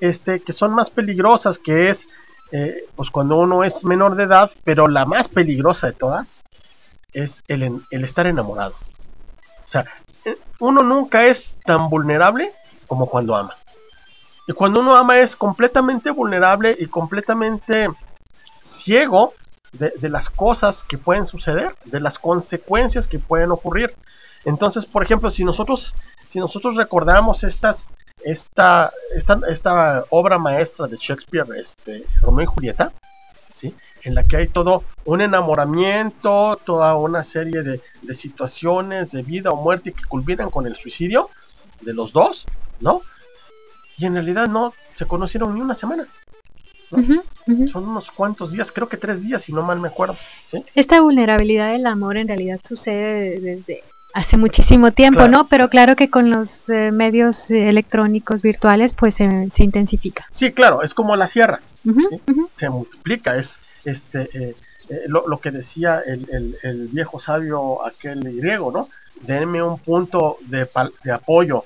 este, 0.00 0.40
que 0.40 0.52
son 0.52 0.74
más 0.74 0.90
peligrosas, 0.90 1.58
que 1.58 1.88
es 1.90 2.08
eh, 2.50 2.84
pues 2.96 3.10
cuando 3.10 3.38
uno 3.38 3.64
es 3.64 3.84
menor 3.84 4.14
de 4.16 4.24
edad, 4.24 4.50
pero 4.64 4.88
la 4.88 5.06
más 5.06 5.28
peligrosa 5.28 5.86
de 5.86 5.92
todas 5.94 6.42
es 7.12 7.40
el, 7.48 7.82
el 7.90 8.04
estar 8.04 8.26
enamorado. 8.26 8.74
O 9.66 9.70
sea, 9.70 9.86
eh, 10.24 10.36
uno 10.58 10.82
nunca 10.82 11.26
es 11.26 11.44
tan 11.64 11.88
vulnerable 11.88 12.52
como 12.86 13.06
cuando 13.06 13.34
ama. 13.34 13.54
Y 14.46 14.52
cuando 14.52 14.80
uno 14.80 14.96
ama 14.96 15.18
es 15.18 15.36
completamente 15.36 16.10
vulnerable 16.10 16.76
y 16.78 16.86
completamente 16.86 17.88
ciego 18.62 19.34
de, 19.72 20.08
las 20.08 20.28
cosas 20.30 20.84
que 20.84 20.98
pueden 20.98 21.26
suceder, 21.26 21.74
de 21.84 22.00
las 22.00 22.18
consecuencias 22.18 23.08
que 23.08 23.18
pueden 23.18 23.50
ocurrir. 23.50 23.94
Entonces, 24.44 24.86
por 24.86 25.02
ejemplo, 25.02 25.30
si 25.30 25.44
nosotros, 25.44 25.94
si 26.28 26.38
nosotros 26.38 26.76
recordamos 26.76 27.42
estas, 27.42 27.88
esta, 28.22 28.92
esta, 29.14 29.40
esta 29.48 30.04
obra 30.10 30.38
maestra 30.38 30.86
de 30.86 30.96
Shakespeare, 30.96 31.46
este, 31.56 32.04
Romeo 32.20 32.44
y 32.44 32.46
Julieta, 32.46 32.92
¿sí? 33.52 33.74
en 34.02 34.14
la 34.14 34.24
que 34.24 34.36
hay 34.36 34.48
todo 34.48 34.84
un 35.04 35.20
enamoramiento, 35.20 36.60
toda 36.64 36.94
una 36.96 37.22
serie 37.22 37.62
de, 37.62 37.80
de 38.02 38.14
situaciones 38.14 39.10
de 39.10 39.22
vida 39.22 39.50
o 39.50 39.56
muerte 39.56 39.92
que 39.92 40.04
culminan 40.04 40.50
con 40.50 40.66
el 40.66 40.76
suicidio 40.76 41.30
de 41.80 41.94
los 41.94 42.12
dos, 42.12 42.44
¿no? 42.80 43.02
Y 43.96 44.06
en 44.06 44.14
realidad 44.14 44.48
no 44.48 44.74
se 44.94 45.06
conocieron 45.06 45.54
ni 45.54 45.60
una 45.60 45.74
semana, 45.74 46.08
Son 47.66 47.88
unos 47.88 48.10
cuantos 48.10 48.52
días, 48.52 48.70
creo 48.70 48.88
que 48.88 48.96
tres 48.96 49.22
días, 49.22 49.42
si 49.42 49.52
no 49.52 49.62
mal 49.62 49.80
me 49.80 49.88
acuerdo, 49.88 50.14
¿sí? 50.46 50.64
Esta 50.74 51.00
vulnerabilidad 51.00 51.72
del 51.72 51.86
amor 51.86 52.16
en 52.16 52.28
realidad 52.28 52.60
sucede 52.62 53.40
desde 53.40 53.82
hace 54.14 54.36
muchísimo 54.36 54.92
tiempo, 54.92 55.18
Claro. 55.20 55.32
¿no? 55.32 55.48
Pero 55.48 55.68
claro 55.68 55.96
que 55.96 56.10
con 56.10 56.30
los 56.30 56.68
eh, 56.68 56.90
medios 56.92 57.50
eh, 57.50 57.68
electrónicos 57.68 58.42
virtuales 58.42 58.92
pues 58.94 59.14
se- 59.14 59.48
se 59.50 59.64
intensifica. 59.64 60.26
Sí, 60.32 60.52
claro, 60.52 60.82
es 60.82 60.92
como 60.94 61.16
la 61.16 61.26
sierra, 61.26 61.60
se 62.54 62.68
multiplica, 62.68 63.36
es 63.36 63.58
este 63.84 64.28
eh, 64.34 64.54
lo, 65.08 65.26
lo 65.26 65.38
que 65.40 65.50
decía 65.50 66.00
el, 66.06 66.28
el- 66.30 66.56
el 66.62 66.88
viejo 66.88 67.18
sabio 67.18 67.84
aquel 67.86 68.20
griego, 68.36 68.70
¿no? 68.70 68.88
Denme 69.22 69.62
un 69.62 69.78
punto 69.78 70.36
de, 70.46 70.68
de 71.04 71.12
apoyo 71.12 71.64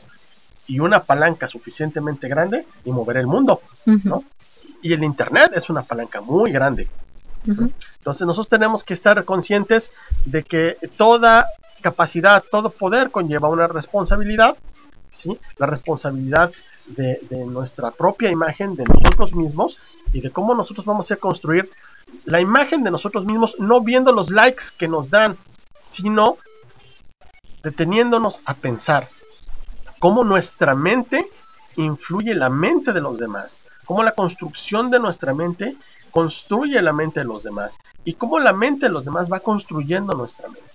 y 0.69 0.79
una 0.81 1.03
palanca 1.03 1.49
suficientemente 1.49 2.29
grande 2.29 2.65
y 2.85 2.91
mover 2.91 3.17
el 3.19 3.27
mundo. 3.27 3.61
¿no? 4.05 4.25
Y 4.83 4.93
el 4.93 5.03
Internet 5.03 5.53
es 5.55 5.69
una 5.71 5.83
palanca 5.83 6.21
muy 6.21 6.53
grande. 6.53 6.89
Entonces 7.47 8.27
nosotros 8.27 8.49
tenemos 8.49 8.83
que 8.83 8.95
estar 8.95 9.25
conscientes 9.25 9.91
de 10.25 10.43
que 10.43 10.77
toda 10.97 11.47
capacidad, 11.81 12.43
todo 12.51 12.71
poder 12.71 13.11
conlleva 13.11 13.49
una 13.49 13.69
responsabilidad, 13.69 14.57
¿sí? 15.11 15.39
La 15.59 15.67
responsabilidad 15.67 16.51
de, 16.89 17.21
de 17.31 17.47
nuestra 17.47 17.93
propia 17.93 18.31
imagen, 18.31 18.75
de 18.75 18.85
nosotros 18.85 19.35
mismos 19.35 19.79
y 20.13 20.21
de 20.21 20.31
cómo 20.31 20.55
nosotros 20.55 20.87
vamos 20.87 21.11
a 21.11 21.17
construir 21.17 21.71
la 22.25 22.41
imagen 22.41 22.83
de 22.83 22.91
nosotros 22.91 23.25
mismos, 23.25 23.57
no 23.59 23.81
viendo 23.81 24.13
los 24.13 24.31
likes 24.31 24.65
que 24.77 24.89
nos 24.89 25.11
dan, 25.11 25.37
sino 25.81 26.39
deteniéndonos 27.63 28.43
a 28.45 28.55
pensar 28.55 29.09
cómo 29.99 30.25
nuestra 30.25 30.75
mente 30.75 31.29
influye 31.77 32.35
la 32.35 32.49
mente 32.49 32.93
de 32.93 33.01
los 33.01 33.19
demás, 33.19 33.66
cómo 33.87 34.03
la 34.03 34.13
construcción 34.13 34.91
de 34.91 34.99
nuestra 34.99 35.33
mente 35.33 35.77
construye 36.11 36.83
la 36.83 36.93
mente 36.93 37.21
de 37.21 37.27
los 37.27 37.45
demás 37.45 37.79
y 38.05 38.15
cómo 38.15 38.39
la 38.39 38.53
mente 38.53 38.87
de 38.87 38.93
los 38.93 39.05
demás 39.05 39.33
va 39.33 39.41
construyendo 39.41 40.13
nuestra 40.15 40.49
mente. 40.49 40.71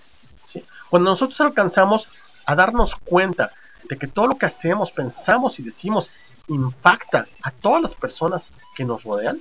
Cuando 0.89 1.11
nosotros 1.11 1.39
alcanzamos 1.41 2.07
a 2.45 2.55
darnos 2.55 2.95
cuenta 2.95 3.51
de 3.87 3.97
que 3.97 4.07
todo 4.07 4.27
lo 4.27 4.37
que 4.37 4.45
hacemos, 4.45 4.91
pensamos 4.91 5.59
y 5.59 5.63
decimos 5.63 6.09
impacta 6.47 7.27
a 7.43 7.51
todas 7.51 7.81
las 7.81 7.93
personas 7.93 8.51
que 8.75 8.83
nos 8.83 9.03
rodean 9.03 9.39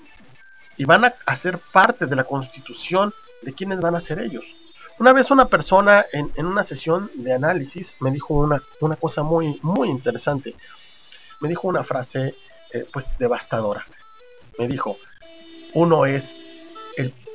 y 0.77 0.85
van 0.85 1.05
a, 1.05 1.37
ser 1.37 1.59
parte 1.59 2.07
de 2.07 2.17
la 2.17 2.25
constitución 2.25 3.13
de 3.43 3.53
quienes 3.53 3.81
van 3.81 3.95
a 3.95 4.01
ser 4.01 4.21
ellos. 4.21 4.45
Una 4.99 5.13
vez 5.13 5.31
una 5.31 5.47
persona 5.47 6.05
en, 6.13 6.31
en 6.37 6.47
una 6.47 6.63
sesión 6.63 7.11
de 7.15 7.33
análisis 7.33 7.97
me 8.01 8.11
dijo 8.11 8.35
una, 8.35 8.63
una 8.81 8.97
cosa 8.97 9.23
muy, 9.23 9.59
muy 9.63 9.89
interesante. 9.89 10.55
Me 11.41 11.49
dijo 11.49 11.69
una 11.69 11.85
frase 11.85 12.35
eh, 12.73 12.87
pues 12.93 13.13
devastadora. 13.19 13.87
Me 14.59 14.69
dijo, 14.69 14.97
uno 15.75 16.07
es 16.07 16.35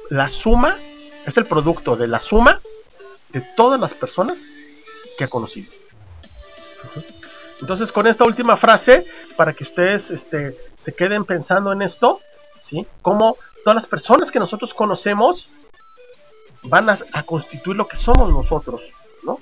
la 0.10 0.30
suma, 0.30 0.78
es 1.26 1.38
el 1.38 1.46
producto 1.46 1.96
de 1.96 2.08
la 2.08 2.20
suma 2.20 2.60
de 3.30 3.42
todas 3.56 3.80
las 3.80 3.94
personas 3.94 4.46
que 5.18 5.24
ha 5.24 5.28
conocido. 5.28 5.72
Entonces 7.62 7.92
con 7.92 8.06
esta 8.08 8.26
última 8.26 8.58
frase, 8.58 9.08
para 9.36 9.54
que 9.54 9.64
ustedes 9.64 10.12
este, 10.12 10.58
se 10.76 10.94
queden 10.94 11.26
pensando 11.26 11.72
en 11.72 11.82
esto, 11.82 12.20
¿sí? 12.62 12.86
Como 13.02 13.38
todas 13.64 13.76
las 13.76 13.88
personas 13.88 14.32
que 14.32 14.40
nosotros 14.40 14.74
conocemos 14.74 15.50
van 16.64 16.90
a 16.90 17.24
constituir 17.24 17.78
lo 17.78 17.88
que 17.88 17.96
somos 17.96 18.30
nosotros, 18.30 18.82
¿no? 19.24 19.40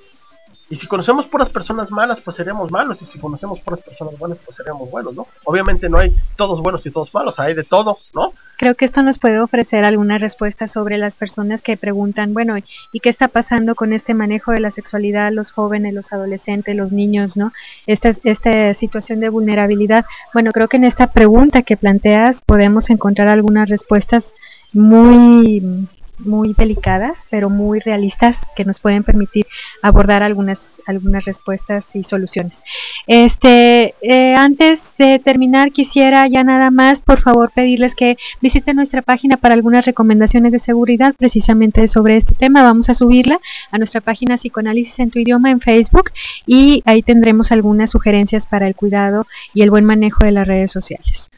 Y 0.73 0.75
si 0.75 0.87
conocemos 0.87 1.27
puras 1.27 1.51
personas 1.51 1.91
malas, 1.91 2.19
pues 2.19 2.35
seremos 2.35 2.71
malos. 2.71 2.99
Y 3.03 3.05
si 3.05 3.19
conocemos 3.19 3.59
puras 3.59 3.79
personas 3.79 4.17
buenas, 4.17 4.39
pues 4.43 4.57
seremos 4.57 4.89
buenos, 4.89 5.13
¿no? 5.13 5.27
Obviamente 5.45 5.87
no 5.87 5.99
hay 5.99 6.11
todos 6.35 6.63
buenos 6.63 6.83
y 6.87 6.89
todos 6.89 7.13
malos, 7.13 7.39
hay 7.39 7.53
de 7.53 7.63
todo, 7.63 7.99
¿no? 8.15 8.31
Creo 8.57 8.73
que 8.73 8.83
esto 8.83 9.03
nos 9.03 9.19
puede 9.19 9.39
ofrecer 9.39 9.85
alguna 9.85 10.17
respuesta 10.17 10.67
sobre 10.67 10.97
las 10.97 11.13
personas 11.15 11.61
que 11.61 11.77
preguntan, 11.77 12.33
bueno, 12.33 12.55
¿y 12.91 12.99
qué 13.01 13.09
está 13.09 13.27
pasando 13.27 13.75
con 13.75 13.93
este 13.93 14.15
manejo 14.15 14.51
de 14.51 14.61
la 14.61 14.71
sexualidad, 14.71 15.31
los 15.31 15.51
jóvenes, 15.51 15.93
los 15.93 16.11
adolescentes, 16.11 16.75
los 16.75 16.91
niños, 16.91 17.37
¿no? 17.37 17.53
Esta, 17.85 18.09
esta 18.23 18.73
situación 18.73 19.19
de 19.19 19.29
vulnerabilidad. 19.29 20.05
Bueno, 20.33 20.51
creo 20.51 20.69
que 20.69 20.77
en 20.77 20.85
esta 20.85 21.05
pregunta 21.05 21.61
que 21.61 21.77
planteas 21.77 22.41
podemos 22.41 22.89
encontrar 22.89 23.27
algunas 23.27 23.69
respuestas 23.69 24.33
muy 24.73 25.87
muy 26.19 26.53
delicadas, 26.57 27.25
pero 27.29 27.49
muy 27.49 27.79
realistas 27.79 28.45
que 28.55 28.65
nos 28.65 28.79
pueden 28.79 29.03
permitir 29.03 29.45
abordar 29.81 30.23
algunas 30.23 30.81
algunas 30.85 31.25
respuestas 31.25 31.95
y 31.95 32.03
soluciones. 32.03 32.63
Este, 33.07 33.95
eh, 34.01 34.35
antes 34.35 34.95
de 34.97 35.19
terminar, 35.19 35.71
quisiera 35.71 36.27
ya 36.27 36.43
nada 36.43 36.71
más, 36.71 37.01
por 37.01 37.19
favor, 37.19 37.51
pedirles 37.53 37.95
que 37.95 38.17
visiten 38.41 38.75
nuestra 38.75 39.01
página 39.01 39.37
para 39.37 39.53
algunas 39.53 39.85
recomendaciones 39.85 40.51
de 40.51 40.59
seguridad 40.59 41.13
precisamente 41.17 41.87
sobre 41.87 42.17
este 42.17 42.35
tema. 42.35 42.63
Vamos 42.63 42.89
a 42.89 42.93
subirla 42.93 43.39
a 43.71 43.77
nuestra 43.77 44.01
página 44.01 44.35
Psicoanálisis 44.35 44.99
en 44.99 45.11
tu 45.11 45.19
idioma 45.19 45.51
en 45.51 45.59
Facebook 45.59 46.11
y 46.45 46.81
ahí 46.85 47.01
tendremos 47.01 47.51
algunas 47.51 47.91
sugerencias 47.91 48.47
para 48.47 48.67
el 48.67 48.75
cuidado 48.75 49.25
y 49.53 49.61
el 49.61 49.69
buen 49.69 49.85
manejo 49.85 50.25
de 50.25 50.31
las 50.31 50.47
redes 50.47 50.71
sociales. 50.71 51.29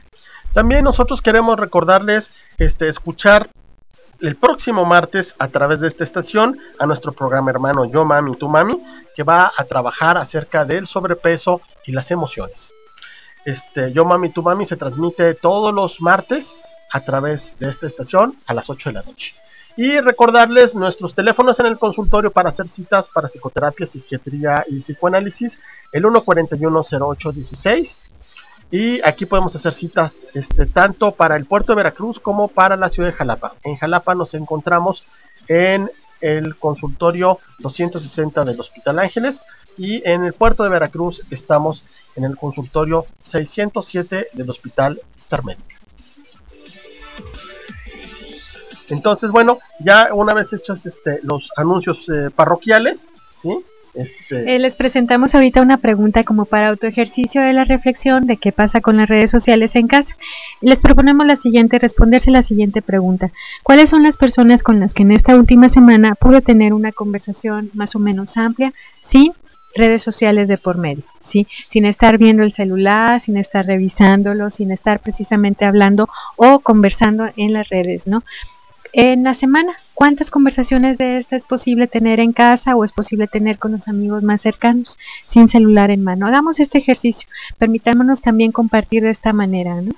También 0.53 0.83
nosotros 0.85 1.21
queremos 1.21 1.59
recordarles 1.59 2.31
este, 2.57 2.87
escuchar 2.87 3.49
el 4.21 4.35
próximo 4.35 4.85
martes 4.85 5.35
a 5.39 5.47
través 5.47 5.79
de 5.79 5.87
esta 5.87 6.03
estación 6.03 6.59
a 6.79 6.85
nuestro 6.85 7.11
programa 7.11 7.51
hermano 7.51 7.85
Yo 7.85 8.05
Mami, 8.05 8.35
Tu 8.35 8.47
Mami, 8.47 8.81
que 9.15 9.23
va 9.23 9.51
a 9.55 9.63
trabajar 9.63 10.17
acerca 10.17 10.65
del 10.65 10.87
sobrepeso 10.87 11.61
y 11.85 11.91
las 11.91 12.11
emociones. 12.11 12.73
Este, 13.45 13.91
Yo 13.91 14.05
Mami, 14.05 14.29
Tu 14.29 14.41
Mami 14.41 14.65
se 14.65 14.75
transmite 14.75 15.33
todos 15.35 15.73
los 15.73 16.01
martes 16.01 16.55
a 16.91 17.01
través 17.01 17.53
de 17.59 17.69
esta 17.69 17.87
estación 17.87 18.37
a 18.47 18.53
las 18.53 18.69
8 18.69 18.89
de 18.89 18.93
la 18.93 19.01
noche. 19.03 19.33
Y 19.77 19.99
recordarles 19.99 20.73
nuestros 20.73 21.13
teléfonos 21.13 21.59
en 21.59 21.65
el 21.65 21.77
consultorio 21.77 22.31
para 22.31 22.47
hacer 22.49 22.69
citas 22.69 23.09
para 23.09 23.27
psicoterapia, 23.27 23.85
psiquiatría 23.85 24.63
y 24.69 24.79
psicoanálisis, 24.79 25.59
el 25.91 26.03
141-0816 26.05 27.97
y 28.71 29.01
aquí 29.07 29.25
podemos 29.25 29.55
hacer 29.55 29.73
citas 29.73 30.15
este, 30.33 30.65
tanto 30.65 31.11
para 31.11 31.35
el 31.35 31.45
puerto 31.45 31.71
de 31.71 31.77
Veracruz 31.77 32.19
como 32.19 32.47
para 32.47 32.75
la 32.75 32.89
ciudad 32.89 33.09
de 33.09 33.15
Jalapa. 33.15 33.53
En 33.63 33.75
Jalapa 33.75 34.15
nos 34.15 34.33
encontramos 34.33 35.03
en 35.47 35.89
el 36.21 36.55
consultorio 36.55 37.39
260 37.59 38.43
del 38.45 38.59
Hospital 38.59 38.99
Ángeles 38.99 39.41
y 39.77 40.07
en 40.07 40.23
el 40.23 40.33
puerto 40.33 40.63
de 40.63 40.69
Veracruz 40.69 41.21
estamos 41.31 41.83
en 42.15 42.23
el 42.23 42.37
consultorio 42.37 43.05
607 43.21 44.29
del 44.33 44.49
Hospital 44.49 45.01
Star 45.17 45.43
Medic. 45.43 45.75
Entonces, 48.89 49.31
bueno, 49.31 49.57
ya 49.79 50.09
una 50.13 50.33
vez 50.33 50.53
hechos 50.53 50.85
este, 50.85 51.19
los 51.23 51.49
anuncios 51.57 52.07
eh, 52.09 52.29
parroquiales, 52.29 53.07
¿sí? 53.33 53.65
Este, 53.95 54.55
Eh, 54.55 54.59
les 54.59 54.75
presentamos 54.75 55.35
ahorita 55.35 55.61
una 55.61 55.77
pregunta 55.77 56.23
como 56.23 56.45
para 56.45 56.69
autoejercicio 56.69 57.41
de 57.41 57.53
la 57.53 57.63
reflexión 57.63 58.25
de 58.25 58.37
qué 58.37 58.51
pasa 58.51 58.81
con 58.81 58.97
las 58.97 59.09
redes 59.09 59.31
sociales 59.31 59.75
en 59.75 59.87
casa. 59.87 60.15
Les 60.61 60.81
proponemos 60.81 61.25
la 61.25 61.35
siguiente, 61.35 61.79
responderse 61.79 62.31
la 62.31 62.43
siguiente 62.43 62.81
pregunta. 62.81 63.31
¿Cuáles 63.63 63.89
son 63.89 64.03
las 64.03 64.17
personas 64.17 64.63
con 64.63 64.79
las 64.79 64.93
que 64.93 65.03
en 65.03 65.11
esta 65.11 65.35
última 65.35 65.69
semana 65.69 66.15
pude 66.15 66.41
tener 66.41 66.73
una 66.73 66.91
conversación 66.91 67.71
más 67.73 67.95
o 67.95 67.99
menos 67.99 68.37
amplia 68.37 68.73
sin 69.01 69.31
redes 69.75 70.01
sociales 70.01 70.47
de 70.47 70.57
por 70.57 70.77
medio, 70.77 71.03
¿sí? 71.19 71.47
Sin 71.67 71.85
estar 71.85 72.17
viendo 72.17 72.43
el 72.43 72.53
celular, 72.53 73.19
sin 73.19 73.35
estar 73.35 73.65
revisándolo, 73.65 74.49
sin 74.49 74.71
estar 74.71 75.01
precisamente 75.01 75.65
hablando 75.65 76.07
o 76.37 76.59
conversando 76.59 77.29
en 77.35 77.51
las 77.51 77.67
redes, 77.67 78.07
¿no? 78.07 78.23
en 78.95 79.23
la 79.23 79.33
semana. 79.33 79.73
¿Cuántas 79.95 80.29
conversaciones 80.29 80.97
de 80.97 81.17
esta 81.17 81.35
es 81.37 81.45
posible 81.45 81.87
tener 81.87 82.19
en 82.19 82.33
casa 82.33 82.75
o 82.75 82.83
es 82.83 82.91
posible 82.91 83.27
tener 83.27 83.57
con 83.57 83.71
los 83.71 83.87
amigos 83.87 84.23
más 84.23 84.41
cercanos 84.41 84.97
sin 85.25 85.47
celular 85.47 85.89
en 85.89 86.03
mano? 86.03 86.27
Hagamos 86.27 86.59
este 86.59 86.77
ejercicio. 86.79 87.27
Permitámonos 87.57 88.21
también 88.21 88.51
compartir 88.51 89.03
de 89.03 89.09
esta 89.09 89.31
manera, 89.31 89.81
¿no? 89.81 89.93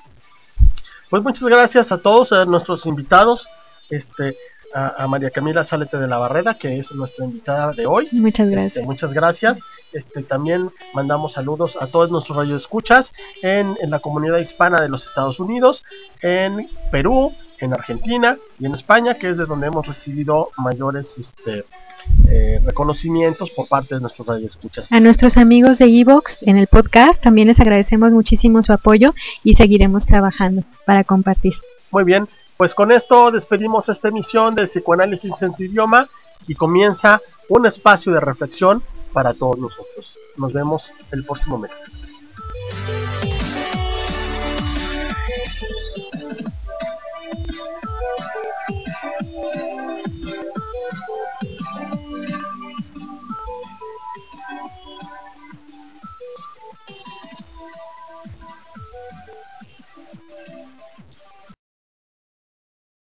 Pues 1.09 1.23
muchas 1.23 1.47
gracias 1.47 1.91
a 1.91 1.97
todos 1.97 2.31
a 2.31 2.45
nuestros 2.45 2.85
invitados, 2.85 3.47
este, 3.89 4.35
a, 4.73 5.03
a 5.03 5.07
María 5.07 5.31
Camila 5.31 5.63
Sálete 5.63 5.97
de 5.97 6.07
la 6.07 6.17
Barreda, 6.19 6.53
que 6.57 6.77
es 6.77 6.91
nuestra 6.91 7.25
invitada 7.25 7.71
de 7.71 7.87
hoy. 7.87 8.07
Muchas 8.11 8.47
Este, 8.47 8.51
gracias. 8.61 8.85
muchas 8.85 9.13
gracias. 9.13 9.59
Este, 9.93 10.21
también 10.21 10.69
mandamos 10.93 11.33
saludos 11.33 11.77
a 11.81 11.87
todos 11.87 12.11
nuestros 12.11 12.37
radioescuchas 12.37 13.13
en, 13.41 13.75
en 13.81 13.89
la 13.89 13.99
comunidad 13.99 14.37
hispana 14.37 14.79
de 14.81 14.89
los 14.89 15.07
Estados 15.07 15.39
Unidos, 15.39 15.85
en 16.21 16.67
Perú, 16.91 17.33
en 17.59 17.73
Argentina 17.73 18.37
y 18.59 18.65
en 18.65 18.73
España, 18.73 19.15
que 19.15 19.29
es 19.29 19.37
de 19.37 19.45
donde 19.45 19.67
hemos 19.67 19.87
recibido 19.87 20.49
mayores 20.57 21.17
este, 21.17 21.65
eh, 22.29 22.59
reconocimientos 22.65 23.49
por 23.51 23.67
parte 23.67 23.95
de 23.95 24.01
nuestros 24.01 24.27
radioescuchas. 24.27 24.91
A 24.91 24.99
nuestros 24.99 25.37
amigos 25.37 25.79
de 25.79 25.85
Evox 25.85 26.39
en 26.43 26.57
el 26.57 26.67
podcast 26.67 27.21
también 27.21 27.47
les 27.47 27.59
agradecemos 27.59 28.11
muchísimo 28.11 28.61
su 28.61 28.73
apoyo 28.73 29.13
y 29.43 29.55
seguiremos 29.55 30.05
trabajando 30.05 30.63
para 30.85 31.03
compartir. 31.03 31.53
Muy 31.91 32.03
bien, 32.03 32.27
pues 32.57 32.73
con 32.73 32.91
esto 32.91 33.31
despedimos 33.31 33.89
esta 33.89 34.09
emisión 34.09 34.55
de 34.55 34.65
Psicoanálisis 34.67 35.41
en 35.41 35.53
tu 35.53 35.63
idioma 35.63 36.07
y 36.47 36.55
comienza 36.55 37.21
un 37.49 37.65
espacio 37.65 38.13
de 38.13 38.19
reflexión 38.19 38.83
para 39.13 39.33
todos 39.33 39.57
nosotros. 39.57 40.17
Nos 40.35 40.53
vemos 40.53 40.93
el 41.11 41.23
próximo 41.23 41.57
miércoles. 41.57 42.13